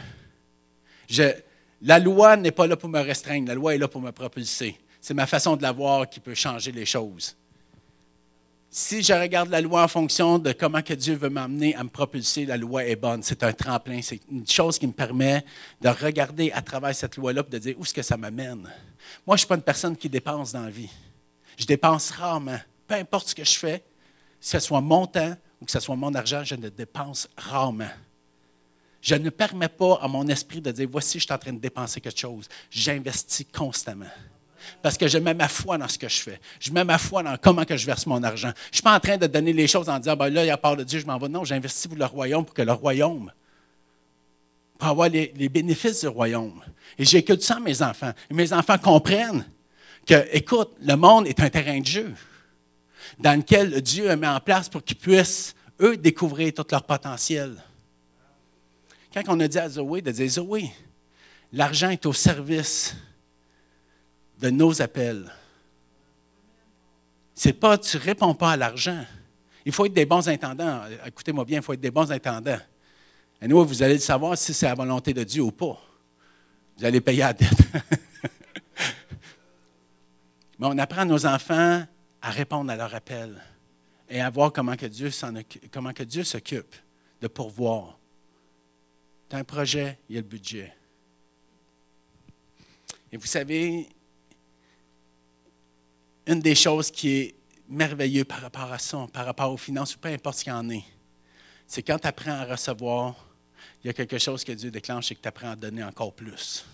la 1.82 2.00
loi 2.00 2.38
n'est 2.38 2.52
pas 2.52 2.68
là 2.68 2.78
pour 2.78 2.90
me 2.90 3.00
restreindre, 3.00 3.48
la 3.48 3.56
loi 3.56 3.76
est 3.76 3.80
là 3.80 3.88
pour 3.88 4.02
me 4.02 4.12
propulser. 4.12 4.78
C'est 5.02 5.14
ma 5.14 5.26
façon 5.28 5.56
de 5.56 5.62
la 5.62 5.72
voir 5.72 6.10
qui 6.10 6.20
peut 6.20 6.36
changer 6.36 6.72
les 6.72 6.86
choses. 6.86 7.36
Si 8.80 9.02
je 9.02 9.12
regarde 9.12 9.50
la 9.50 9.60
loi 9.60 9.84
en 9.84 9.88
fonction 9.88 10.38
de 10.38 10.52
comment 10.52 10.84
que 10.84 10.94
Dieu 10.94 11.16
veut 11.16 11.32
m'amener 11.32 11.74
à 11.74 11.84
me 11.84 11.90
propulser, 11.90 12.46
la 12.46 12.58
loi 12.58 12.86
est 12.86 12.96
bonne. 12.96 13.24
C'est 13.24 13.42
un 13.42 13.52
tremplin. 13.52 14.04
C'est 14.04 14.22
une 14.30 14.48
chose 14.48 14.78
qui 14.78 14.86
me 14.86 14.92
permet 14.92 15.44
de 15.82 15.90
regarder 15.90 16.52
à 16.52 16.62
travers 16.62 16.94
cette 16.94 17.18
loi-là 17.18 17.42
et 17.48 17.50
de 17.50 17.58
dire 17.58 17.76
où 17.80 17.82
est-ce 17.82 17.94
que 17.96 18.04
ça 18.04 18.18
m'amène? 18.18 18.72
Moi, 19.26 19.30
je 19.30 19.32
ne 19.32 19.38
suis 19.38 19.48
pas 19.48 19.56
une 19.56 19.64
personne 19.64 19.98
qui 19.98 20.08
dépense 20.10 20.52
dans 20.52 20.62
la 20.62 20.70
vie. 20.70 20.92
Je 21.58 21.66
dépense 21.66 22.12
rarement. 22.12 22.60
Peu 22.88 22.94
importe 22.94 23.30
ce 23.30 23.34
que 23.34 23.44
je 23.44 23.58
fais, 23.58 23.80
que 23.80 24.46
ce 24.46 24.60
soit 24.60 24.80
mon 24.80 25.08
temps 25.08 25.36
ou 25.60 25.66
que 25.66 25.72
ce 25.72 25.80
soit 25.80 25.96
mon 25.96 26.14
argent, 26.14 26.44
je 26.44 26.54
ne 26.54 26.70
dépense 26.70 27.28
rarement. 27.36 27.90
Je 29.02 29.16
ne 29.16 29.32
permets 29.32 29.70
pas 29.70 29.98
à 30.04 30.08
mon 30.08 30.28
esprit 30.28 30.62
de 30.62 30.70
dire, 30.70 30.88
voici, 30.92 31.18
je 31.18 31.26
suis 31.26 31.34
en 31.34 31.40
train 31.40 31.54
de 31.54 31.60
dépenser 31.60 32.00
quelque 32.00 32.20
chose. 32.20 32.48
J'investis 32.70 33.48
constamment. 33.52 34.06
Parce 34.82 34.98
que 34.98 35.08
je 35.08 35.18
mets 35.18 35.34
ma 35.34 35.48
foi 35.48 35.78
dans 35.78 35.88
ce 35.88 35.98
que 35.98 36.08
je 36.08 36.20
fais. 36.20 36.40
Je 36.60 36.72
mets 36.72 36.84
ma 36.84 36.98
foi 36.98 37.24
dans 37.24 37.38
comment 37.38 37.66
que 37.66 37.78
je 37.78 37.86
verse 37.86 38.06
mon 38.06 38.22
argent. 38.24 38.52
Je 38.56 38.70
ne 38.70 38.74
suis 38.74 38.82
pas 38.82 38.96
en 38.96 39.00
train 39.00 39.18
de 39.18 39.28
donner 39.28 39.54
les 39.54 39.68
choses 39.68 39.90
en 39.90 40.00
disant, 40.00 40.16
ben 40.16 40.30
là, 40.30 40.44
il 40.44 40.48
y 40.48 40.52
a 40.52 40.58
part 40.58 40.76
de 40.78 40.84
Dieu, 40.84 41.00
je 41.00 41.06
m'en 41.06 41.18
vais. 41.18 41.30
Non, 41.30 41.44
j'investis 41.44 41.88
pour 41.88 41.98
le 41.98 42.06
royaume, 42.06 42.46
pour 42.46 42.54
que 42.54 42.62
le 42.62 42.72
royaume, 42.72 43.32
pour 44.78 44.88
avoir 44.88 45.10
les, 45.10 45.50
bénéfices 45.50 46.02
du 46.02 46.08
royaume. 46.08 46.62
Et 46.98 47.06
j'écoute 47.06 47.42
ça 47.42 47.56
à 47.56 47.60
mes 47.60 47.82
enfants. 47.82 48.14
Et 48.30 48.34
mes 48.34 48.54
enfants 48.54 48.78
comprennent 48.78 49.46
que, 50.06 50.28
écoute, 50.32 50.72
le 50.82 50.96
monde 50.96 51.28
est 51.28 51.40
un 51.40 51.50
terrain 51.50 51.80
de 51.80 51.86
jeu 51.86 52.14
dans 53.20 53.38
lequel 53.38 53.82
Dieu 53.82 54.16
mis 54.16 54.28
en 54.28 54.40
place 54.40 54.70
pour 54.70 54.84
qu'ils 54.84 54.98
puissent, 54.98 55.56
eux, 55.82 55.98
découvrir 55.98 56.54
tout 56.54 56.66
leur 56.72 56.84
potentiel. 56.84 57.56
Quand 59.14 59.24
on 59.28 59.40
a 59.40 59.48
dit 59.48 59.58
à 59.60 59.70
Zoé 59.70 60.02
de 60.02 60.12
dire 60.12 60.30
Zoé, 60.30 60.70
l'argent 61.52 61.90
est 61.90 62.06
au 62.06 62.14
service 62.14 62.96
de 64.40 64.50
nos 64.50 64.82
appels. 64.82 65.32
C'est 67.34 67.54
pas, 67.54 67.78
tu 67.78 67.98
réponds 67.98 68.34
pas 68.34 68.52
à 68.54 68.58
l'argent. 68.58 69.06
Il 69.66 69.72
faut 69.72 69.86
être 69.86 69.94
des 69.94 70.06
bons 70.06 70.28
intendants. 70.28 70.82
Écoutez-moi 71.06 71.46
bien, 71.46 71.60
il 71.60 71.64
faut 71.64 71.74
être 71.74 71.82
des 71.82 71.92
bons 71.92 72.12
intendants. 72.12 72.60
Et 73.42 73.48
nous, 73.48 73.64
vous 73.64 73.84
allez 73.84 73.96
le 73.96 74.00
savoir 74.00 74.38
si 74.38 74.54
c'est 74.54 74.66
la 74.66 74.76
volonté 74.76 75.14
de 75.14 75.24
Dieu 75.24 75.44
ou 75.44 75.52
pas. 75.52 75.80
Vous 76.78 76.86
allez 76.86 77.02
payer 77.02 77.20
la 77.20 77.34
dette. 77.34 77.52
Mais 80.60 80.68
on 80.68 80.78
apprend 80.78 81.02
à 81.02 81.06
nos 81.06 81.26
enfants 81.26 81.86
à 82.22 82.32
répondre 82.32 82.72
à 82.72 82.76
leur 82.76 82.94
appel 82.96 83.40
et 84.10 84.22
à 84.22 84.30
voir 84.30 84.52
comment 84.52 84.76
que 84.76 84.86
Dieu, 84.86 85.12
Dieu 86.06 86.24
s'occupe 86.24 86.76
de 87.22 87.28
pourvoir. 87.28 88.00
Tu 89.30 89.36
as 89.36 89.40
un 89.40 89.44
projet, 89.44 90.00
il 90.10 90.16
y 90.16 90.18
a 90.18 90.22
le 90.22 90.28
budget. 90.28 90.74
Et 93.12 93.18
vous 93.18 93.28
savez, 93.28 93.88
une 96.28 96.40
des 96.40 96.56
choses 96.56 96.92
qui 96.92 97.10
est 97.10 97.36
merveilleuse 97.70 98.26
par 98.26 98.42
rapport 98.42 98.72
à 98.72 98.80
ça, 98.80 99.08
par 99.12 99.26
rapport 99.26 99.52
aux 99.52 99.58
finances, 99.58 99.96
ou 99.96 100.00
peu 100.00 100.10
importe 100.10 100.40
ce 100.40 100.44
qu'il 100.44 100.54
y 100.54 100.56
en 100.56 100.70
est, 100.70 100.84
c'est 101.66 101.82
quand 101.82 102.00
tu 102.00 102.08
apprends 102.08 102.32
à 102.32 102.46
recevoir, 102.46 103.16
il 103.84 103.88
y 103.88 103.90
a 103.90 103.94
quelque 103.94 104.18
chose 104.18 104.44
que 104.44 104.52
Dieu 104.52 104.72
déclenche 104.72 105.12
et 105.12 105.16
que 105.16 105.22
tu 105.22 105.28
apprends 105.28 105.52
à 105.52 105.56
donner 105.56 105.84
encore 105.84 106.14
plus. 106.14 106.66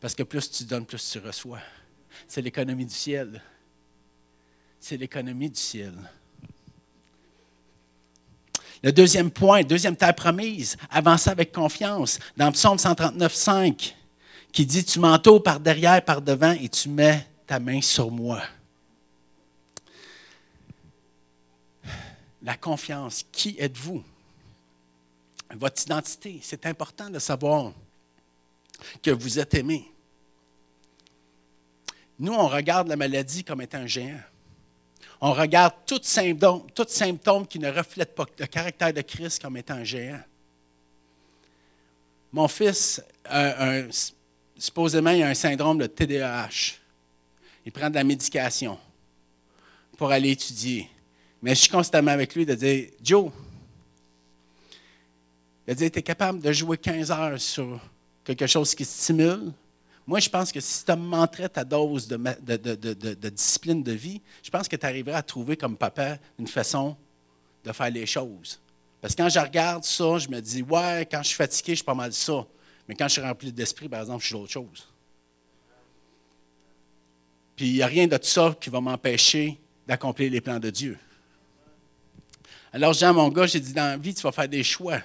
Parce 0.00 0.14
que 0.14 0.22
plus 0.22 0.50
tu 0.50 0.64
donnes, 0.64 0.86
plus 0.86 1.10
tu 1.10 1.18
reçois. 1.18 1.60
C'est 2.26 2.40
l'économie 2.40 2.86
du 2.86 2.94
ciel. 2.94 3.42
C'est 4.78 4.96
l'économie 4.96 5.50
du 5.50 5.60
ciel. 5.60 5.92
Le 8.82 8.92
deuxième 8.92 9.30
point, 9.30 9.62
deuxième 9.62 9.94
terre 9.94 10.14
promise, 10.14 10.76
avancer 10.90 11.28
avec 11.28 11.52
confiance. 11.52 12.18
Dans 12.36 12.50
Psaume 12.50 12.78
139, 12.78 13.34
5, 13.34 13.96
qui 14.52 14.64
dit 14.64 14.84
Tu 14.84 14.98
m'entoures 14.98 15.42
par 15.42 15.60
derrière, 15.60 16.02
par 16.02 16.22
devant, 16.22 16.52
et 16.52 16.68
tu 16.68 16.88
mets 16.88 17.26
ta 17.50 17.58
main 17.58 17.80
sur 17.80 18.12
moi. 18.12 18.40
La 22.42 22.56
confiance, 22.56 23.26
qui 23.32 23.56
êtes-vous? 23.58 24.04
Votre 25.56 25.82
identité, 25.82 26.38
c'est 26.44 26.64
important 26.66 27.10
de 27.10 27.18
savoir 27.18 27.72
que 29.02 29.10
vous 29.10 29.40
êtes 29.40 29.52
aimé. 29.54 29.90
Nous, 32.20 32.32
on 32.32 32.46
regarde 32.46 32.86
la 32.86 32.94
maladie 32.94 33.42
comme 33.42 33.62
étant 33.62 33.78
un 33.78 33.86
géant 33.88 34.20
on 35.22 35.32
regarde 35.32 35.74
tout 35.84 36.00
symptôme, 36.02 37.46
qui 37.46 37.58
ne 37.58 37.70
reflète 37.70 38.14
pas 38.14 38.24
le 38.38 38.46
caractère 38.46 38.92
de 38.92 39.02
Christ 39.02 39.42
comme 39.42 39.58
étant 39.58 39.74
un 39.74 39.84
géant. 39.84 40.22
Mon 42.32 42.48
fils, 42.48 43.02
supposément, 44.56 45.10
il 45.10 45.22
a 45.22 45.28
un 45.28 45.34
syndrome 45.34 45.76
de 45.76 45.86
TDAH. 45.86 46.79
Il 47.64 47.72
prend 47.72 47.90
de 47.90 47.94
la 47.94 48.04
médication 48.04 48.78
pour 49.96 50.10
aller 50.10 50.30
étudier. 50.30 50.88
Mais 51.42 51.54
je 51.54 51.60
suis 51.60 51.70
constamment 51.70 52.10
avec 52.10 52.34
lui 52.34 52.46
de 52.46 52.54
dire 52.54 52.88
Joe, 53.02 53.30
a 55.68 55.74
dit 55.74 55.90
Tu 55.90 55.98
es 55.98 56.02
capable 56.02 56.40
de 56.40 56.52
jouer 56.52 56.76
15 56.78 57.10
heures 57.10 57.40
sur 57.40 57.80
quelque 58.24 58.46
chose 58.46 58.74
qui 58.74 58.84
stimule, 58.84 59.52
moi, 60.10 60.18
je 60.18 60.28
pense 60.28 60.50
que 60.50 60.58
si 60.58 60.84
tu 60.84 60.92
montrais 60.96 61.48
ta 61.48 61.62
dose 61.62 62.08
de, 62.08 62.16
de, 62.16 63.28
discipline 63.28 63.80
de 63.80 63.92
vie, 63.92 64.20
je 64.42 64.50
pense 64.50 64.66
que 64.66 64.74
tu 64.74 64.84
arriverais 64.84 65.14
à 65.14 65.22
trouver 65.22 65.56
comme 65.56 65.76
papa 65.76 66.18
une 66.36 66.48
façon 66.48 66.96
de 67.64 67.70
faire 67.70 67.90
les 67.90 68.06
choses. 68.06 68.60
Parce 69.00 69.14
que 69.14 69.22
quand 69.22 69.28
je 69.28 69.38
regarde 69.38 69.84
ça, 69.84 70.18
je 70.18 70.28
me 70.28 70.40
dis, 70.40 70.62
ouais, 70.62 71.06
quand 71.08 71.22
je 71.22 71.28
suis 71.28 71.36
fatigué, 71.36 71.72
je 71.72 71.76
suis 71.76 71.84
pas 71.84 71.94
mal 71.94 72.12
ça. 72.12 72.44
Mais 72.88 72.96
quand 72.96 73.06
je 73.06 73.12
suis 73.12 73.22
rempli 73.22 73.52
d'esprit, 73.52 73.88
par 73.88 74.00
exemple, 74.00 74.20
je 74.22 74.26
suis 74.26 74.34
d'autre 74.34 74.50
chose. 74.50 74.89
Puis 77.60 77.68
il 77.68 77.74
n'y 77.74 77.82
a 77.82 77.88
rien 77.88 78.06
de 78.06 78.18
ça 78.22 78.56
qui 78.58 78.70
va 78.70 78.80
m'empêcher 78.80 79.60
d'accomplir 79.86 80.32
les 80.32 80.40
plans 80.40 80.58
de 80.58 80.70
Dieu. 80.70 80.98
Alors, 82.72 82.94
Jean, 82.94 83.12
mon 83.12 83.28
gars, 83.28 83.44
j'ai 83.44 83.60
dit, 83.60 83.74
dans 83.74 83.84
la 83.84 83.96
vie, 83.98 84.14
tu 84.14 84.22
vas 84.22 84.32
faire 84.32 84.48
des 84.48 84.62
choix. 84.62 84.98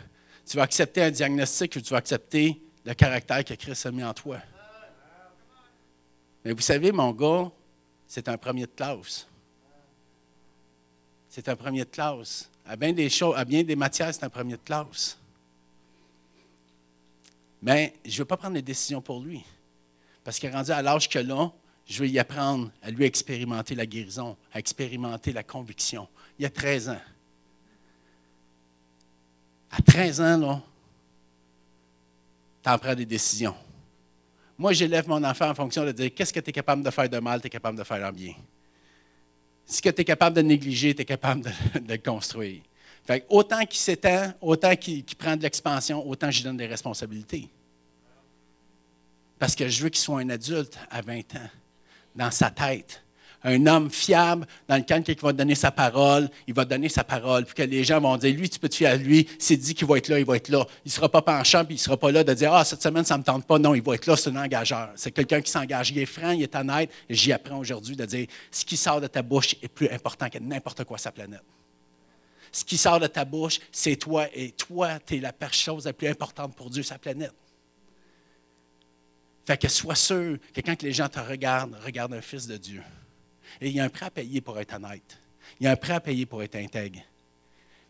Tu 0.46 0.56
vas 0.56 0.64
accepter 0.64 1.04
un 1.04 1.12
diagnostic 1.12 1.76
ou 1.76 1.82
tu 1.82 1.90
vas 1.90 1.98
accepter 1.98 2.62
le 2.86 2.94
caractère 2.94 3.44
que 3.44 3.56
Christ 3.56 3.88
a 3.88 3.92
mis 3.92 4.06
en 4.06 4.14
toi. 4.14 4.38
Mais 6.46 6.54
vous 6.54 6.62
savez, 6.62 6.94
mon 6.94 7.12
gars, 7.12 7.52
c'est 8.08 8.30
un 8.30 8.38
premier 8.38 8.62
de 8.62 8.72
classe. 8.74 9.28
C'est 11.28 11.50
un 11.50 11.58
premier 11.58 11.84
de 11.84 11.90
classe. 11.90 12.50
À 12.66 12.78
bien 12.78 12.94
des 12.94 13.10
choses, 13.10 13.36
à 13.36 13.44
bien 13.44 13.64
des 13.64 13.76
matières, 13.76 14.14
c'est 14.14 14.24
un 14.24 14.30
premier 14.30 14.54
de 14.54 14.64
classe. 14.64 15.18
Mais 17.62 17.96
je 18.06 18.14
ne 18.14 18.18
veux 18.20 18.26
pas 18.26 18.38
prendre 18.38 18.54
des 18.54 18.62
décisions 18.62 19.02
pour 19.02 19.20
lui. 19.20 19.44
Parce 20.24 20.40
qu'il 20.40 20.48
est 20.48 20.54
rendu 20.54 20.72
à 20.72 20.82
l'âge 20.82 21.10
que 21.10 21.20
là, 21.20 21.52
je 21.86 22.02
vais 22.02 22.10
y 22.10 22.20
apprendre 22.20 22.72
à 22.82 22.90
lui 22.90 23.06
expérimenter 23.06 23.76
la 23.76 23.86
guérison, 23.86 24.36
à 24.52 24.60
expérimenter 24.60 25.32
la 25.32 25.44
conviction. 25.44 26.08
Il 26.40 26.44
y 26.44 26.46
a 26.46 26.50
13 26.50 26.90
ans. 26.90 27.02
À 29.72 29.82
13 29.82 30.22
ans, 30.22 30.38
là, 30.38 30.62
tu 32.64 32.70
en 32.70 32.78
prends 32.80 32.96
des 32.96 33.06
décisions. 33.06 33.56
Moi, 34.58 34.74
j'élève 34.74 35.08
mon 35.08 35.24
enfant 35.24 35.50
en 35.50 35.54
fonction 35.54 35.86
de 35.86 35.92
dire 35.92 36.14
qu'est-ce 36.14 36.34
que 36.34 36.40
tu 36.40 36.50
es 36.50 36.54
capable 36.54 36.82
de 36.82 36.90
faire 36.90 37.10
de 37.10 37.20
mal, 37.20 37.42
tu 37.42 37.48
es 37.48 37.50
capable 37.50 37.78
de 37.78 37.84
faire 37.84 38.08
en 38.08 38.12
bien. 38.12 38.34
Ce 39.66 39.82
que 39.82 39.90
tu 39.90 40.02
es 40.02 40.06
capable 40.06 40.36
de 40.36 40.42
négliger, 40.42 40.96
tu 40.96 41.02
es 41.02 41.06
capable 41.06 41.52
de, 41.82 41.96
construire. 42.04 42.62
Autant 43.30 43.64
qu'il 43.66 43.80
s'étend, 43.80 44.34
autant 44.42 44.76
qu'il 44.76 45.04
prend 45.18 45.36
de 45.36 45.44
l'expansion, 45.44 46.08
autant 46.08 46.32
je 46.32 46.42
donne 46.42 46.58
des 46.58 46.66
responsabilités. 46.66 47.50
Parce 49.38 49.56
que 49.56 49.68
je 49.68 49.84
veux 49.84 49.90
qu'il 49.90 50.02
soit 50.02 50.22
un 50.22 50.30
adulte 50.30 50.80
à 50.90 51.02
20 51.02 51.36
ans, 51.36 51.50
dans 52.16 52.32
sa 52.32 52.50
tête, 52.50 53.06
un 53.46 53.68
homme 53.68 53.92
fiable 53.92 54.48
dans 54.68 54.78
lequel 54.78 55.04
quelqu'un 55.04 55.28
va 55.28 55.34
donner 55.34 55.54
sa 55.54 55.70
parole, 55.70 56.30
il 56.48 56.54
va 56.54 56.66
donner 56.66 56.90
sa 56.90 57.04
parole, 57.04 57.46
puis 57.46 57.54
que 57.54 57.62
les 57.62 57.84
gens 57.84 58.02
vont 58.02 58.18
dire, 58.18 58.36
lui, 58.36 58.50
tu 58.50 58.58
peux 58.58 58.68
te 58.68 58.76
fier 58.76 58.88
à 58.88 58.96
lui, 58.96 59.28
c'est 59.38 59.56
dit 59.56 59.76
qu'il 59.76 59.88
va 59.88 60.00
être 60.00 60.08
là, 60.08 60.18
il 60.18 60.26
va 60.26 60.36
être 60.36 60.50
là. 60.50 60.66
Il 60.84 60.88
ne 60.88 60.92
sera 60.92 61.10
pas 61.10 61.22
penchant, 61.22 61.64
puis 61.64 61.76
il 61.76 61.78
ne 61.78 61.84
sera 61.84 61.96
pas 61.96 62.12
là 62.12 62.24
de 62.24 62.34
dire, 62.34 62.52
ah, 62.52 62.66
cette 62.66 62.82
semaine, 62.82 63.06
ça 63.06 63.14
ne 63.14 63.20
me 63.20 63.24
tente 63.24 63.46
pas. 63.46 63.60
Non, 63.60 63.76
il 63.76 63.84
va 63.84 63.94
être 63.94 64.08
là, 64.08 64.16
c'est 64.18 64.32
un 64.32 64.36
engageur. 64.36 64.90
C'est 64.96 65.12
quelqu'un 65.12 65.42
qui 65.42 65.52
s'engage. 65.52 65.92
Il 65.92 66.00
est 66.00 66.08
franc, 66.08 66.32
il 66.32 66.42
est 66.42 66.56
honnête, 66.56 66.90
j'y 67.08 67.32
apprends 67.32 67.60
aujourd'hui 67.60 67.96
de 67.96 68.06
dire, 68.06 68.26
ce 68.50 68.66
qui 68.66 68.78
sort 68.78 69.00
de 69.00 69.08
ta 69.08 69.22
bouche 69.22 69.56
est 69.62 69.68
plus 69.68 69.90
important 69.90 70.28
que 70.28 70.40
n'importe 70.40 70.84
quoi 70.84 70.98
sur 70.98 71.04
sa 71.04 71.12
planète. 71.12 71.44
Ce 72.52 72.66
qui 72.66 72.78
sort 72.78 73.00
de 73.00 73.08
ta 73.08 73.26
bouche, 73.26 73.60
c'est 73.72 73.98
toi, 73.98 74.26
et 74.34 74.52
toi, 74.52 74.98
tu 75.06 75.18
es 75.18 75.20
la 75.20 75.34
chose 75.52 75.86
la 75.86 75.94
plus 75.94 76.08
importante 76.08 76.56
pour 76.56 76.72
Dieu, 76.72 76.82
sa 76.82 76.98
planète. 76.98 77.34
Fait 79.46 79.58
que 79.58 79.68
sois 79.68 79.96
sûr 79.96 80.38
que 80.54 80.62
quand 80.62 80.82
les 80.82 80.92
gens 80.92 81.08
te 81.08 81.20
regardent, 81.20 81.76
regarde 81.84 82.14
un 82.14 82.22
fils 82.22 82.48
de 82.48 82.58
Dieu. 82.58 82.82
Et 83.62 83.70
il 83.70 83.76
y 83.76 83.80
a 83.80 83.84
un 83.84 83.90
prêt 83.90 84.08
à 84.08 84.12
payer 84.12 84.42
pour 84.42 84.60
être 84.60 84.74
honnête. 84.76 85.20
Il 85.60 85.66
y 85.66 85.68
a 85.68 85.72
un 85.72 85.76
prêt 85.76 85.94
à 85.94 86.00
payer 86.00 86.26
pour 86.26 86.42
être 86.42 86.56
intègre. 86.56 87.00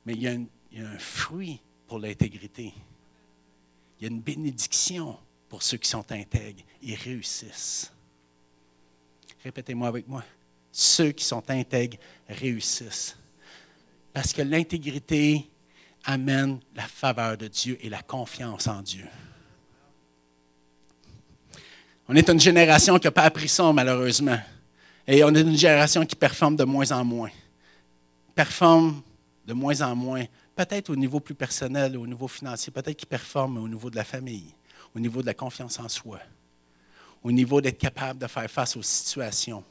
Mais 0.05 0.13
il 0.13 0.21
y 0.21 0.27
a, 0.27 0.33
un 0.33 0.99
fruit 0.99 1.61
pour 1.87 1.99
l'intégrité. 1.99 2.73
Il 3.97 4.03
y 4.03 4.05
a 4.05 4.11
une 4.11 4.19
bénédiction 4.19 5.17
pour 5.47 5.63
ceux 5.63 5.77
qui 5.77 5.89
sont 5.89 6.11
intègres. 6.11 6.63
Ils 6.81 6.95
réussissent. 6.95 7.91
Répétez-moi 9.43 9.87
avec 9.87 10.07
moi. 10.07 10.25
Ceux 10.71 11.13
qui 11.13 11.23
sont 11.23 11.49
intègres 11.49 11.97
réussissent. 12.27 13.15
Parce 14.11 14.33
que 14.33 14.41
l'intégrité 14.41 15.49
amène 16.03 16.59
la 16.75 16.87
faveur 16.87 17.37
de 17.37 17.47
Dieu 17.47 17.77
et 17.81 17.89
la 17.89 18.01
confiance 18.01 18.67
en 18.67 18.81
Dieu. 18.81 19.07
On 22.07 22.15
est 22.15 22.29
une 22.29 22.39
génération 22.39 22.99
qui 22.99 23.07
n'a 23.07 23.11
pas 23.11 23.23
appris 23.23 23.49
ça, 23.49 23.71
malheureusement. 23.73 24.37
Et 25.07 25.23
on 25.23 25.33
est 25.33 25.41
une 25.41 25.57
génération 25.57 26.05
qui 26.05 26.15
performe 26.15 26.55
de 26.55 26.63
moins 26.63 26.91
en 26.91 27.03
moins. 27.03 27.31
Performe 28.33 29.01
de 29.45 29.53
moins 29.53 29.81
en 29.81 29.95
moins, 29.95 30.25
peut-être 30.55 30.89
au 30.89 30.95
niveau 30.95 31.19
plus 31.19 31.35
personnel, 31.35 31.97
au 31.97 32.07
niveau 32.07 32.27
financier, 32.27 32.71
peut-être 32.71 32.97
qui 32.97 33.05
performe 33.05 33.57
au 33.57 33.67
niveau 33.67 33.89
de 33.89 33.95
la 33.95 34.03
famille, 34.03 34.53
au 34.95 34.99
niveau 34.99 35.21
de 35.21 35.27
la 35.27 35.33
confiance 35.33 35.79
en 35.79 35.87
soi, 35.87 36.19
au 37.23 37.31
niveau 37.31 37.61
d'être 37.61 37.77
capable 37.77 38.19
de 38.19 38.27
faire 38.27 38.49
face 38.49 38.75
aux 38.75 38.81
situations. 38.81 39.63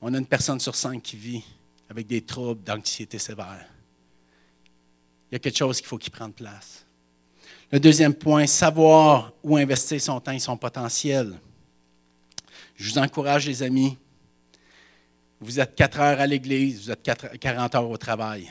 On 0.00 0.12
a 0.14 0.18
une 0.18 0.26
personne 0.26 0.60
sur 0.60 0.74
cinq 0.74 1.02
qui 1.02 1.16
vit 1.16 1.44
avec 1.88 2.06
des 2.06 2.22
troubles 2.22 2.62
d'anxiété 2.62 3.18
sévère. 3.18 3.66
Il 5.30 5.34
y 5.34 5.36
a 5.36 5.38
quelque 5.38 5.58
chose 5.58 5.78
qu'il 5.78 5.86
faut 5.86 5.98
qu'il 5.98 6.12
prenne 6.12 6.32
place. 6.32 6.84
Le 7.72 7.80
deuxième 7.80 8.14
point, 8.14 8.46
savoir 8.46 9.32
où 9.42 9.56
investir 9.56 10.00
son 10.00 10.20
temps 10.20 10.32
et 10.32 10.38
son 10.38 10.56
potentiel. 10.56 11.32
Je 12.76 12.90
vous 12.90 12.98
encourage, 12.98 13.46
les 13.46 13.62
amis. 13.62 13.96
Vous 15.40 15.60
êtes 15.60 15.74
quatre 15.74 16.00
heures 16.00 16.20
à 16.20 16.26
l'église, 16.26 16.84
vous 16.84 16.90
êtes 16.90 17.38
40 17.38 17.74
heures 17.74 17.90
au 17.90 17.96
travail. 17.96 18.50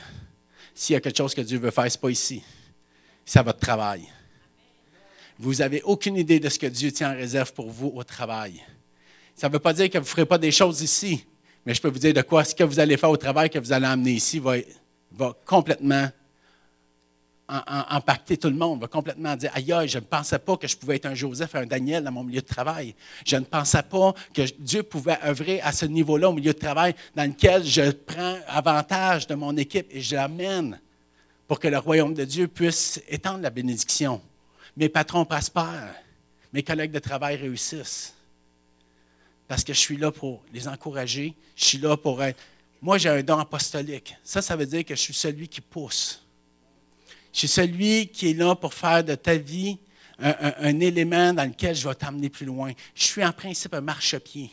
S'il 0.74 0.94
y 0.94 0.96
a 0.96 1.00
quelque 1.00 1.16
chose 1.16 1.34
que 1.34 1.40
Dieu 1.40 1.58
veut 1.58 1.70
faire, 1.70 1.90
ce 1.90 1.96
n'est 1.96 2.00
pas 2.00 2.10
ici. 2.10 2.42
C'est 3.24 3.38
à 3.38 3.42
votre 3.42 3.60
travail. 3.60 4.04
Vous 5.38 5.54
n'avez 5.54 5.82
aucune 5.82 6.16
idée 6.16 6.38
de 6.38 6.48
ce 6.48 6.58
que 6.58 6.66
Dieu 6.66 6.92
tient 6.92 7.12
en 7.12 7.16
réserve 7.16 7.52
pour 7.52 7.70
vous 7.70 7.92
au 7.94 8.04
travail. 8.04 8.62
Ça 9.34 9.48
ne 9.48 9.52
veut 9.52 9.58
pas 9.58 9.72
dire 9.72 9.90
que 9.90 9.98
vous 9.98 10.04
ne 10.04 10.08
ferez 10.08 10.26
pas 10.26 10.38
des 10.38 10.52
choses 10.52 10.82
ici, 10.82 11.24
mais 11.66 11.74
je 11.74 11.80
peux 11.80 11.88
vous 11.88 11.98
dire 11.98 12.14
de 12.14 12.22
quoi 12.22 12.44
ce 12.44 12.54
que 12.54 12.62
vous 12.62 12.78
allez 12.78 12.96
faire 12.96 13.10
au 13.10 13.16
travail 13.16 13.50
que 13.50 13.58
vous 13.58 13.72
allez 13.72 13.86
amener 13.86 14.12
ici 14.12 14.38
va, 14.38 14.54
va 15.10 15.36
complètement 15.44 16.08
impacter 17.48 18.38
tout 18.38 18.48
le 18.48 18.56
monde, 18.56 18.80
va 18.80 18.86
complètement 18.86 19.36
dire 19.36 19.50
Aïe, 19.54 19.88
je 19.88 19.98
ne 19.98 20.04
pensais 20.04 20.38
pas 20.38 20.56
que 20.56 20.66
je 20.66 20.76
pouvais 20.76 20.96
être 20.96 21.06
un 21.06 21.14
Joseph 21.14 21.54
un 21.54 21.66
Daniel 21.66 22.02
dans 22.02 22.12
mon 22.12 22.24
milieu 22.24 22.40
de 22.40 22.46
travail. 22.46 22.94
Je 23.26 23.36
ne 23.36 23.44
pensais 23.44 23.82
pas 23.82 24.14
que 24.32 24.42
Dieu 24.58 24.82
pouvait 24.82 25.18
œuvrer 25.24 25.60
à 25.60 25.72
ce 25.72 25.84
niveau-là 25.84 26.30
au 26.30 26.32
milieu 26.32 26.54
de 26.54 26.58
travail 26.58 26.94
dans 27.14 27.24
lequel 27.24 27.64
je 27.64 27.90
prends 27.90 28.38
avantage 28.48 29.26
de 29.26 29.34
mon 29.34 29.56
équipe 29.56 29.86
et 29.90 30.00
je 30.00 30.16
l'amène 30.16 30.80
pour 31.46 31.60
que 31.60 31.68
le 31.68 31.78
royaume 31.78 32.14
de 32.14 32.24
Dieu 32.24 32.48
puisse 32.48 33.02
étendre 33.08 33.40
la 33.40 33.50
bénédiction. 33.50 34.22
Mes 34.76 34.88
patrons 34.88 35.26
prospèrent, 35.26 35.94
mes 36.52 36.62
collègues 36.62 36.92
de 36.92 36.98
travail 36.98 37.36
réussissent. 37.36 38.14
Parce 39.46 39.62
que 39.62 39.74
je 39.74 39.78
suis 39.78 39.98
là 39.98 40.10
pour 40.10 40.42
les 40.54 40.66
encourager, 40.66 41.34
je 41.54 41.64
suis 41.64 41.78
là 41.78 41.96
pour 41.98 42.22
être. 42.22 42.40
Moi, 42.80 42.96
j'ai 42.96 43.10
un 43.10 43.22
don 43.22 43.38
apostolique. 43.38 44.16
Ça, 44.24 44.40
ça 44.40 44.56
veut 44.56 44.66
dire 44.66 44.84
que 44.84 44.94
je 44.94 45.00
suis 45.00 45.14
celui 45.14 45.46
qui 45.46 45.60
pousse 45.60 46.23
je 47.34 47.40
suis 47.40 47.48
celui 47.48 48.06
qui 48.06 48.30
est 48.30 48.34
là 48.34 48.54
pour 48.54 48.72
faire 48.72 49.02
de 49.02 49.16
ta 49.16 49.36
vie 49.36 49.76
un, 50.20 50.78
élément 50.78 51.34
dans 51.34 51.42
lequel 51.42 51.74
je 51.74 51.88
vais 51.88 51.94
t'amener 51.96 52.30
plus 52.30 52.46
loin. 52.46 52.72
Je 52.94 53.02
suis 53.02 53.24
en 53.24 53.32
principe 53.32 53.74
un 53.74 53.80
marchepied. 53.80 54.52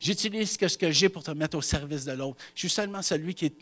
J'utilise 0.00 0.58
ce 0.58 0.76
que 0.76 0.90
j'ai 0.90 1.08
pour 1.08 1.22
te 1.22 1.30
mettre 1.30 1.56
au 1.56 1.62
service 1.62 2.04
de 2.04 2.10
l'autre. 2.10 2.38
Je 2.56 2.60
suis 2.60 2.68
seulement 2.68 3.02
celui 3.02 3.34
qui, 3.34 3.52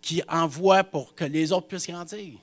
qui 0.00 0.22
envoie 0.26 0.82
pour 0.82 1.14
que 1.14 1.24
les 1.24 1.52
autres 1.52 1.68
puissent 1.68 1.86
grandir. 1.86 2.38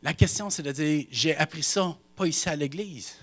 La 0.00 0.14
question, 0.14 0.50
c'est 0.50 0.62
de 0.62 0.70
dire, 0.70 1.04
j'ai 1.10 1.36
appris 1.36 1.64
ça, 1.64 1.98
pas 2.14 2.28
ici 2.28 2.48
à 2.48 2.54
l'Église. 2.54 3.16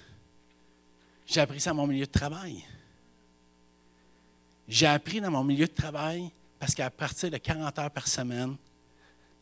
J'ai 1.26 1.40
appris 1.40 1.62
ça 1.62 1.70
dans 1.70 1.78
mon 1.78 1.88
milieu 1.88 2.06
de 2.06 2.12
travail. 2.12 2.66
J'ai 4.68 4.88
appris 4.88 5.22
dans 5.22 5.32
mon 5.32 5.46
milieu 5.46 5.66
de 5.66 5.74
travail 5.74 6.30
parce 6.66 6.74
qu'à 6.74 6.90
partir 6.90 7.30
de 7.30 7.38
40 7.38 7.78
heures 7.78 7.92
par 7.92 8.08
semaine, 8.08 8.56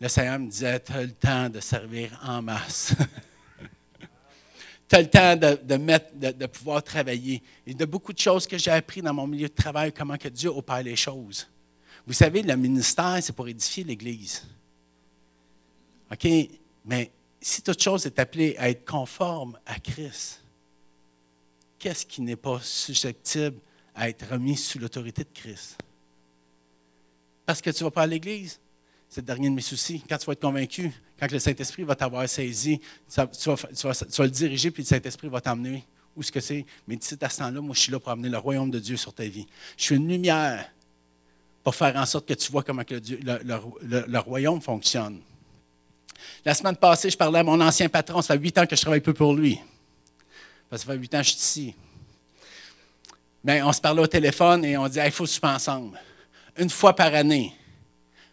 le 0.02 0.10
Seigneur 0.10 0.38
me 0.40 0.50
disait, 0.50 0.78
tu 0.82 0.92
as 0.92 1.04
le 1.04 1.14
temps 1.14 1.50
de 1.50 1.62
servir 1.62 2.20
en 2.22 2.42
masse. 2.42 2.94
tu 4.90 4.96
as 4.98 5.02
le 5.02 5.10
temps 5.10 5.38
de, 5.38 6.46
pouvoir 6.48 6.84
travailler. 6.84 7.42
Et 7.66 7.74
de 7.74 7.86
beaucoup 7.86 8.12
de 8.12 8.20
choses 8.20 8.46
que 8.46 8.58
j'ai 8.58 8.72
appris 8.72 9.02
dans 9.02 9.14
mon 9.14 9.26
milieu 9.26 9.48
de 9.48 9.54
travail, 9.54 9.94
comment 9.94 10.18
que 10.18 10.28
Dieu 10.28 10.50
opère 10.50 10.84
les 10.84 10.98
choses. 10.98 11.48
Vous 12.06 12.12
savez, 12.12 12.42
le 12.42 12.58
ministère, 12.58 13.20
c'est 13.22 13.34
pour 13.34 13.48
édifier 13.48 13.86
l'Église. 13.86 14.46
OK? 16.12 16.28
Mais 16.84 17.10
si 17.40 17.62
toute 17.62 17.82
chose 17.82 18.06
est 18.06 18.20
appelée 18.20 18.54
à 18.58 18.70
être 18.70 18.84
conforme 18.84 19.58
à 19.66 19.80
Christ, 19.80 20.44
qu'est-ce 21.80 22.06
qui 22.06 22.22
n'est 22.22 22.36
pas 22.36 22.60
susceptible 22.62 23.60
à 23.96 24.10
être 24.10 24.30
remis 24.30 24.58
sous 24.58 24.78
l'autorité 24.78 25.24
de 25.24 25.30
Christ? 25.34 25.78
Parce 27.46 27.62
que 27.62 27.70
tu 27.70 27.84
ne 27.84 27.88
vas 27.88 27.92
pas 27.92 28.04
à 28.04 28.08
l'Église. 28.08 28.60
C'est 29.10 29.22
le 29.22 29.28
dernier 29.28 29.50
de 29.50 29.56
mes 29.56 29.62
soucis. 29.62 30.04
Quand 30.10 30.18
tu 30.18 30.26
vas 30.26 30.34
être 30.34 30.42
convaincu, 30.42 30.92
quand 31.20 31.32
le 31.32 31.40
Saint-Esprit 31.40 31.84
va 31.84 31.96
t'avoir 31.96 32.28
saisi, 32.28 32.80
tu, 33.08 33.20
vas, 33.20 33.26
le 34.26 34.30
diriger, 34.30 34.72
puis 34.72 34.84
le 34.84 34.88
Saint-Esprit 34.88 35.28
va 35.28 35.40
t'emmener 35.40 35.86
où 36.16 36.24
ce 36.24 36.32
que 36.32 36.40
c'est. 36.40 36.66
Mais 36.88 36.96
d'ici 36.96 37.16
à 37.22 37.30
ce 37.30 37.38
temps-là, 37.40 37.62
moi, 37.62 37.76
je 37.76 37.82
suis 37.82 37.92
là 37.92 38.00
pour 38.00 38.10
amener 38.10 38.30
le 38.30 38.38
royaume 38.38 38.72
de 38.72 38.80
Dieu 38.80 38.98
sur 38.98 39.14
ta 39.14 39.26
vie. 39.26 39.46
Je 39.78 39.84
suis 39.84 39.96
une 39.96 40.08
lumière 40.08 40.68
pour 41.64 41.76
faire 41.76 41.96
en 41.96 42.06
sorte 42.06 42.28
que 42.28 42.34
tu 42.34 42.52
vois 42.52 42.64
comment 42.64 42.84
le, 42.90 44.18
royaume 44.18 44.62
fonctionne. 44.62 45.22
La 46.44 46.54
semaine 46.54 46.76
passée, 46.76 47.10
je 47.10 47.18
parlais 47.18 47.40
à 47.40 47.44
mon 47.44 47.60
ancien 47.62 47.90
patron. 47.90 48.22
Ça 48.22 48.34
fait 48.34 48.40
huit 48.40 48.58
ans 48.58 48.66
que 48.66 48.76
je 48.76 48.82
travaille 48.82 49.02
peu 49.02 49.14
pour 49.14 49.34
lui. 49.34 49.60
ça 50.72 50.78
fait 50.80 50.96
huit 50.96 51.14
ans 51.14 51.20
que 51.20 51.26
je 51.26 51.30
suis 51.30 51.40
ici. 51.40 51.76
Mais 53.44 53.62
on 53.62 53.72
se 53.72 53.82
parlait 53.82 54.02
au 54.02 54.08
téléphone 54.08 54.66
et 54.66 54.78
on 54.78 54.88
dit 54.88 55.00
il 55.04 55.12
faut 55.12 55.26
souper 55.26 55.48
ensemble 55.48 56.00
une 56.58 56.70
fois 56.70 56.96
par 56.96 57.14
année. 57.14 57.54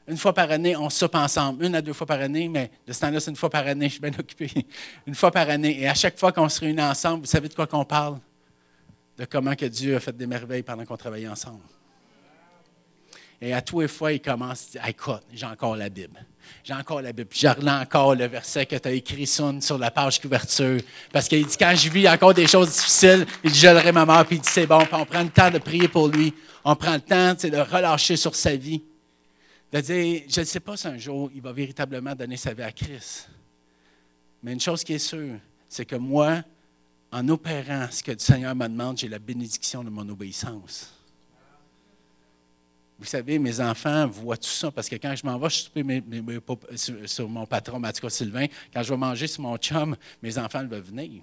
Une 0.08 0.16
fois 0.16 0.32
par 0.32 0.50
année, 0.50 0.76
on 0.76 0.90
soupe 0.90 1.14
ensemble. 1.14 1.64
Une 1.64 1.74
à 1.74 1.82
deux 1.82 1.92
fois 1.92 2.06
par 2.06 2.20
année, 2.20 2.48
mais 2.48 2.70
de 2.86 2.92
ce 2.92 3.00
temps-là, 3.00 3.20
c'est 3.20 3.30
une 3.30 3.36
fois 3.36 3.50
par 3.50 3.66
année. 3.66 3.86
Je 3.86 3.92
suis 3.92 4.00
bien 4.00 4.10
occupé. 4.18 4.50
Une 5.06 5.14
fois 5.14 5.30
par 5.30 5.48
année. 5.48 5.80
Et 5.80 5.88
à 5.88 5.94
chaque 5.94 6.18
fois 6.18 6.32
qu'on 6.32 6.48
se 6.48 6.58
réunit 6.60 6.82
ensemble, 6.82 7.20
vous 7.20 7.26
savez 7.26 7.48
de 7.48 7.54
quoi 7.54 7.66
qu'on 7.66 7.84
parle? 7.84 8.18
De 9.16 9.24
comment 9.24 9.54
que 9.54 9.66
Dieu 9.66 9.96
a 9.96 10.00
fait 10.00 10.16
des 10.16 10.26
merveilles 10.26 10.64
pendant 10.64 10.84
qu'on 10.84 10.96
travaillait 10.96 11.28
ensemble. 11.28 11.62
Et 13.40 13.54
à 13.54 13.62
tous 13.62 13.80
les 13.80 13.88
fois, 13.88 14.12
il 14.12 14.20
commence 14.20 14.68
à 14.68 14.70
dire 14.72 14.88
Écoute, 14.88 15.22
j'ai 15.32 15.46
encore 15.46 15.76
la 15.76 15.88
Bible. 15.88 16.24
J'ai 16.62 16.74
encore 16.74 17.00
la 17.00 17.12
Bible. 17.12 17.28
Puis 17.28 17.40
je 17.40 17.48
relis 17.48 17.70
encore 17.70 18.14
le 18.14 18.26
verset 18.26 18.66
que 18.66 18.76
tu 18.76 18.88
as 18.88 18.92
écrit 18.92 19.26
sur 19.26 19.78
la 19.78 19.90
page 19.90 20.20
couverture. 20.20 20.80
Parce 21.12 21.28
qu'il 21.28 21.46
dit 21.46 21.56
Quand 21.56 21.74
je 21.74 21.88
vis 21.88 22.08
encore 22.08 22.34
des 22.34 22.46
choses 22.46 22.70
difficiles, 22.70 23.26
il 23.42 23.50
dit 23.50 23.58
Je 23.58 23.68
l'aurai 23.68 23.92
ma 23.92 24.04
mort. 24.04 24.24
Puis 24.26 24.36
il 24.36 24.42
dit 24.42 24.48
C'est 24.48 24.66
bon. 24.66 24.80
Puis 24.80 24.94
on 24.94 25.06
prend 25.06 25.22
le 25.22 25.30
temps 25.30 25.50
de 25.50 25.58
prier 25.58 25.88
pour 25.88 26.08
lui 26.08 26.34
on 26.64 26.76
prend 26.76 26.94
le 26.94 27.00
temps 27.00 27.34
de 27.34 27.56
relâcher 27.56 28.16
sur 28.16 28.34
sa 28.34 28.54
vie, 28.54 28.82
de 29.72 29.80
je 29.80 30.40
ne 30.40 30.44
sais 30.44 30.60
pas 30.60 30.76
si 30.76 30.88
un 30.88 30.98
jour 30.98 31.30
il 31.34 31.40
va 31.40 31.52
véritablement 31.52 32.14
donner 32.14 32.36
sa 32.36 32.52
vie 32.52 32.62
à 32.62 32.72
Christ. 32.72 33.28
Mais 34.42 34.52
une 34.52 34.60
chose 34.60 34.82
qui 34.82 34.94
est 34.94 34.98
sûre, 34.98 35.38
c'est 35.68 35.84
que 35.84 35.96
moi, 35.96 36.42
en 37.12 37.28
opérant 37.28 37.86
ce 37.90 38.02
que 38.02 38.12
le 38.12 38.18
Seigneur 38.18 38.54
me 38.54 38.66
demande, 38.66 38.98
j'ai 38.98 39.08
la 39.08 39.18
bénédiction 39.18 39.84
de 39.84 39.90
mon 39.90 40.08
obéissance. 40.08 40.92
Vous 43.00 43.06
savez, 43.06 43.38
mes 43.38 43.60
enfants 43.60 44.06
voient 44.06 44.36
tout 44.36 44.50
ça 44.50 44.70
parce 44.70 44.86
que 44.86 44.96
quand 44.96 45.16
je 45.16 45.24
m'en 45.24 45.38
vais, 45.38 45.48
je 45.48 46.76
suis 46.76 47.08
sur, 47.08 47.28
mon 47.30 47.46
patron, 47.46 47.78
Mathieu 47.78 48.10
Sylvain, 48.10 48.46
quand 48.74 48.82
je 48.82 48.90
vais 48.90 48.96
manger 48.98 49.26
sur 49.26 49.42
mon 49.42 49.56
chum, 49.56 49.96
mes 50.22 50.36
enfants 50.36 50.66
veulent 50.66 50.82
venir. 50.82 51.22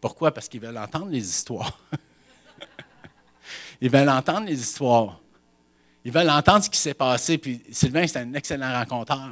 Pourquoi? 0.00 0.34
Parce 0.34 0.48
qu'ils 0.48 0.60
veulent 0.60 0.76
entendre 0.76 1.06
les 1.06 1.24
histoires. 1.24 1.78
Ils 3.80 3.90
veulent 3.90 4.08
entendre 4.08 4.46
les 4.46 4.60
histoires. 4.60 5.20
Ils 6.04 6.10
veulent 6.10 6.30
entendre 6.30 6.64
ce 6.64 6.70
qui 6.70 6.78
s'est 6.78 6.94
passé. 6.94 7.38
Puis 7.38 7.62
Sylvain, 7.70 8.04
c'est 8.08 8.18
un 8.18 8.34
excellent 8.34 8.72
rencontreur. 8.72 9.30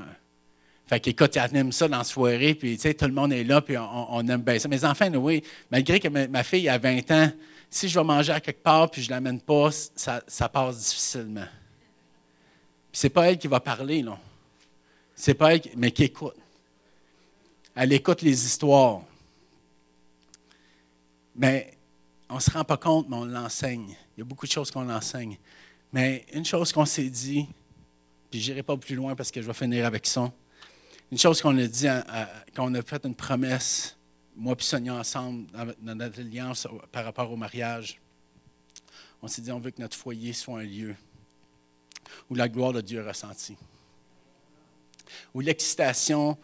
Fait 0.87 1.01
qu'écoute, 1.01 1.37
il 1.37 1.39
anime 1.39 1.73
ça 1.73 1.87
dans 1.87 1.99
la 1.99 2.05
soirée, 2.05 2.55
puis 2.55 2.75
tu 2.75 2.83
sais, 2.83 2.95
tout 2.95 3.05
le 3.07 3.13
monde 3.13 3.33
est 3.33 3.45
là, 3.45 3.61
puis 3.61 3.77
on, 3.79 4.27
aime 4.27 4.43
bien 4.43 4.59
ça. 4.59 4.67
Mes 4.67 4.85
enfants, 4.85 5.09
oui, 5.15 5.41
malgré 5.71 6.01
que 6.01 6.09
ma, 6.09 6.43
fille 6.43 6.69
a 6.69 6.79
20 6.79 7.11
ans, 7.13 7.31
si 7.71 7.89
je 7.89 7.99
vais 7.99 8.05
manger 8.05 8.33
à 8.33 8.41
quelque 8.41 8.62
part 8.62 8.91
puis 8.91 9.01
je 9.01 9.09
ne 9.09 9.14
l'amène 9.14 9.41
pas, 9.41 9.71
ça, 9.71 10.49
passe 10.49 10.79
difficilement. 10.79 11.47
Ce 12.93 13.07
n'est 13.07 13.11
pas 13.11 13.31
elle 13.31 13.39
qui 13.39 13.47
va 13.47 13.61
parler, 13.61 14.03
non. 14.03 14.18
C'est 15.14 15.35
pas 15.35 15.55
elle, 15.55 15.62
mais 15.77 15.93
qui 15.93 16.05
écoute. 16.05 16.35
Elle 17.77 17.93
écoute 17.93 18.23
les 18.23 18.45
histoires. 18.45 19.03
Mais 21.37 21.79
on 22.29 22.35
ne 22.37 22.41
se 22.41 22.51
rend 22.51 22.64
pas 22.64 22.77
compte, 22.77 23.09
mais 23.09 23.16
on 23.16 23.25
l'enseigne. 23.25 23.97
Il 24.16 24.21
y 24.21 24.23
a 24.23 24.25
beaucoup 24.25 24.47
de 24.47 24.51
choses 24.51 24.71
qu'on 24.71 24.91
enseigne. 24.91 25.39
Mais 25.93 26.27
une 26.33 26.45
chose 26.45 26.73
qu'on 26.73 26.85
s'est 26.85 27.09
dit, 27.09 27.47
puis 28.31 28.41
je 28.41 28.51
n'irai 28.51 28.62
pas 28.62 28.77
plus 28.77 28.97
loin 28.97 29.14
parce 29.14 29.31
que 29.31 29.41
je 29.41 29.47
vais 29.47 29.55
finir 29.55 29.87
avec 29.87 30.07
ça. 30.07 30.33
Une 31.12 31.18
chose 31.18 31.41
qu'on 31.41 31.57
a 31.59 31.66
dit 31.66 31.87
quand 32.55 32.71
on 32.71 32.75
a 32.75 32.83
fait 32.83 33.05
une 33.05 33.14
promesse, 33.14 33.97
moi 34.41 34.57
et 34.59 34.62
Sonia 34.62 34.95
ensemble, 34.95 35.47
dans 35.82 35.95
notre 35.95 36.20
alliance 36.20 36.66
par 36.91 37.05
rapport 37.05 37.30
au 37.30 37.36
mariage, 37.36 38.01
on 39.20 39.28
s'est 39.28 39.43
dit 39.43 39.53
on 39.53 39.61
veut 39.61 39.70
que 39.70 39.82
notre 39.82 39.99
foyer 39.99 40.32
soit 40.32 40.61
un 40.61 40.62
lieu 40.62 40.97
où 42.30 42.34
la 42.34 42.49
gloire 42.49 42.72
de 42.72 42.80
Dieu 42.80 43.01
est 43.01 43.07
ressentie. 43.07 43.59
Où 45.34 45.41
l'excitation 45.41 46.38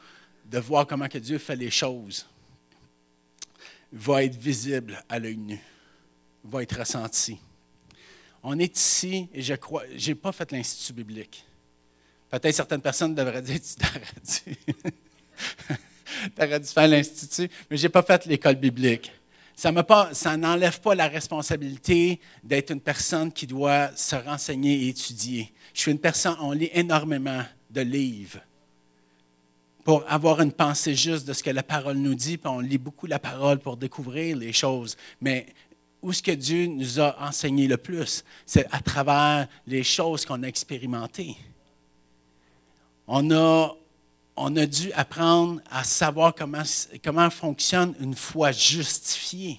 de 0.44 0.58
voir 0.58 0.86
comment 0.86 1.08
que 1.08 1.16
Dieu 1.16 1.38
fait 1.38 1.56
les 1.56 1.70
choses 1.70 2.28
va 3.90 4.24
être 4.24 4.36
visible 4.36 5.02
à 5.08 5.18
l'œil 5.18 5.38
nu, 5.38 5.58
va 6.44 6.62
être 6.62 6.78
ressentie. 6.78 7.38
On 8.42 8.58
est 8.58 8.76
ici, 8.76 9.30
et 9.32 9.40
je 9.40 9.54
crois, 9.54 9.84
je 9.96 10.10
n'ai 10.10 10.14
pas 10.14 10.32
fait 10.32 10.52
l'Institut 10.52 10.92
biblique. 10.92 11.46
Peut-être 12.28 12.54
certaines 12.54 12.82
personnes 12.82 13.14
devraient 13.14 13.40
dire, 13.40 13.58
tu 13.58 14.54
t'aurais 16.34 16.60
dû, 16.60 16.66
faire 16.66 16.88
l'Institut, 16.88 17.50
mais 17.70 17.76
je 17.76 17.82
n'ai 17.82 17.88
pas 17.88 18.02
fait 18.02 18.26
l'école 18.26 18.56
biblique. 18.56 19.12
Ça, 19.54 19.72
n'enlève 20.36 20.80
pas 20.80 20.94
la 20.94 21.08
responsabilité 21.08 22.20
d'être 22.44 22.70
une 22.70 22.80
personne 22.80 23.32
qui 23.32 23.46
doit 23.46 23.90
se 23.96 24.14
renseigner 24.14 24.82
et 24.82 24.88
étudier. 24.88 25.50
Je 25.72 25.80
suis 25.80 25.92
une 25.92 25.98
personne, 25.98 26.36
on 26.40 26.52
lit 26.52 26.70
énormément 26.74 27.42
de 27.70 27.80
livres 27.80 28.40
pour 29.82 30.04
avoir 30.08 30.40
une 30.40 30.52
pensée 30.52 30.96
juste 30.96 31.26
de 31.28 31.32
ce 31.32 31.44
que 31.44 31.50
la 31.50 31.62
parole 31.62 31.96
nous 31.96 32.16
dit, 32.16 32.38
puis 32.38 32.50
on 32.50 32.58
lit 32.58 32.76
beaucoup 32.76 33.06
la 33.06 33.20
parole 33.20 33.60
pour 33.60 33.76
découvrir 33.76 34.36
les 34.36 34.52
choses. 34.52 34.96
Mais 35.20 35.46
où 36.02 36.12
ce 36.12 36.22
que 36.22 36.32
Dieu 36.32 36.66
nous 36.66 37.00
a 37.00 37.16
enseigné 37.20 37.66
le 37.66 37.76
plus, 37.76 38.24
c'est 38.44 38.66
à 38.72 38.80
travers 38.80 39.46
les 39.66 39.84
choses 39.84 40.26
qu'on 40.26 40.42
a 40.42 40.46
expérimentées. 40.46 41.36
On 43.06 43.30
a, 43.30 43.76
on 44.36 44.54
a 44.56 44.66
dû 44.66 44.92
apprendre 44.92 45.60
à 45.70 45.82
savoir 45.82 46.34
comment, 46.34 47.30
fonctionne 47.30 47.94
une 48.00 48.14
foi 48.14 48.52
justifiée. 48.52 49.58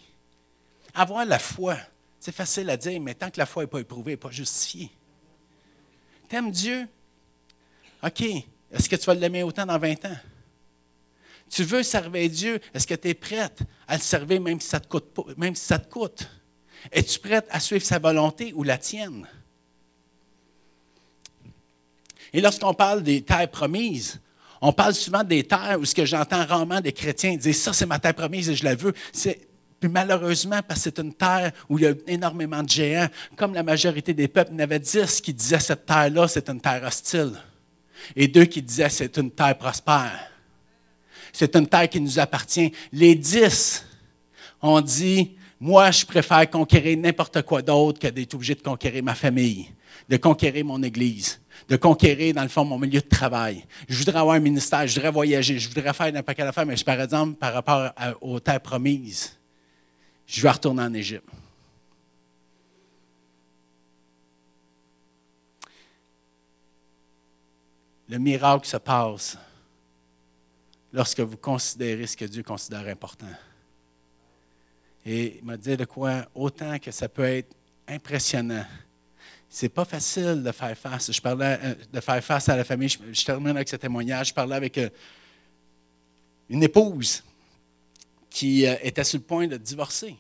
Avoir 0.94 1.26
la 1.26 1.40
foi, 1.40 1.78
c'est 2.20 2.34
facile 2.34 2.70
à 2.70 2.78
dire, 2.78 3.02
mais 3.02 3.16
tant 3.16 3.30
que 3.30 3.40
la 3.40 3.46
foi 3.46 3.64
n'est 3.64 3.68
pas 3.68 3.80
éprouvée, 3.80 4.12
n'est 4.12 4.18
pas 4.18 4.32
justifiée. 4.32 4.92
T'aimes 6.30 6.52
Dieu? 6.52 6.88
OK, 8.04 8.22
est-ce 8.22 8.88
que 8.88 8.96
tu 8.96 9.06
vas 9.06 9.16
l'aimer 9.16 9.44
autant 9.44 9.66
dans 9.66 9.80
20 9.80 10.06
ans? 10.06 10.18
Tu 11.50 11.64
veux 11.64 11.82
servir 11.82 12.30
Dieu, 12.30 12.60
est-ce 12.74 12.86
que 12.86 12.94
tu 12.94 13.08
es 13.08 13.14
prête 13.14 13.62
à 13.88 13.96
le 13.96 14.02
servir 14.02 14.42
même 14.42 14.60
si 14.60 14.68
ça 14.68 14.80
te 14.80 14.88
coûte? 14.88 15.38
Même 15.38 15.56
si 15.56 15.66
ça 15.66 15.80
te 15.80 15.90
coûte? 15.90 16.30
Es-tu 16.92 17.20
prête 17.20 17.48
à 17.50 17.60
suivre 17.60 17.86
sa 17.86 18.00
volonté 18.00 18.54
ou 18.54 18.64
la 18.64 18.78
tienne? 18.78 19.28
Et 22.34 22.42
lorsqu'on 22.42 22.74
parle 22.74 23.02
des 23.02 23.22
terres 23.24 23.50
promises, 23.50 24.20
on 24.62 24.72
parle 24.72 24.94
souvent 24.94 25.24
des 25.24 25.44
terres 25.44 25.78
où 25.80 25.86
ce 25.86 25.94
que 25.94 26.06
j'entends 26.06 26.46
rarement 26.46 26.82
des 26.82 26.94
chrétiens 26.94 27.36
dire 27.36 27.56
ça 27.56 27.74
c'est 27.74 27.86
ma 27.86 28.00
terre 28.00 28.14
promise 28.14 28.50
et 28.50 28.56
je 28.56 28.64
la 28.64 28.76
veux. 28.76 28.94
Puis 29.80 29.90
malheureusement, 29.90 30.60
parce 30.68 30.80
que 30.80 30.84
c'est 30.86 31.00
une 31.00 31.14
terre 31.14 31.52
où 31.70 31.78
il 31.78 31.84
y 31.84 31.88
a 31.88 31.94
énormément 32.08 32.64
de 32.64 32.70
géants, 32.70 33.08
comme 33.36 33.54
la 33.54 33.62
majorité 33.62 34.14
des 34.14 34.28
peuples, 34.28 34.52
il 34.52 34.56
y 34.56 34.58
en 34.58 34.64
avait 34.64 34.80
dix 34.80 35.22
qui 35.22 35.34
disaient 35.34 35.60
cette 35.60 35.86
terre-là, 35.86 36.28
c'est 36.28 36.50
une 36.50 36.60
terre 36.60 36.84
hostile 36.84 37.34
et 38.16 38.28
deux 38.28 38.46
qui 38.46 38.62
disaient 38.62 38.90
c'est 38.90 39.18
une 39.18 39.32
terre 39.32 39.58
prospère. 39.58 40.32
C'est 41.32 41.56
une 41.56 41.68
terre 41.68 41.90
qui 41.90 42.02
nous 42.02 42.18
appartient. 42.20 42.72
Les 42.92 43.14
dix 43.14 43.86
ont 44.62 44.82
dit 44.82 45.38
moi, 45.60 45.90
je 45.92 46.06
préfère 46.06 46.48
conquérir 46.50 46.98
n'importe 46.98 47.42
quoi 47.42 47.62
d'autre 47.62 48.00
que 48.00 48.08
d'être 48.08 48.36
obligé 48.36 48.54
de 48.54 48.62
conquérir 48.62 49.04
ma 49.04 49.16
famille, 49.16 49.70
de 50.08 50.18
conquérir 50.18 50.66
mon 50.66 50.82
église, 50.84 51.42
de 51.68 51.76
conquérir, 51.76 52.34
dans 52.34 52.44
le 52.44 52.50
fond, 52.50 52.66
mon 52.66 52.78
milieu 52.78 53.02
de 53.02 53.08
travail. 53.08 53.66
Je 53.88 53.98
voudrais 53.98 54.20
avoir 54.20 54.36
un 54.36 54.40
ministère, 54.40 54.86
je 54.88 54.96
voudrais 54.96 55.12
voyager, 55.12 55.60
je 55.60 55.68
voudrais 55.68 55.94
faire 55.94 56.12
n'importe 56.12 56.38
quelle 56.38 56.48
affaire, 56.48 56.66
mais 56.66 56.76
par 56.84 57.02
exemple, 57.02 57.36
par 57.36 57.54
rapport 57.54 57.92
aux 58.22 58.40
terres 58.40 58.62
promises, 58.62 59.38
je 60.26 60.42
vais 60.42 60.50
retourner 60.50 60.84
en 60.84 60.94
Égypte. 60.94 61.28
Le 68.10 68.18
miracle 68.20 68.66
se 68.66 68.78
passe 68.78 69.38
lorsque 70.94 71.20
vous 71.20 71.38
considérez 71.38 72.08
ce 72.08 72.16
que 72.16 72.26
Dieu 72.26 72.44
considère 72.44 72.88
important. 72.88 73.28
Et 75.06 75.38
il 75.40 75.46
m'a 75.46 75.58
dit 75.58 75.76
de 75.76 75.86
quoi, 75.86 76.26
autant 76.34 76.80
que 76.80 76.92
ça 76.92 77.08
peut 77.08 77.24
être 77.24 77.56
impressionnant, 77.88 78.66
c'est 79.50 79.70
pas 79.70 79.86
facile 79.86 80.44
de 80.44 80.52
faire 80.52 80.78
face. 80.78 81.12
Je 81.12 81.22
parlais 81.22 81.60
euh, 81.64 81.76
de 81.92 82.00
faire 82.00 82.24
face 82.24 82.50
à 82.50 82.56
la 82.56 82.64
famille. 82.64 82.90
Je, 82.90 83.26
termine 83.26 83.56
avec 83.56 83.70
ce 83.70 83.76
témoignage. 83.76 84.30
Je 84.30 84.34
parlais 84.34 84.56
avec 84.56 84.78
euh, 84.78 84.90
une 86.50 86.64
épouse 86.64 87.24
qui 88.30 88.66
euh, 88.66 88.76
était 88.82 89.04
sur 89.04 89.20
le 89.20 89.24
point 89.24 89.48
de 89.48 89.58
divorcer 89.58 90.16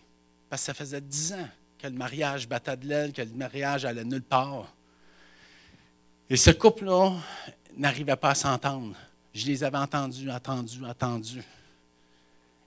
parce 0.49 0.61
que 0.61 0.65
ça 0.67 0.73
faisait 0.73 1.01
dix 1.01 1.33
ans 1.33 1.47
que 1.77 1.87
le 1.87 1.93
mariage 1.93 2.47
battait 2.47 2.77
de 2.77 2.87
l'aile, 2.87 3.11
que 3.11 3.21
le 3.21 3.33
mariage 3.33 3.85
allait 3.85 4.05
nulle 4.05 4.23
part. 4.23 4.73
Et 6.29 6.37
ce 6.37 6.51
couple-là 6.51 7.13
n'arrivaient 7.75 8.15
pas 8.15 8.31
à 8.31 8.35
s'entendre. 8.35 8.95
Je 9.33 9.45
les 9.45 9.63
avais 9.63 9.77
entendus, 9.77 10.31
entendus, 10.31 10.83
entendus. 10.83 11.43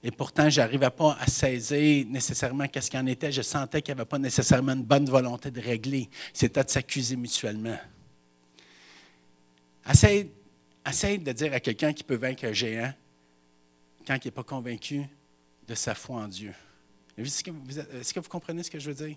Et 0.03 0.11
pourtant, 0.11 0.49
je 0.49 0.61
n'arrivais 0.61 0.91
pas 0.91 1.17
à 1.21 1.27
saisir 1.27 2.07
nécessairement 2.09 2.67
qu'est-ce 2.69 2.91
qu'il 2.91 2.99
en 2.99 3.07
était. 3.07 3.31
Je 3.31 3.43
sentais 3.43 3.83
qu'il 3.83 3.95
n'y 3.95 4.01
avait 4.01 4.09
pas 4.09 4.19
nécessairement 4.19 4.73
une 4.73 4.83
bonne 4.83 5.05
volonté 5.05 5.51
de 5.51 5.61
régler. 5.61 6.09
C'était 6.33 6.65
de 6.65 6.71
s'accuser 6.71 7.17
mutuellement. 7.17 7.79
Essaye, 9.87 11.19
de 11.19 11.33
dire 11.33 11.53
à 11.53 11.61
quelqu'un 11.61 11.93
qui 11.93 12.03
peut 12.03 12.17
vaincre 12.17 12.47
un 12.47 12.53
géant 12.53 12.93
quand 14.07 14.17
il 14.25 14.29
n'est 14.29 14.33
pas 14.33 14.43
convaincu 14.43 15.03
de 15.69 15.75
sa 15.75 15.95
foi 15.95 16.23
en 16.23 16.29
Dieu. 16.29 16.55
Est-ce 17.19 17.45
que, 17.45 18.21
vous, 18.21 18.29
comprenez 18.29 18.63
ce 18.63 18.71
que 18.71 18.79
je 18.79 18.91
veux 18.91 19.07
dire? 19.07 19.17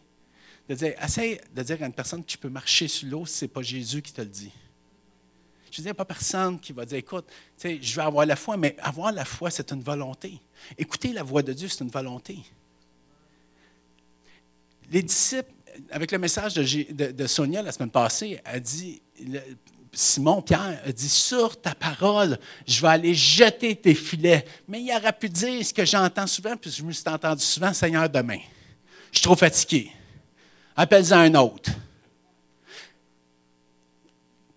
De 0.67 0.75
dire, 0.75 0.93
essaye 1.01 1.39
de 1.53 1.63
dire 1.63 1.81
à 1.81 1.85
une 1.85 1.93
personne 1.93 2.23
que 2.23 2.29
tu 2.29 2.37
peux 2.37 2.49
marcher 2.49 2.89
sur 2.89 3.07
l'eau 3.07 3.25
si 3.25 3.37
ce 3.37 3.45
n'est 3.45 3.49
pas 3.49 3.61
Jésus 3.61 4.01
qui 4.01 4.11
te 4.11 4.21
le 4.21 4.27
dit. 4.27 4.51
Je 5.71 5.81
ne 5.81 5.87
dis 5.87 5.93
pas 5.93 6.05
personne 6.05 6.59
qui 6.59 6.71
va 6.71 6.85
dire, 6.85 6.99
écoute, 6.99 7.25
je 7.63 7.95
vais 7.95 8.01
avoir 8.01 8.25
la 8.25 8.35
foi, 8.35 8.57
mais 8.57 8.75
avoir 8.79 9.11
la 9.11 9.25
foi, 9.25 9.49
c'est 9.49 9.71
une 9.71 9.81
volonté. 9.81 10.39
Écouter 10.77 11.13
la 11.13 11.23
voix 11.23 11.41
de 11.41 11.53
Dieu, 11.53 11.67
c'est 11.67 11.83
une 11.83 11.89
volonté. 11.89 12.39
Les 14.91 15.01
disciples, 15.01 15.51
avec 15.91 16.11
le 16.11 16.19
message 16.19 16.53
de, 16.53 17.27
Sonia 17.27 17.61
la 17.61 17.71
semaine 17.71 17.89
passée, 17.89 18.39
a 18.45 18.59
dit, 18.59 19.01
Simon 19.91 20.41
Pierre 20.41 20.81
a 20.85 20.91
dit 20.91 21.09
Sur 21.09 21.59
ta 21.59 21.73
parole, 21.73 22.37
je 22.67 22.81
vais 22.81 22.87
aller 22.89 23.13
jeter 23.13 23.75
tes 23.75 23.95
filets. 23.95 24.45
Mais 24.67 24.81
il 24.81 24.91
aurait 24.91 25.13
pu 25.13 25.29
dire 25.29 25.65
ce 25.65 25.73
que 25.73 25.85
j'entends 25.85 26.27
souvent, 26.27 26.55
puis 26.57 26.71
je 26.71 26.83
me 26.83 26.91
suis 26.91 27.07
entendu 27.07 27.43
souvent 27.43 27.73
Seigneur, 27.73 28.09
demain. 28.09 28.39
Je 29.11 29.19
suis 29.19 29.23
trop 29.23 29.35
fatigué. 29.35 29.91
Appelle-en 30.75 31.19
un 31.19 31.35
autre 31.35 31.71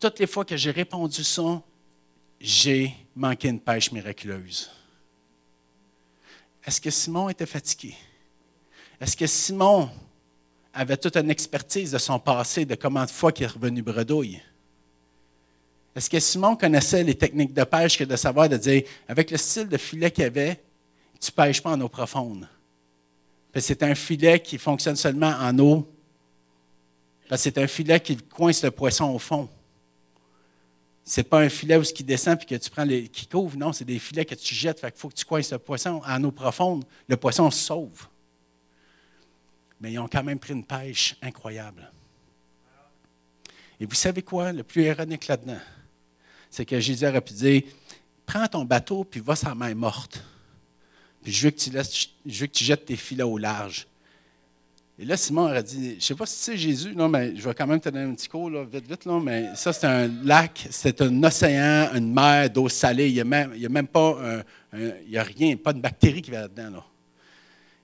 toutes 0.00 0.18
les 0.18 0.26
fois 0.26 0.44
que 0.44 0.57
j'ai 0.57 0.70
répondu 0.70 1.24
ça, 1.24 1.62
j'ai 2.40 2.94
manqué 3.14 3.48
une 3.48 3.61
pêche 3.61 3.90
miraculeuse. 3.92 4.70
Est-ce 6.66 6.80
que 6.80 6.90
Simon 6.90 7.28
était 7.28 7.46
fatigué? 7.46 7.94
Est-ce 9.00 9.16
que 9.16 9.26
Simon 9.26 9.88
avait 10.74 10.96
toute 10.96 11.16
une 11.16 11.30
expertise 11.30 11.92
de 11.92 11.98
son 11.98 12.18
passé, 12.18 12.64
de 12.64 12.74
comment 12.74 13.04
de 13.04 13.10
fois 13.10 13.30
qu'il 13.30 13.44
est 13.44 13.48
revenu 13.48 13.82
bredouille? 13.82 14.42
Est-ce 15.94 16.10
que 16.10 16.18
Simon 16.18 16.56
connaissait 16.56 17.04
les 17.04 17.14
techniques 17.14 17.54
de 17.54 17.64
pêche 17.64 17.96
que 17.96 18.04
de 18.04 18.16
savoir 18.16 18.48
de 18.48 18.56
dire, 18.56 18.82
avec 19.08 19.30
le 19.30 19.36
style 19.36 19.68
de 19.68 19.76
filet 19.76 20.10
qu'il 20.10 20.24
avait, 20.24 20.60
tu 21.20 21.30
ne 21.30 21.34
pêches 21.34 21.62
pas 21.62 21.70
en 21.70 21.80
eau 21.80 21.88
profonde? 21.88 22.48
C'est 23.58 23.82
un 23.82 23.94
filet 23.94 24.40
qui 24.40 24.58
fonctionne 24.58 24.96
seulement 24.96 25.34
en 25.40 25.58
eau. 25.58 25.90
C'est 27.36 27.56
un 27.56 27.66
filet 27.66 28.00
qui 28.00 28.16
coince 28.16 28.62
le 28.62 28.70
poisson 28.70 29.06
au 29.06 29.18
fond. 29.18 29.48
Ce 31.09 31.20
n'est 31.20 31.24
pas 31.24 31.38
un 31.38 31.48
filet 31.48 31.76
où 31.76 31.84
ce 31.84 31.92
qui 31.92 32.02
descend 32.02 32.36
puis 32.36 32.46
que 32.46 32.57
tu 32.57 32.68
prends 32.68 32.84
les 32.84 33.07
qui 33.07 33.28
couvre. 33.28 33.57
Non, 33.57 33.72
c'est 33.72 33.84
des 33.84 34.00
filets 34.00 34.24
que 34.24 34.34
tu 34.34 34.57
jettes. 34.57 34.80
Fait 34.80 34.92
faut 34.98 35.09
que 35.09 35.14
tu 35.14 35.24
coinces 35.24 35.52
le 35.52 35.59
poisson 35.59 36.02
en 36.04 36.24
eau 36.24 36.32
profonde. 36.32 36.84
Le 37.07 37.16
poisson 37.16 37.48
se 37.52 37.61
sauve. 37.61 38.09
Mais 39.80 39.92
ils 39.92 40.00
ont 40.00 40.09
quand 40.09 40.24
même 40.24 40.40
pris 40.40 40.52
une 40.52 40.64
pêche 40.64 41.16
incroyable. 41.22 41.92
Et 43.78 43.86
vous 43.86 43.94
savez 43.94 44.22
quoi? 44.22 44.52
Le 44.52 44.64
plus 44.64 44.82
ironique 44.82 45.28
là-dedans, 45.28 45.61
c'est 46.50 46.64
que 46.64 46.80
Jésus 46.80 47.07
aurait 47.07 47.20
pu 47.20 47.34
dire 47.34 47.62
Prends 48.24 48.48
ton 48.48 48.64
bateau 48.64 49.04
puis 49.04 49.20
va 49.20 49.36
sa 49.36 49.54
main 49.54 49.74
morte. 49.76 50.24
Puis 51.22 51.30
je 51.32 51.48
veux 51.48 51.54
je 51.57 52.40
veux 52.40 52.46
que 52.48 52.52
tu 52.52 52.64
jettes 52.64 52.86
tes 52.86 52.96
filets 52.96 53.22
au 53.22 53.38
large. 53.38 53.86
Et 54.99 55.05
là, 55.05 55.16
Simon 55.16 55.42
aurait 55.44 55.62
dit, 55.62 55.90
je 55.90 55.94
ne 55.97 56.01
sais 56.01 56.14
pas 56.14 56.24
si 56.24 56.36
c'est 56.38 56.57
Jésus, 56.57 56.94
non, 56.94 57.09
mais 57.09 57.36
je 57.36 57.47
vais 57.47 57.55
quand 57.55 57.66
même 57.66 57.80
te 57.80 57.90
donner 57.90 58.07
un 58.07 58.14
petit 58.14 58.28
cours, 58.28 58.49
là, 58.49 58.64
vite, 58.64 58.88
vite, 58.88 59.05
là, 59.05 59.20
mais 59.20 59.55
ça, 59.55 59.70
c'est 59.72 59.86
un 59.86 60.09
lac, 60.24 60.68
c'est 60.70 61.03
un 61.03 61.22
océan, 61.22 61.90
une 61.94 62.14
mer 62.14 62.49
d'eau 62.49 62.68
salée. 62.70 63.09
Il 63.11 63.14
n'y 63.14 63.20
a, 63.34 63.42
a 63.42 63.68
même 63.68 63.88
pas, 63.88 64.16
un, 64.22 64.42
il 65.07 65.11
y 65.11 65.18
a 65.18 65.22
rien, 65.22 65.55
pas 65.57 65.74
de 65.74 65.80
bactérie 65.80 66.22
qui 66.22 66.30
va 66.30 66.42
là-dedans. 66.42 66.70
Là. 66.70 66.84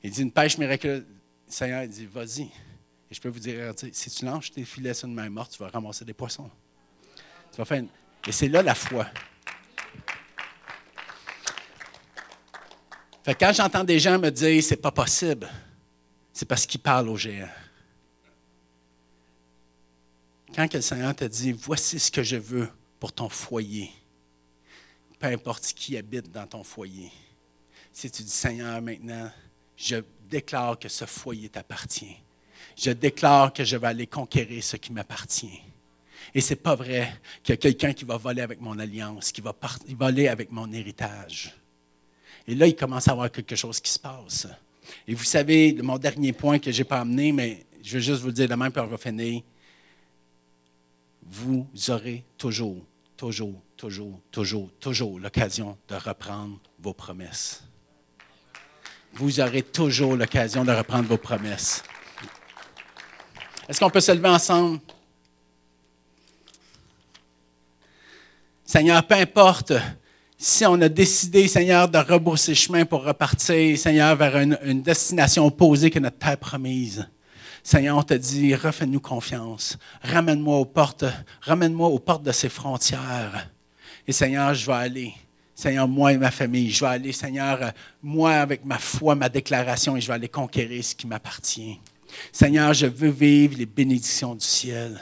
Il 0.03 0.11
dit, 0.11 0.23
une 0.23 0.33
pêche 0.33 0.57
miraculeuse. 0.57 1.05
Le 1.47 1.53
Seigneur 1.53 1.83
il 1.83 1.91
dit, 1.91 2.07
vas-y. 2.07 2.43
Et 3.11 3.15
je 3.15 3.21
peux 3.21 3.29
vous 3.29 3.41
dire, 3.41 3.75
si 3.93 4.11
tu 4.11 4.25
lances 4.25 4.51
tes 4.51 4.65
filets 4.65 4.95
sur 4.95 5.07
une 5.07 5.15
main 5.15 5.29
morte, 5.29 5.53
tu 5.53 5.63
vas 5.63 5.69
ramasser 5.69 6.07
des 6.07 6.15
poissons. 6.15 6.49
Tu 7.51 7.59
vas 7.59 7.67
faire 7.67 7.85
Et 8.27 8.33
c'est 8.33 8.49
là 8.49 8.63
la 8.63 8.75
foi. 8.75 9.07
Fait 13.23 13.35
quand 13.35 13.53
j'entends 13.53 13.85
des 13.85 13.99
gens 13.99 14.19
me 14.19 14.31
dire, 14.31 14.63
c'est 14.63 14.77
pas 14.77 14.91
possible, 14.91 15.49
c'est 16.43 16.47
parce 16.47 16.67
qu'ils 16.67 16.81
parlent 16.81 17.09
aux 17.09 17.17
géants. 17.17 17.47
Quand 20.53 20.75
le 20.75 20.81
Seigneur 20.81 21.15
te 21.15 21.25
dit, 21.25 21.53
voici 21.53 22.01
ce 22.01 22.11
que 22.11 22.25
je 22.25 22.35
veux 22.35 22.69
pour 22.99 23.13
ton 23.13 23.29
foyer, 23.29 23.93
peu 25.21 25.29
importe 25.29 25.63
qui 25.67 25.97
habite 25.97 26.33
dans 26.33 26.49
ton 26.49 26.65
foyer, 26.65 27.13
si 27.93 28.11
tu 28.11 28.25
dis, 28.25 28.29
Seigneur, 28.29 28.83
maintenant, 28.83 29.31
je 29.77 30.03
déclare 30.29 30.81
que 30.81 30.89
ce 30.89 31.05
foyer 31.05 31.49
t'appartient. 31.49 32.17
Je 32.77 32.91
déclare 32.91 33.53
que 33.53 33.63
je 33.63 33.77
vais 33.77 33.87
aller 33.87 34.09
conquérir 34.09 34.65
ce 34.65 34.77
qui 34.77 34.93
m'appartient. 34.93 35.61
Et 36.35 36.41
ce 36.41 36.55
n'est 36.55 36.61
pas 36.61 36.75
vrai 36.75 37.21
qu'il 37.45 37.53
y 37.53 37.55
a 37.55 37.57
quelqu'un 37.57 37.93
qui 37.93 38.05
va 38.05 38.17
voler 38.17 38.43
avec 38.43 38.61
mon 38.61 38.81
alliance, 38.81 39.31
qui 39.31 39.43
va 39.43 39.55
voler 39.91 40.27
avec 40.27 40.51
mon 40.51 40.73
héritage. 40.73 41.55
Et 42.49 42.57
là, 42.57 42.67
il 42.67 42.75
commence 42.75 43.07
à 43.07 43.13
avoir 43.13 43.31
quelque 43.31 43.55
chose 43.55 43.79
qui 43.79 43.93
se 43.93 44.01
passe. 44.01 44.49
Et 45.07 45.15
vous 45.15 45.25
savez, 45.25 45.75
mon 45.83 45.99
dernier 45.99 46.33
point 46.33 46.59
que 46.59 46.71
je 46.71 46.79
n'ai 46.79 46.85
pas 46.85 47.01
amené, 47.01 47.33
mais 47.33 47.67
je 47.83 47.99
vais 47.99 48.03
juste 48.03 48.21
vous 48.21 48.29
le 48.29 48.33
dire 48.33 48.49
demain, 48.49 48.71
puis 48.71 48.81
on 48.81 48.87
va 48.87 48.97
finir. 48.97 49.43
Vous 51.23 51.67
aurez 51.89 52.25
toujours, 52.37 52.85
toujours, 53.17 53.61
toujours, 53.77 54.21
toujours, 54.31 54.71
toujours 54.79 55.19
l'occasion 55.19 55.79
de 55.89 55.95
reprendre 55.95 56.59
vos 56.79 56.93
promesses. 56.93 57.63
Vous 59.15 59.41
aurez 59.41 59.63
toujours 59.63 60.17
l'occasion 60.17 60.65
de 60.65 60.73
reprendre 60.73 61.09
vos 61.09 61.19
promesses. 61.19 61.83
Est-ce 63.69 63.79
qu'on 63.79 63.91
peut 63.91 64.01
se 64.01 64.13
lever 64.13 64.29
ensemble? 64.29 64.81
Seigneur, 68.65 69.07
peu 69.07 69.15
importe 69.15 69.73
si 70.43 70.67
on 70.67 70.81
a 70.81 70.89
décidé, 70.89 71.47
Seigneur, 71.47 71.89
de 71.89 71.99
rebrousser 71.99 72.57
chemin 72.57 72.85
pour 72.85 73.05
repartir, 73.05 73.79
Seigneur, 73.79 74.17
vers 74.17 74.37
une, 74.39 74.83
destination 74.83 75.47
opposée 75.47 75.89
que 75.89 76.01
notre 76.01 76.19
terre 76.19 76.37
promise. 76.37 77.09
Seigneur, 77.63 77.97
on 77.97 78.03
te 78.03 78.15
dit, 78.15 78.53
refais-nous 78.53 78.99
confiance. 78.99 79.79
Ramène-moi 80.03 80.57
aux 80.57 80.65
portes, 80.65 81.05
ramène-moi 81.43 81.89
aux 81.89 82.01
portes 82.01 82.25
de 82.25 82.33
ces 82.33 82.49
frontières. 82.49 83.51
Et 84.05 84.11
Seigneur, 84.11 84.53
je 84.53 84.67
vais 84.67 84.73
aller. 84.73 85.15
Seigneur, 85.55 85.87
moi 85.87 86.13
et 86.13 86.19
ma 86.19 86.33
famille, 86.33 86.73
je 86.73 86.81
vais 86.81 86.91
aller, 86.91 87.13
Seigneur, 87.13 87.71
moi 88.03 88.33
avec 88.33 88.65
ma 88.65 88.79
foi, 88.79 89.15
ma 89.15 89.29
déclaration, 89.29 89.97
et 89.97 90.01
je 90.01 90.09
vais 90.09 90.15
aller 90.15 90.29
conquérir 90.29 90.83
ce 90.83 90.97
qui 90.97 91.07
m'appartient. 91.07 91.79
Seigneur, 92.33 92.75
je 92.75 92.87
veux 92.87 93.11
vivre 93.11 93.57
les 93.59 93.67
bénédictions 93.67 94.35
du 94.35 94.45
ciel. 94.45 95.01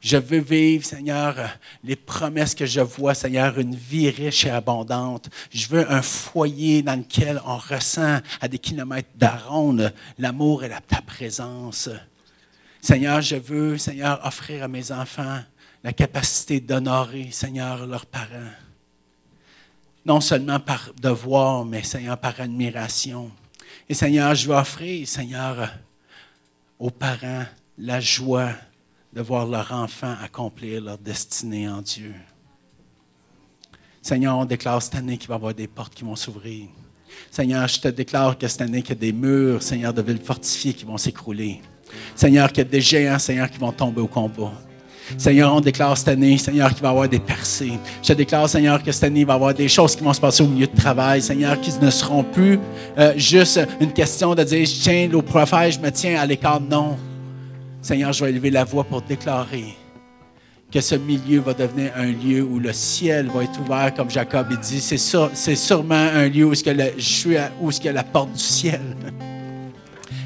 Je 0.00 0.16
veux 0.16 0.40
vivre, 0.40 0.84
Seigneur, 0.84 1.36
les 1.84 1.96
promesses 1.96 2.54
que 2.54 2.64
je 2.64 2.80
vois, 2.80 3.12
Seigneur, 3.12 3.58
une 3.58 3.74
vie 3.74 4.08
riche 4.08 4.46
et 4.46 4.50
abondante. 4.50 5.28
Je 5.52 5.68
veux 5.68 5.90
un 5.92 6.00
foyer 6.00 6.82
dans 6.82 6.98
lequel 6.98 7.40
on 7.44 7.58
ressent 7.58 8.20
à 8.40 8.48
des 8.48 8.58
kilomètres 8.58 9.10
d'aronde 9.16 9.92
l'amour 10.18 10.64
et 10.64 10.70
ta 10.88 11.02
présence. 11.02 11.90
Seigneur, 12.80 13.20
je 13.20 13.36
veux, 13.36 13.76
Seigneur, 13.76 14.24
offrir 14.24 14.64
à 14.64 14.68
mes 14.68 14.90
enfants 14.90 15.40
la 15.84 15.92
capacité 15.92 16.60
d'honorer, 16.60 17.28
Seigneur, 17.30 17.86
leurs 17.86 18.06
parents. 18.06 18.52
Non 20.06 20.22
seulement 20.22 20.60
par 20.60 20.92
devoir, 20.98 21.66
mais, 21.66 21.82
Seigneur, 21.82 22.16
par 22.16 22.40
admiration. 22.40 23.30
Et, 23.86 23.92
Seigneur, 23.92 24.34
je 24.34 24.48
veux 24.48 24.56
offrir, 24.56 25.06
Seigneur, 25.06 25.70
aux 26.78 26.90
parents 26.90 27.44
la 27.76 28.00
joie 28.00 28.54
de 29.12 29.20
voir 29.20 29.46
leur 29.46 29.72
enfant 29.72 30.14
accomplir 30.22 30.82
leur 30.82 30.98
destinée 30.98 31.68
en 31.68 31.82
Dieu. 31.82 32.14
Seigneur, 34.02 34.38
on 34.38 34.44
déclare 34.44 34.80
cette 34.80 34.94
année 34.94 35.18
qu'il 35.18 35.28
va 35.28 35.34
y 35.34 35.36
avoir 35.36 35.54
des 35.54 35.66
portes 35.66 35.94
qui 35.94 36.04
vont 36.04 36.16
s'ouvrir. 36.16 36.68
Seigneur, 37.30 37.66
je 37.68 37.80
te 37.80 37.88
déclare 37.88 38.38
que 38.38 38.46
cette 38.48 38.62
année, 38.62 38.82
qu'il 38.82 38.94
y 38.94 38.98
a 38.98 39.00
des 39.00 39.12
murs, 39.12 39.62
Seigneur, 39.62 39.92
de 39.92 40.00
villes 40.00 40.22
fortifiées 40.22 40.72
qui 40.72 40.84
vont 40.84 40.96
s'écrouler. 40.96 41.60
Seigneur, 42.14 42.48
qu'il 42.48 42.58
y 42.58 42.66
a 42.66 42.70
des 42.70 42.80
géants, 42.80 43.18
Seigneur, 43.18 43.50
qui 43.50 43.58
vont 43.58 43.72
tomber 43.72 44.00
au 44.00 44.06
combat. 44.06 44.52
Seigneur, 45.18 45.52
on 45.52 45.60
déclare 45.60 45.98
cette 45.98 46.08
année, 46.08 46.38
Seigneur, 46.38 46.72
qu'il 46.72 46.82
va 46.82 46.88
y 46.88 46.90
avoir 46.92 47.08
des 47.08 47.18
percées. 47.18 47.72
Je 48.00 48.08
te 48.08 48.12
déclare, 48.12 48.48
Seigneur, 48.48 48.80
que 48.80 48.92
cette 48.92 49.04
année, 49.04 49.20
il 49.20 49.26
va 49.26 49.32
y 49.32 49.36
avoir 49.36 49.52
des 49.52 49.68
choses 49.68 49.96
qui 49.96 50.04
vont 50.04 50.12
se 50.12 50.20
passer 50.20 50.44
au 50.44 50.46
milieu 50.46 50.68
de 50.68 50.76
travail. 50.76 51.20
Seigneur, 51.20 51.60
qui 51.60 51.72
ne 51.80 51.90
seront 51.90 52.22
plus 52.22 52.60
euh, 52.96 53.12
juste 53.16 53.60
une 53.80 53.92
question 53.92 54.36
de 54.36 54.44
dire, 54.44 54.64
je 54.64 54.80
tiens 54.80 55.10
au 55.12 55.22
prophète, 55.22 55.72
je 55.72 55.80
me 55.80 55.90
tiens 55.90 56.20
à 56.20 56.26
l'écart. 56.26 56.60
Non. 56.60 56.96
Seigneur, 57.82 58.12
je 58.12 58.24
vais 58.24 58.30
élever 58.30 58.50
la 58.50 58.64
voix 58.64 58.84
pour 58.84 59.00
déclarer 59.02 59.74
que 60.70 60.80
ce 60.80 60.94
milieu 60.94 61.40
va 61.40 61.54
devenir 61.54 61.92
un 61.96 62.12
lieu 62.12 62.42
où 62.42 62.58
le 62.58 62.72
ciel 62.72 63.28
va 63.28 63.42
être 63.44 63.60
ouvert, 63.60 63.92
comme 63.94 64.10
Jacob 64.10 64.48
dit. 64.60 64.80
C'est, 64.80 65.56
sûrement 65.56 65.94
un 65.94 66.28
lieu 66.28 66.44
où, 66.44 66.54
ce 66.54 66.62
que 66.62 66.70
je 66.98 67.28
y 67.28 67.88
a 67.88 67.92
la 67.92 68.04
porte 68.04 68.32
du 68.32 68.38
ciel. 68.38 68.80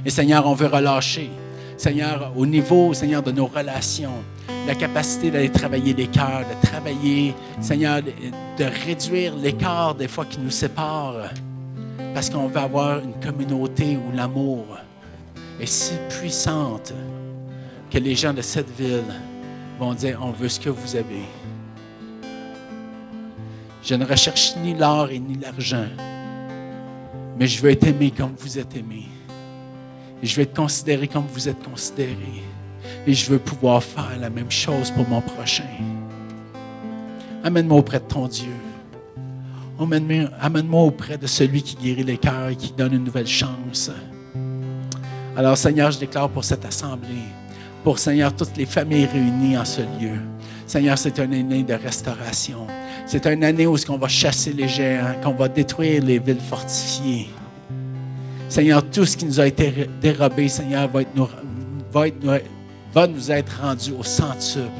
Et 0.04 0.10
Seigneur, 0.10 0.46
on 0.46 0.54
veut 0.54 0.66
relâcher. 0.66 1.30
Seigneur, 1.76 2.32
au 2.36 2.44
niveau, 2.44 2.92
Seigneur, 2.92 3.22
de 3.22 3.30
nos 3.30 3.46
relations, 3.46 4.22
la 4.66 4.74
capacité 4.74 5.30
d'aller 5.30 5.50
travailler 5.50 5.94
les 5.94 6.06
cœurs, 6.08 6.44
de 6.48 6.66
travailler, 6.66 7.34
Seigneur, 7.60 8.02
de 8.02 8.64
réduire 8.86 9.34
l'écart 9.36 9.94
des 9.94 10.08
fois 10.08 10.24
qui 10.24 10.40
nous 10.40 10.50
sépare, 10.50 11.30
parce 12.12 12.28
qu'on 12.28 12.48
veut 12.48 12.60
avoir 12.60 12.98
une 12.98 13.14
communauté 13.14 13.96
où 13.96 14.14
l'amour 14.14 14.66
est 15.60 15.66
si 15.66 15.94
puissante 16.08 16.92
que 17.94 18.00
les 18.00 18.16
gens 18.16 18.34
de 18.34 18.42
cette 18.42 18.76
ville 18.76 19.04
vont 19.78 19.94
dire, 19.94 20.18
on 20.20 20.32
veut 20.32 20.48
ce 20.48 20.58
que 20.58 20.68
vous 20.68 20.96
avez. 20.96 21.22
Je 23.84 23.94
ne 23.94 24.04
recherche 24.04 24.56
ni 24.56 24.74
l'or 24.74 25.10
et 25.10 25.20
ni 25.20 25.36
l'argent, 25.36 25.86
mais 27.38 27.46
je 27.46 27.62
veux 27.62 27.70
être 27.70 27.86
aimé 27.86 28.10
comme 28.10 28.34
vous 28.36 28.58
êtes 28.58 28.76
aimé. 28.76 29.04
Je 30.24 30.34
veux 30.34 30.42
être 30.42 30.56
considéré 30.56 31.06
comme 31.06 31.26
vous 31.32 31.48
êtes 31.48 31.62
considéré. 31.62 32.42
Et 33.06 33.14
je 33.14 33.30
veux 33.30 33.38
pouvoir 33.38 33.80
faire 33.80 34.18
la 34.20 34.28
même 34.30 34.50
chose 34.50 34.90
pour 34.90 35.08
mon 35.08 35.20
prochain. 35.20 35.62
Amène-moi 37.44 37.78
auprès 37.78 38.00
de 38.00 38.06
ton 38.06 38.26
Dieu. 38.26 38.50
Amène-moi 39.78 40.82
auprès 40.82 41.16
de 41.16 41.28
celui 41.28 41.62
qui 41.62 41.76
guérit 41.76 42.02
les 42.02 42.18
cœurs 42.18 42.48
et 42.48 42.56
qui 42.56 42.72
donne 42.72 42.94
une 42.94 43.04
nouvelle 43.04 43.28
chance. 43.28 43.88
Alors 45.36 45.56
Seigneur, 45.56 45.92
je 45.92 46.00
déclare 46.00 46.28
pour 46.28 46.42
cette 46.42 46.64
assemblée 46.64 47.22
pour, 47.84 47.98
Seigneur, 47.98 48.34
toutes 48.34 48.56
les 48.56 48.64
familles 48.64 49.06
réunies 49.06 49.58
en 49.58 49.64
ce 49.64 49.82
lieu. 49.82 50.18
Seigneur, 50.66 50.96
c'est 50.96 51.18
une 51.18 51.34
année 51.34 51.62
de 51.62 51.74
restauration. 51.74 52.66
C'est 53.06 53.26
une 53.26 53.44
année 53.44 53.66
où 53.66 53.76
on 53.90 53.98
va 53.98 54.08
chasser 54.08 54.54
les 54.54 54.66
géants, 54.66 55.14
qu'on 55.22 55.34
va 55.34 55.48
détruire 55.48 56.02
les 56.02 56.18
villes 56.18 56.40
fortifiées. 56.40 57.28
Seigneur, 58.48 58.82
tout 58.90 59.04
ce 59.04 59.16
qui 59.16 59.26
nous 59.26 59.38
a 59.38 59.46
été 59.46 59.88
dérobé, 60.00 60.48
Seigneur, 60.48 60.88
va, 60.88 61.02
être 61.02 61.14
nous, 61.14 61.28
va, 61.92 62.08
être, 62.08 62.42
va 62.92 63.06
nous 63.06 63.30
être 63.30 63.60
rendu 63.60 63.92
au 63.92 64.02
centuple. 64.02 64.70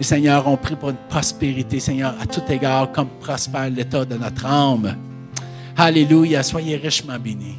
Et 0.00 0.02
Seigneur, 0.02 0.48
on 0.48 0.56
prie 0.56 0.76
pour 0.76 0.90
une 0.90 0.96
prospérité, 1.08 1.78
Seigneur, 1.78 2.14
à 2.20 2.26
tout 2.26 2.42
égard, 2.48 2.90
comme 2.90 3.08
prospère 3.20 3.68
l'état 3.68 4.04
de 4.04 4.16
notre 4.16 4.46
âme. 4.46 4.96
Alléluia, 5.76 6.42
soyez 6.42 6.76
richement 6.76 7.18
bénis. 7.18 7.58